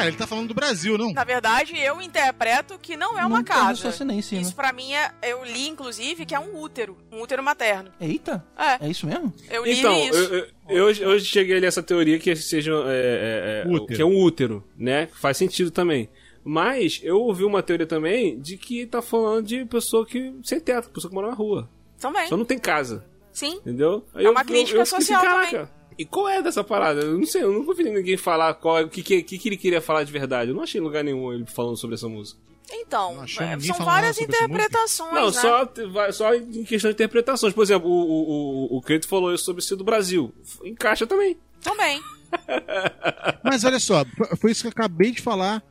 [0.00, 1.12] Cara, ele tá falando do Brasil, não?
[1.12, 3.88] Na verdade, eu interpreto que não é uma Nunca casa.
[4.12, 4.40] em cima.
[4.42, 5.10] Isso pra mim é.
[5.22, 6.96] Eu li, inclusive, que é um útero.
[7.12, 7.90] Um útero materno.
[8.00, 8.86] Eita, É.
[8.86, 9.32] é isso mesmo?
[9.50, 10.18] Eu li Então, isso.
[10.18, 13.96] eu, eu- eu hoje, hoje cheguei ali essa teoria que seja é, é, é, Útero.
[13.96, 15.08] que é um útero, né?
[15.12, 16.08] Faz sentido também.
[16.42, 20.88] Mas eu ouvi uma teoria também de que tá falando de pessoa que sem teto,
[20.90, 21.68] pessoa que mora na rua.
[22.00, 22.26] Também.
[22.28, 23.56] Só não tem casa, Sim.
[23.56, 24.04] entendeu?
[24.14, 27.00] Aí É uma crítica fiquei social "Caraca, E qual é dessa parada?
[27.00, 29.56] Eu não sei, eu nunca vi ninguém falar qual, é- o que, que, que, ele
[29.56, 30.50] queria falar de verdade.
[30.50, 32.40] Eu não achei em lugar nenhum ele falando sobre essa música.
[32.72, 35.32] Então, é, são várias interpretações, Não, né?
[35.32, 35.72] só,
[36.12, 37.52] só em questão de interpretações.
[37.52, 40.32] Por exemplo, o, o, o, o falou isso sobre ser do Brasil.
[40.64, 41.36] Encaixa também.
[41.60, 42.00] Também.
[43.42, 44.04] Mas olha só,
[44.40, 45.62] foi isso que eu acabei de falar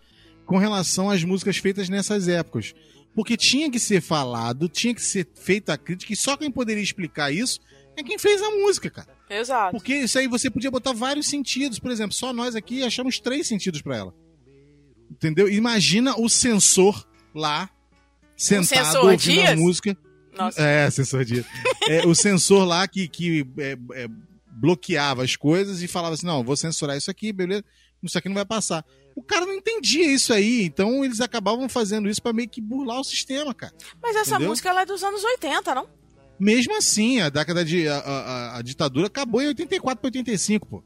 [0.45, 2.73] com relação às músicas feitas nessas épocas.
[3.15, 6.83] Porque tinha que ser falado, tinha que ser feita a crítica, e só quem poderia
[6.83, 7.59] explicar isso
[7.99, 9.09] é quem fez a música, cara.
[9.29, 9.71] Exato.
[9.71, 11.79] Porque isso aí você podia botar vários sentidos.
[11.79, 14.13] Por exemplo, só nós aqui achamos três sentidos pra ela.
[15.11, 15.49] Entendeu?
[15.49, 17.69] Imagina o sensor lá,
[18.35, 19.49] sentado, sensor ouvindo Dias?
[19.49, 19.97] a música.
[20.37, 20.61] Nossa.
[20.61, 21.45] É, sensor Dias.
[21.87, 24.07] É, o sensor lá que, que é, é,
[24.47, 27.63] bloqueava as coisas e falava assim: não, vou censurar isso aqui, beleza?
[28.01, 28.85] Isso aqui não vai passar.
[29.15, 33.01] O cara não entendia isso aí, então eles acabavam fazendo isso pra meio que burlar
[33.01, 33.73] o sistema, cara.
[34.01, 34.49] Mas essa Entendeu?
[34.49, 35.89] música ela é dos anos 80, não?
[36.39, 37.87] Mesmo assim, a década de.
[37.87, 40.83] A, a- a- ditadura acabou em 84 pra 85, pô.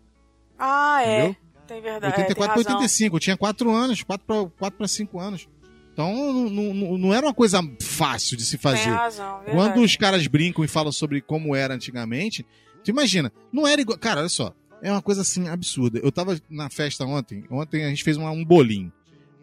[0.58, 1.20] Ah, é.
[1.20, 1.36] Entendeu?
[1.68, 2.06] Tem verdade.
[2.06, 2.82] é, 84 tem para razão.
[2.82, 3.16] 85.
[3.16, 5.48] Eu tinha 4 anos, 4 para 4 para 5 anos.
[5.94, 8.84] Então não, não, não era uma coisa fácil de se fazer.
[8.86, 9.56] Tem razão, verdade.
[9.58, 12.44] Quando os caras brincam e falam sobre como era antigamente,
[12.84, 13.98] tu imagina, não era igual.
[13.98, 14.54] Cara, olha só.
[14.82, 16.00] É uma coisa assim absurda.
[16.04, 17.44] Eu tava na festa ontem.
[17.50, 18.92] Ontem a gente fez uma- um bolinho.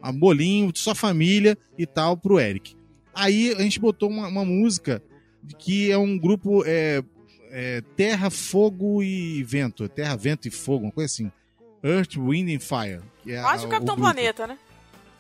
[0.05, 2.77] Um bolinho, só família e tal, pro Eric.
[3.15, 5.03] Aí a gente botou uma, uma música
[5.59, 7.03] que é um grupo é,
[7.51, 9.89] é, Terra, Fogo e Vento.
[9.89, 11.31] Terra, Vento e Fogo, uma coisa assim.
[11.83, 13.01] Earth, Wind and Fire.
[13.23, 14.13] que é Quase a- o Capitão grupo.
[14.13, 14.59] Planeta, né?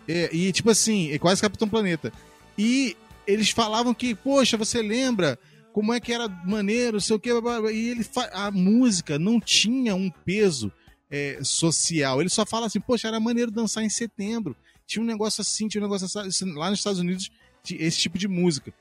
[0.08, 2.12] É, e tipo assim, é quase Capitão Planeta.
[2.58, 2.96] E
[3.26, 5.38] eles falavam que, poxa, você lembra
[5.72, 10.10] como é que era maneiro, sei o que, e ele a música não tinha um
[10.10, 10.72] peso
[11.10, 12.20] é, social.
[12.20, 14.56] Ele só fala assim, poxa, era maneiro dançar em setembro.
[14.86, 17.30] Tinha um negócio assim, tinha um negócio assim, lá nos Estados Unidos,
[17.70, 18.74] esse tipo de música.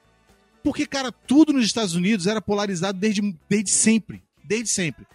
[0.63, 4.21] Porque, cara, tudo nos Estados Unidos era polarizado desde, desde sempre.
[4.43, 5.05] Desde sempre.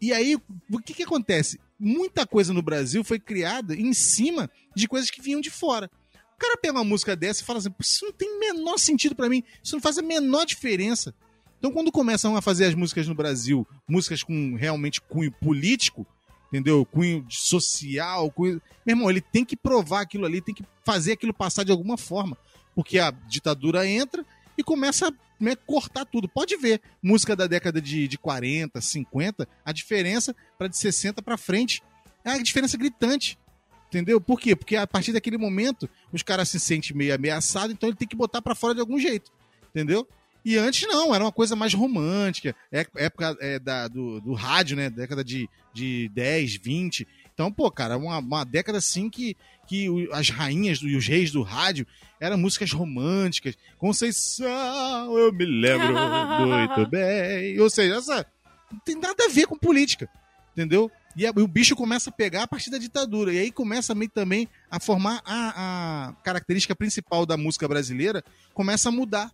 [0.00, 0.36] E aí,
[0.70, 1.60] o que que acontece?
[1.78, 5.90] Muita coisa no Brasil foi criada em cima de coisas que vinham de fora.
[6.34, 9.14] O cara pega uma música dessa e fala assim, "Pô, isso não tem menor sentido
[9.14, 11.12] pra mim, isso não faz a menor diferença.
[11.58, 16.06] Então, quando começam a fazer as músicas no Brasil, músicas com realmente cunho político,
[16.48, 16.86] entendeu?
[16.86, 18.62] Cunho social, cunho...
[18.86, 21.98] Meu irmão, ele tem que provar aquilo ali, tem que fazer aquilo passar de alguma
[21.98, 22.38] forma.
[22.76, 24.24] Porque a ditadura entra
[24.58, 26.28] e começa a né, cortar tudo.
[26.28, 31.38] Pode ver, música da década de, de 40, 50, a diferença para de 60 para
[31.38, 31.80] frente
[32.24, 33.38] é uma diferença gritante.
[33.86, 34.20] Entendeu?
[34.20, 34.54] Por quê?
[34.54, 38.16] Porque a partir daquele momento os caras se sentem meio ameaçados, então ele tem que
[38.16, 39.32] botar para fora de algum jeito.
[39.70, 40.06] Entendeu?
[40.44, 42.54] E antes não, era uma coisa mais romântica.
[42.70, 44.90] É, época é, da, do, do rádio, né?
[44.90, 47.06] Década de, de 10, 20.
[47.38, 49.36] Então, pô, cara, uma, uma década assim que,
[49.68, 51.86] que o- as rainhas do- e os reis do rádio
[52.18, 53.54] eram músicas românticas.
[53.78, 55.86] Conceição, eu me lembro
[56.48, 57.60] muito bem.
[57.60, 58.26] Ou seja, essa
[58.72, 60.08] não tem nada a ver com política.
[60.52, 60.90] Entendeu?
[61.16, 63.32] E, a- e o bicho começa a pegar a partir da ditadura.
[63.32, 68.88] E aí começa meio também a formar a, a característica principal da música brasileira, começa
[68.88, 69.30] a mudar.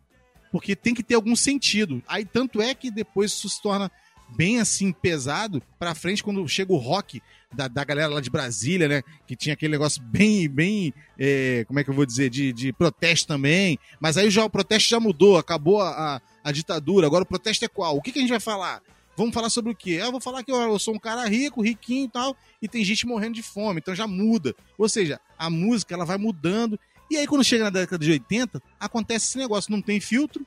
[0.53, 2.03] Porque tem que ter algum sentido.
[2.07, 3.91] Aí tanto é que depois isso se torna
[4.37, 8.89] bem assim pesado pra frente quando chega o rock da, da galera lá de Brasília,
[8.89, 9.03] né?
[9.27, 12.73] Que tinha aquele negócio bem, bem, é, como é que eu vou dizer, de, de
[12.73, 13.79] protesto também.
[14.01, 17.07] Mas aí já o protesto já mudou, acabou a, a, a ditadura.
[17.07, 17.97] Agora o protesto é qual?
[17.97, 18.83] O que, que a gente vai falar?
[19.17, 20.01] Vamos falar sobre o quê?
[20.03, 22.69] Ah, eu vou falar que ó, eu sou um cara rico, riquinho e tal, e
[22.69, 24.55] tem gente morrendo de fome, então já muda.
[24.77, 26.79] Ou seja, a música ela vai mudando.
[27.11, 30.45] E aí, quando chega na década de 80, acontece esse negócio, não tem filtro,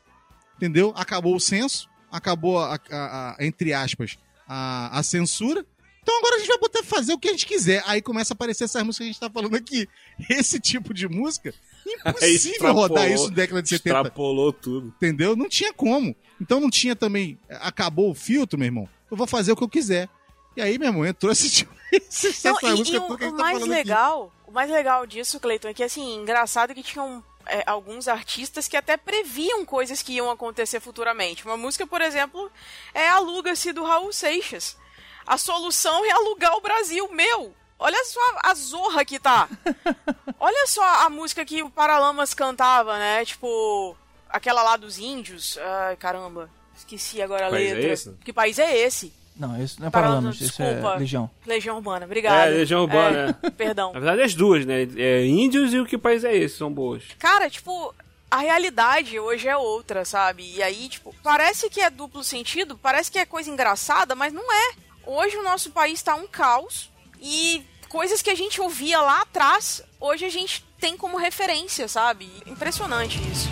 [0.58, 0.92] entendeu?
[0.98, 4.18] Acabou o censo, acabou, a, a- a- entre aspas,
[4.48, 5.66] a, a censura.
[6.02, 7.84] Então agora a gente vai poder fazer o que a gente quiser.
[7.86, 9.88] Aí começa a aparecer essas músicas que a gente tá falando aqui.
[10.30, 11.54] Esse tipo de música,
[11.86, 13.90] impossível rodar isso na década de 70.
[13.98, 14.88] Extrapolou tudo.
[14.96, 15.36] Entendeu?
[15.36, 16.16] Não tinha como.
[16.40, 17.38] Então não tinha também.
[17.50, 18.88] Acabou o filtro, meu irmão.
[19.12, 20.08] Eu vou fazer o que eu quiser.
[20.56, 21.74] E aí, meu irmão, entrou esse tipo.
[21.92, 23.84] esse- Não, essa e, música e o, o tá mais falando aqui.
[23.84, 28.68] legal, o mais legal disso, Cleiton, é que assim, engraçado que tinham é, alguns artistas
[28.68, 31.46] que até previam coisas que iam acontecer futuramente.
[31.46, 32.52] Uma música, por exemplo,
[32.94, 34.78] é Aluga-se do Raul Seixas.
[35.26, 37.54] A solução é alugar o Brasil, meu.
[37.80, 39.48] Olha só a zorra que tá.
[40.40, 43.24] Olha só a música que o Paralamas cantava, né?
[43.26, 43.96] Tipo,
[44.30, 45.58] aquela lá dos índios.
[45.58, 46.50] Ai, caramba.
[46.78, 47.92] Esqueci agora a Que país é letra.
[47.94, 48.14] esse?
[48.24, 49.14] Que país é esse?
[49.40, 50.96] Não, isso não é Paralamas, isso é desculpa.
[50.96, 51.30] Legião.
[51.46, 52.48] Legião Urbana, obrigado.
[52.48, 53.38] É, Legião Urbana.
[53.44, 53.94] É, Perdão.
[53.94, 54.88] Na verdade, as duas, né?
[54.96, 56.58] É, índios e o que país é esse?
[56.58, 57.04] São boas.
[57.20, 57.94] Cara, tipo,
[58.30, 60.44] a realidade hoje é outra, sabe?
[60.56, 64.52] E aí, tipo, parece que é duplo sentido, parece que é coisa engraçada, mas não
[64.52, 64.72] é.
[65.06, 66.90] Hoje o nosso país tá um caos
[67.22, 72.30] e coisas que a gente ouvia lá atrás, hoje a gente tem como referência, sabe?
[72.46, 73.48] Impressionante isso.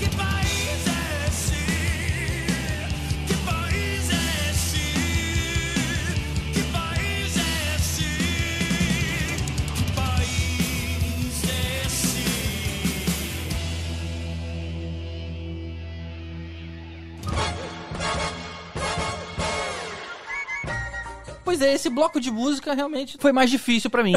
[21.57, 24.11] Pois é, esse bloco de música realmente foi mais difícil pra mim.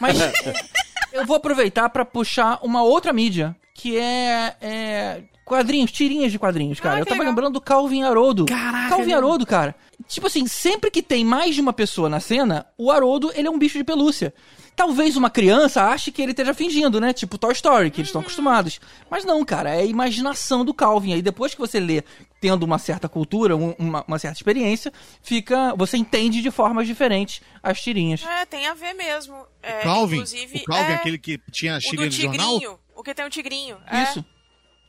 [0.00, 0.16] Mas
[1.12, 6.78] eu vou aproveitar pra puxar uma outra mídia, que é, é Quadrinhos, tirinhas de quadrinhos,
[6.78, 6.96] cara.
[6.96, 7.30] Ah, eu tava legal.
[7.32, 8.44] lembrando do Calvin Haroldo.
[8.46, 9.14] Caraca, Calvin né?
[9.16, 9.74] Haroldo, cara.
[10.06, 13.50] Tipo assim, sempre que tem mais de uma pessoa na cena, o Haroldo, ele é
[13.50, 14.32] um bicho de pelúcia.
[14.76, 17.12] Talvez uma criança ache que ele esteja fingindo, né?
[17.12, 18.78] Tipo Toy Story, que eles estão acostumados.
[19.10, 21.14] Mas não, cara, é a imaginação do Calvin.
[21.14, 22.04] Aí depois que você lê,
[22.40, 25.74] tendo uma certa cultura, um- uma, uma certa experiência, fica.
[25.76, 28.22] Você entende de formas diferentes as tirinhas.
[28.24, 29.34] É, tem a ver mesmo.
[29.60, 32.52] É, Calvin, Inclusive, o Calvin, é, aquele que tinha a o xícara do de jornal.
[32.52, 32.78] tigrinho.
[32.94, 33.78] O que tem o tigrinho.
[33.90, 34.37] é.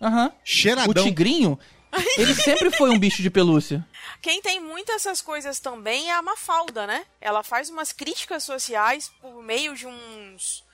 [0.02, 0.32] Aham.
[0.44, 0.90] Cheiradão.
[0.90, 1.60] O tigrinho,
[2.18, 3.86] ele sempre foi um bicho de pelúcia.
[4.22, 7.06] Quem tem muito essas coisas também é a Mafalda, né?
[7.22, 10.68] Ela faz umas críticas sociais por meio de uns.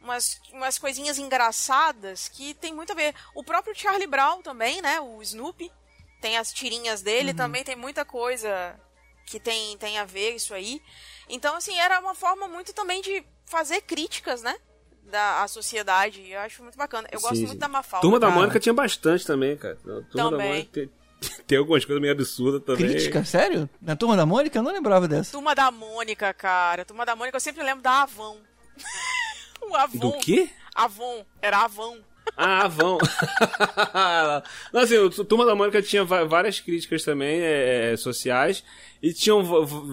[0.00, 3.14] Umas, umas coisinhas engraçadas que tem muito a ver.
[3.34, 5.00] O próprio Charlie Brown também, né?
[5.00, 5.70] O Snoopy.
[6.20, 8.78] Tem as tirinhas dele, também tem muita coisa
[9.24, 10.82] que tem, tem a ver isso aí.
[11.28, 14.56] Então, assim, era uma forma muito também de fazer críticas, né?
[15.10, 16.30] Da à sociedade.
[16.30, 17.08] Eu acho muito bacana.
[17.10, 17.58] Eu gosto Sim, muito sim.
[17.58, 18.02] da Mafalda.
[18.02, 18.38] Turma da cara.
[18.40, 19.78] Mônica tinha bastante também, cara.
[19.80, 20.48] A Turma da Também.
[20.48, 20.90] Mônica tem,
[21.46, 22.88] tem algumas coisas meio absurdas também.
[22.90, 23.24] Crítica?
[23.24, 23.68] Sério?
[23.80, 24.58] Na turma da Mônica?
[24.58, 25.32] Eu não lembrava dessa.
[25.32, 26.84] Turma da Mônica, cara.
[26.84, 28.36] Turma da Mônica, eu sempre lembro da Avon.
[29.62, 29.98] o Avon.
[29.98, 30.50] Do quê?
[30.74, 31.24] Avon.
[31.40, 31.98] Era Avon.
[32.36, 32.98] Ah, vão.
[34.72, 38.62] Assim, o Turma da Mônica tinha várias críticas também é, é, sociais
[39.02, 39.40] e tinham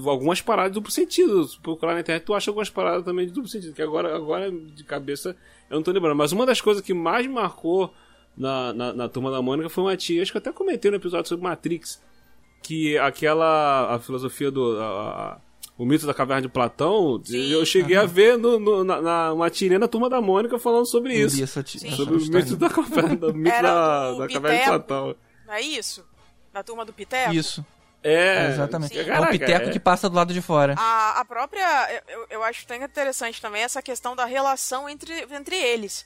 [0.08, 1.44] algumas paradas de duplo sentido.
[1.48, 4.52] Se procurar na internet, tu acha algumas paradas também de duplo sentido, que agora, agora
[4.52, 5.36] de cabeça
[5.70, 6.16] eu não tô lembrando.
[6.16, 7.94] Mas uma das coisas que mais marcou
[8.38, 10.98] na, na, na Turma da Mônica foi uma tia, acho que eu até comentei no
[10.98, 12.04] episódio sobre Matrix,
[12.62, 14.84] que aquela a filosofia do a-
[15.34, 15.38] a-
[15.78, 19.50] o mito da caverna de Platão, eu cheguei a ver no, no- na, na- uma
[19.50, 21.44] tirinha na Turma da Mônica falando sobre Eu isso.
[21.44, 21.64] essa
[21.96, 24.66] sobre o mito da caverna, do mito da, da caverna de.
[24.66, 25.16] Platão.
[25.46, 26.06] Não é isso?
[26.54, 27.34] Da Turma do Piteco?
[27.34, 27.66] Isso.
[28.02, 28.94] É, exatamente.
[28.94, 29.00] Sim.
[29.00, 29.72] É o Caraca, piteco é.
[29.72, 30.76] que passa do lado de fora.
[30.78, 32.04] A, a própria.
[32.08, 36.06] Eu, eu acho tão interessante também essa questão da relação entre, entre eles.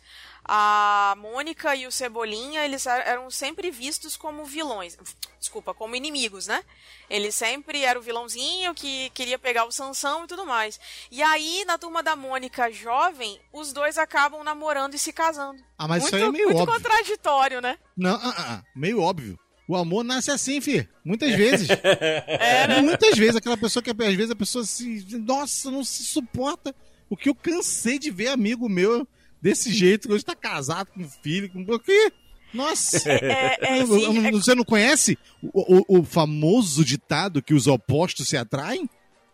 [0.51, 4.97] A Mônica e o Cebolinha, eles er- eram sempre vistos como vilões.
[5.39, 6.63] Desculpa, como inimigos, né?
[7.07, 10.79] Ele sempre era o vilãozinho que queria pegar o Sansão e tudo mais.
[11.11, 15.61] E aí, na turma da Mônica jovem, os dois acabam namorando e se casando.
[15.77, 16.73] Ah, mas isso muito, aí é meio muito óbvio.
[16.75, 17.77] contraditório, né?
[17.95, 19.37] Não, ah, ah, ah, meio óbvio.
[19.67, 20.89] O amor nasce assim, fi.
[21.05, 21.67] Muitas vezes.
[22.25, 22.81] É, né?
[22.81, 23.35] Muitas vezes.
[23.35, 25.05] Aquela pessoa que, às vezes, a pessoa se.
[25.19, 26.73] Nossa, não se suporta.
[27.07, 29.07] O que eu cansei de ver amigo meu
[29.41, 31.61] desse jeito, que hoje tá casado com filho, com.
[31.61, 32.11] O quê?
[32.53, 32.97] Nossa!
[33.11, 37.67] É, é, Eu- sim, é- Você não conhece o, o- o famoso ditado que os
[37.67, 38.89] opostos se atraem?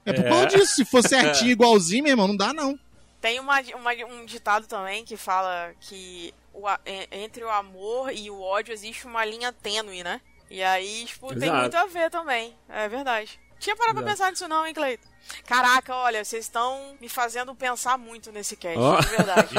[0.06, 0.30] É por É.
[0.30, 0.76] causa disso.
[0.76, 2.77] Se for certinho, igualzinho, meu irmão, não dá, não.
[3.22, 6.65] Tem uma, uma- um ditado também que fala que o
[7.11, 10.22] entre o amor e o ódio existe uma linha tênue, né?
[10.49, 11.61] E aí, tipo, tem Exato.
[11.61, 12.53] muito a ver também.
[12.69, 13.40] É verdade.
[13.60, 14.18] Tinha parado pra Exato.
[14.18, 15.07] pensar nisso não, hein, Cleiton?
[15.46, 19.50] Caraca, olha, vocês estão me fazendo pensar muito nesse cast, de verdade.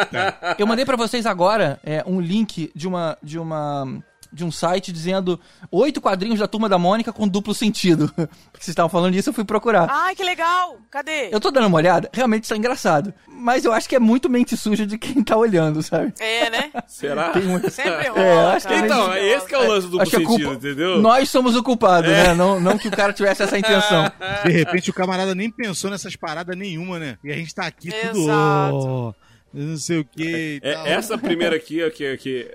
[0.58, 4.92] Eu mandei pra vocês agora é, um link de uma de uma de um site
[4.92, 5.38] dizendo
[5.70, 8.08] oito quadrinhos da Turma da Mônica com duplo sentido.
[8.16, 8.30] Porque
[8.64, 9.88] vocês estavam falando disso, eu fui procurar.
[9.90, 10.78] Ai, que legal!
[10.90, 11.28] Cadê?
[11.32, 13.12] Eu tô dando uma olhada, realmente isso é engraçado.
[13.26, 16.12] Mas eu acho que é muito mente suja de quem tá olhando, sabe?
[16.20, 16.70] É, né?
[16.86, 17.30] Será?
[17.30, 19.66] Tem um- Sempre rola, É, eu acho que é Então, meio- esse que é o
[19.68, 21.00] lance do duplo Acho que a sentido, culpa- entendeu?
[21.00, 22.28] Nós somos o culpado, É.
[22.28, 22.34] né?
[22.34, 24.10] Não, não que o cara tivesse essa intenção.
[24.44, 27.16] De repente o camarada nem pensou nessas paradas nenhuma, né?
[27.24, 28.20] E a gente tá aqui tudo.
[28.20, 29.14] Exato.
[29.52, 30.60] Não sei o que.
[30.62, 32.48] É, essa primeira aqui, ó, que, que...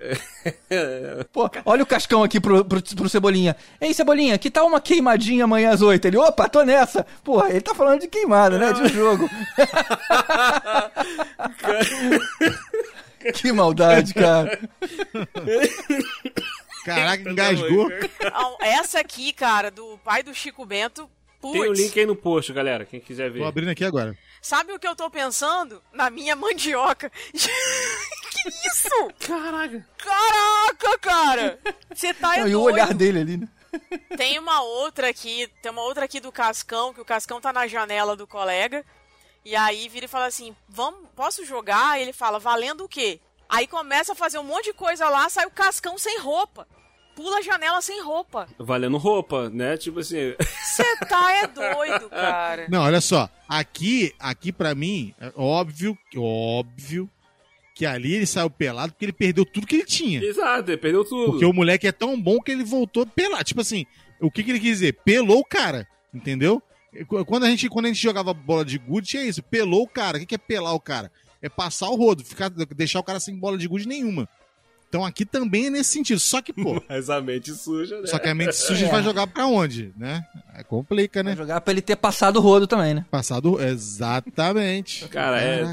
[1.33, 3.55] Pô, olha o cascão aqui pro, pro, pro Cebolinha.
[3.81, 6.05] Ei, Cebolinha, que tal uma queimadinha amanhã às oito?
[6.05, 7.05] Ele, opa, tô nessa.
[7.23, 8.71] Porra, ele tá falando de queimada, né?
[8.71, 9.29] De um jogo.
[13.33, 14.57] que maldade, cara.
[16.85, 17.89] Caraca, engasgou.
[18.61, 21.09] Essa aqui, cara, do pai do Chico Bento,
[21.41, 21.59] putz.
[21.59, 23.39] Tem o link aí no post, galera, quem quiser ver.
[23.39, 24.15] Tô abrindo aqui agora.
[24.45, 25.81] Sabe o que eu tô pensando?
[25.91, 27.09] Na minha mandioca.
[27.33, 29.11] que isso?
[29.25, 29.87] Caraca.
[29.97, 31.59] Caraca, cara!
[31.91, 33.49] Você tá Não, e o olhar dele ali, né?
[34.15, 37.65] Tem uma outra aqui, tem uma outra aqui do Cascão, que o Cascão tá na
[37.65, 38.85] janela do colega.
[39.43, 41.99] E aí vira e fala assim: Vamos, posso jogar?
[41.99, 43.19] Ele fala, valendo o quê?
[43.49, 46.67] Aí começa a fazer um monte de coisa lá, sai o Cascão sem roupa.
[47.15, 48.47] Pula a janela sem roupa.
[48.59, 49.77] Valendo roupa, né?
[49.77, 50.35] Tipo assim...
[50.39, 52.67] Você tá é doido, cara.
[52.69, 53.29] Não, olha só.
[53.47, 57.09] Aqui, aqui pra mim, é óbvio, óbvio
[57.75, 60.23] que ali ele saiu pelado porque ele perdeu tudo que ele tinha.
[60.23, 61.31] Exato, ele perdeu tudo.
[61.31, 63.43] Porque o moleque é tão bom que ele voltou pelado.
[63.43, 63.85] Tipo assim,
[64.19, 64.93] o que, que ele quis dizer?
[65.03, 66.63] Pelou o cara, entendeu?
[67.27, 69.43] Quando a gente, quando a gente jogava bola de gude, tinha isso.
[69.43, 70.15] Pelou o cara.
[70.15, 71.11] O que, que é pelar o cara?
[71.41, 74.27] É passar o rodo, ficar, deixar o cara sem bola de gude nenhuma.
[74.95, 76.19] Então aqui também é nesse sentido.
[76.19, 76.81] Só que, pô.
[76.87, 78.07] Mas a mente suja, né?
[78.07, 78.89] Só que a mente suja É.
[78.89, 80.25] vai jogar pra onde, né?
[80.53, 81.31] É complica, né?
[81.31, 83.05] Vai jogar pra ele ter passado o rodo também, né?
[83.11, 83.61] Passado.
[83.61, 85.07] Exatamente.
[85.11, 85.63] Cara, é,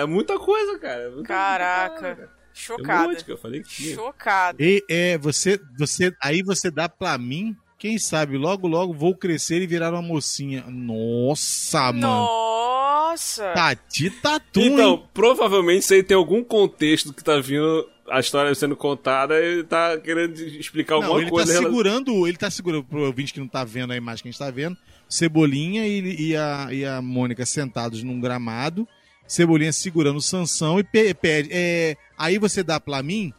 [0.00, 1.02] é muita coisa, cara.
[1.02, 2.14] é muita Caraca.
[2.16, 2.30] coisa.
[2.54, 3.08] Chocada.
[3.08, 3.94] monte que eu falei que tinha.
[3.94, 4.56] Chocada.
[4.58, 9.60] E é, você, você, aí você dá pra mim, quem sabe, logo, logo vou crescer
[9.60, 10.64] e virar uma mocinha.
[10.66, 12.00] Nossa, mano.
[12.00, 13.52] Nossa!
[13.52, 15.04] Tati Tatu, Então, hein?
[15.12, 19.98] provavelmente isso aí tem algum contexto que tá vindo a história sendo contada e tá
[19.98, 21.52] querendo explicar alguma Não, ele coisa.
[21.52, 24.30] tá segurando, ele tá segurando, pro ouvinte que não tá vendo a imagem que a
[24.32, 24.76] gente tá vendo,
[25.08, 28.86] Cebolinha e, e a, e a Mônica sentados num gramado,
[29.26, 33.32] Cebolinha segurando o Sansão e pe- pede, é, aí você dá pra mim...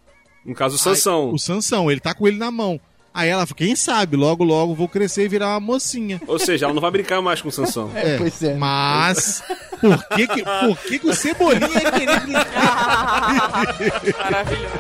[0.46, 1.28] No caso, o Sansão.
[1.28, 2.80] Aí- o Sansão, ele tá com ele na mão.
[3.18, 6.22] Aí ela fala, quem sabe, logo, logo vou crescer e virar uma mocinha.
[6.28, 7.92] Ou seja, ela não vai brincar mais com o Sansão.
[7.96, 8.20] É,
[8.56, 9.42] Mas,
[9.82, 13.76] por que que, por que que o Cebolinha ia querer brincar?
[14.24, 14.78] Maravilhoso.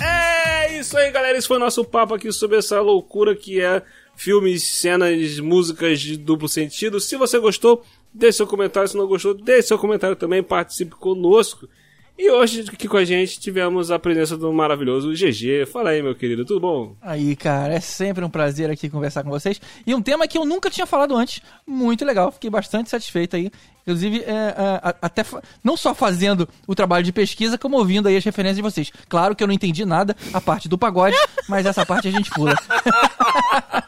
[0.00, 1.36] É isso aí, galera.
[1.36, 3.82] Esse foi o nosso papo aqui sobre essa loucura que é
[4.16, 7.00] filmes, cenas, músicas de duplo sentido.
[7.00, 8.88] Se você gostou, deixe seu comentário.
[8.88, 10.42] Se não gostou, deixe seu comentário também.
[10.42, 11.68] Participe conosco.
[12.16, 15.66] E hoje aqui com a gente tivemos a presença do maravilhoso GG.
[15.66, 16.96] Fala aí, meu querido, tudo bom?
[17.02, 19.60] Aí, cara, é sempre um prazer aqui conversar com vocês.
[19.84, 21.42] E um tema que eu nunca tinha falado antes.
[21.66, 23.50] Muito legal, fiquei bastante satisfeito aí.
[23.82, 25.24] Inclusive, é, é, até
[25.62, 28.92] não só fazendo o trabalho de pesquisa, como ouvindo aí as referências de vocês.
[29.08, 31.16] Claro que eu não entendi nada, a parte do pagode,
[31.48, 32.54] mas essa parte a gente pula.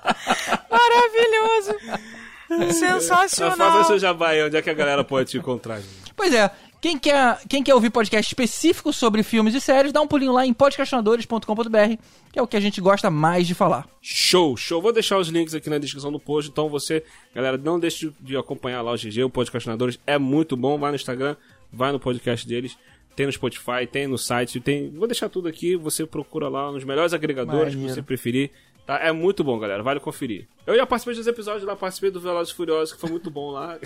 [0.78, 2.74] Maravilhoso.
[2.74, 3.57] Sensacional.
[3.57, 5.81] Faça seu jabá aí, onde é que a galera pode te encontrar?
[5.81, 6.15] gente?
[6.15, 6.51] Pois é,
[6.81, 10.47] quem quer, quem quer ouvir podcast específico sobre filmes e séries, dá um pulinho lá
[10.47, 11.97] em podcastinadores.com.br,
[12.32, 13.89] que é o que a gente gosta mais de falar.
[14.01, 14.81] Show, show.
[14.81, 16.51] Vou deixar os links aqui na descrição do post.
[16.51, 17.03] Então você,
[17.35, 19.98] galera, não deixe de acompanhar lá o GG, o Podcastinadores.
[20.07, 20.78] É muito bom.
[20.78, 21.36] Vai no Instagram,
[21.73, 22.77] vai no podcast deles.
[23.16, 24.90] Tem no Spotify, tem no site, tem.
[24.90, 25.74] Vou deixar tudo aqui.
[25.77, 27.94] Você procura lá nos melhores agregadores que Maneiro.
[27.94, 28.51] você preferir.
[28.87, 28.99] Tá?
[29.01, 29.83] É muito bom, galera.
[29.83, 30.47] Vale conferir.
[30.65, 33.51] Eu já participei dos episódios lá, participei do Velozes e Furiosos, que foi muito bom
[33.51, 33.77] lá.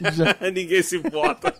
[0.52, 1.52] Ninguém se importa.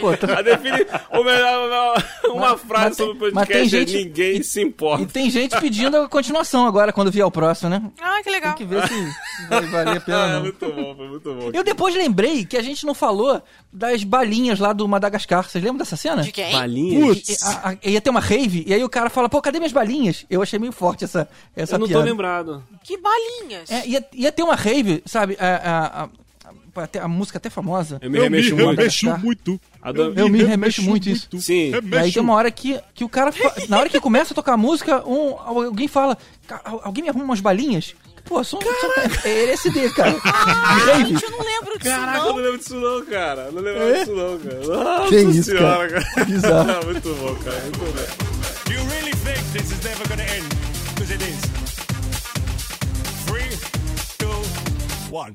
[0.00, 3.78] Pô, tô- A o melhor, uma frase mas tem- sobre o mas tem podcast é
[3.80, 5.02] gente- ninguém se importa.
[5.02, 7.82] E tem gente pedindo a continuação agora, quando vier o próximo, né?
[8.00, 8.54] Ah, que legal.
[8.54, 10.24] Tem que ver se vai valer a pena.
[10.24, 10.40] Ah, não.
[10.42, 11.50] muito bom, foi muito bom.
[11.52, 15.48] Eu depois lembrei que a gente não falou das balinhas lá do Madagascar.
[15.48, 16.22] Vocês lembram dessa cena?
[16.22, 16.52] De quem?
[16.52, 17.28] Balinhas?
[17.28, 19.72] E- a- a- ia ter uma rave, e aí o cara fala, pô, cadê minhas
[19.72, 20.24] balinhas?
[20.28, 22.04] Eu achei meio forte essa, essa Eu não tô piada.
[22.10, 22.64] lembrado.
[22.82, 23.70] Que balinhas.
[23.70, 25.36] É, ia, ia ter uma rave, sabe?
[25.38, 27.98] A, a, a- a- a música até famosa.
[28.00, 28.70] Eu me remexo muito.
[28.78, 29.60] remexo muito.
[29.82, 31.28] Adoro- Eu me remexo muito isso.
[31.38, 31.72] Sim.
[31.92, 33.30] E aí tem uma hora que, que o cara.
[33.32, 36.16] fa- Na hora que começa a tocar a música, um, alguém fala.
[36.46, 37.94] "Ca- Alguém me arruma umas balinhas?
[38.24, 38.60] Pô, são.
[38.60, 38.92] são
[39.24, 40.16] é LSD, cara.
[40.22, 41.04] Rave.
[41.08, 42.28] Gente, eu não lembro disso, Caraca, eu não.
[42.30, 43.40] não lembro disso não, cara.
[43.42, 43.98] Eu Não lembro É?
[43.98, 44.66] disso não, cara.
[44.66, 46.04] Nossa Que isso, senhora, cara.
[46.04, 46.24] cara.
[46.26, 46.84] Bizarro.
[46.86, 47.60] muito bom, cara.
[47.60, 48.64] Muito bom.
[48.66, 50.46] Do you really think this is never gonna end?
[50.94, 51.40] Because it is.
[53.26, 53.56] Three,
[54.18, 55.34] two, one.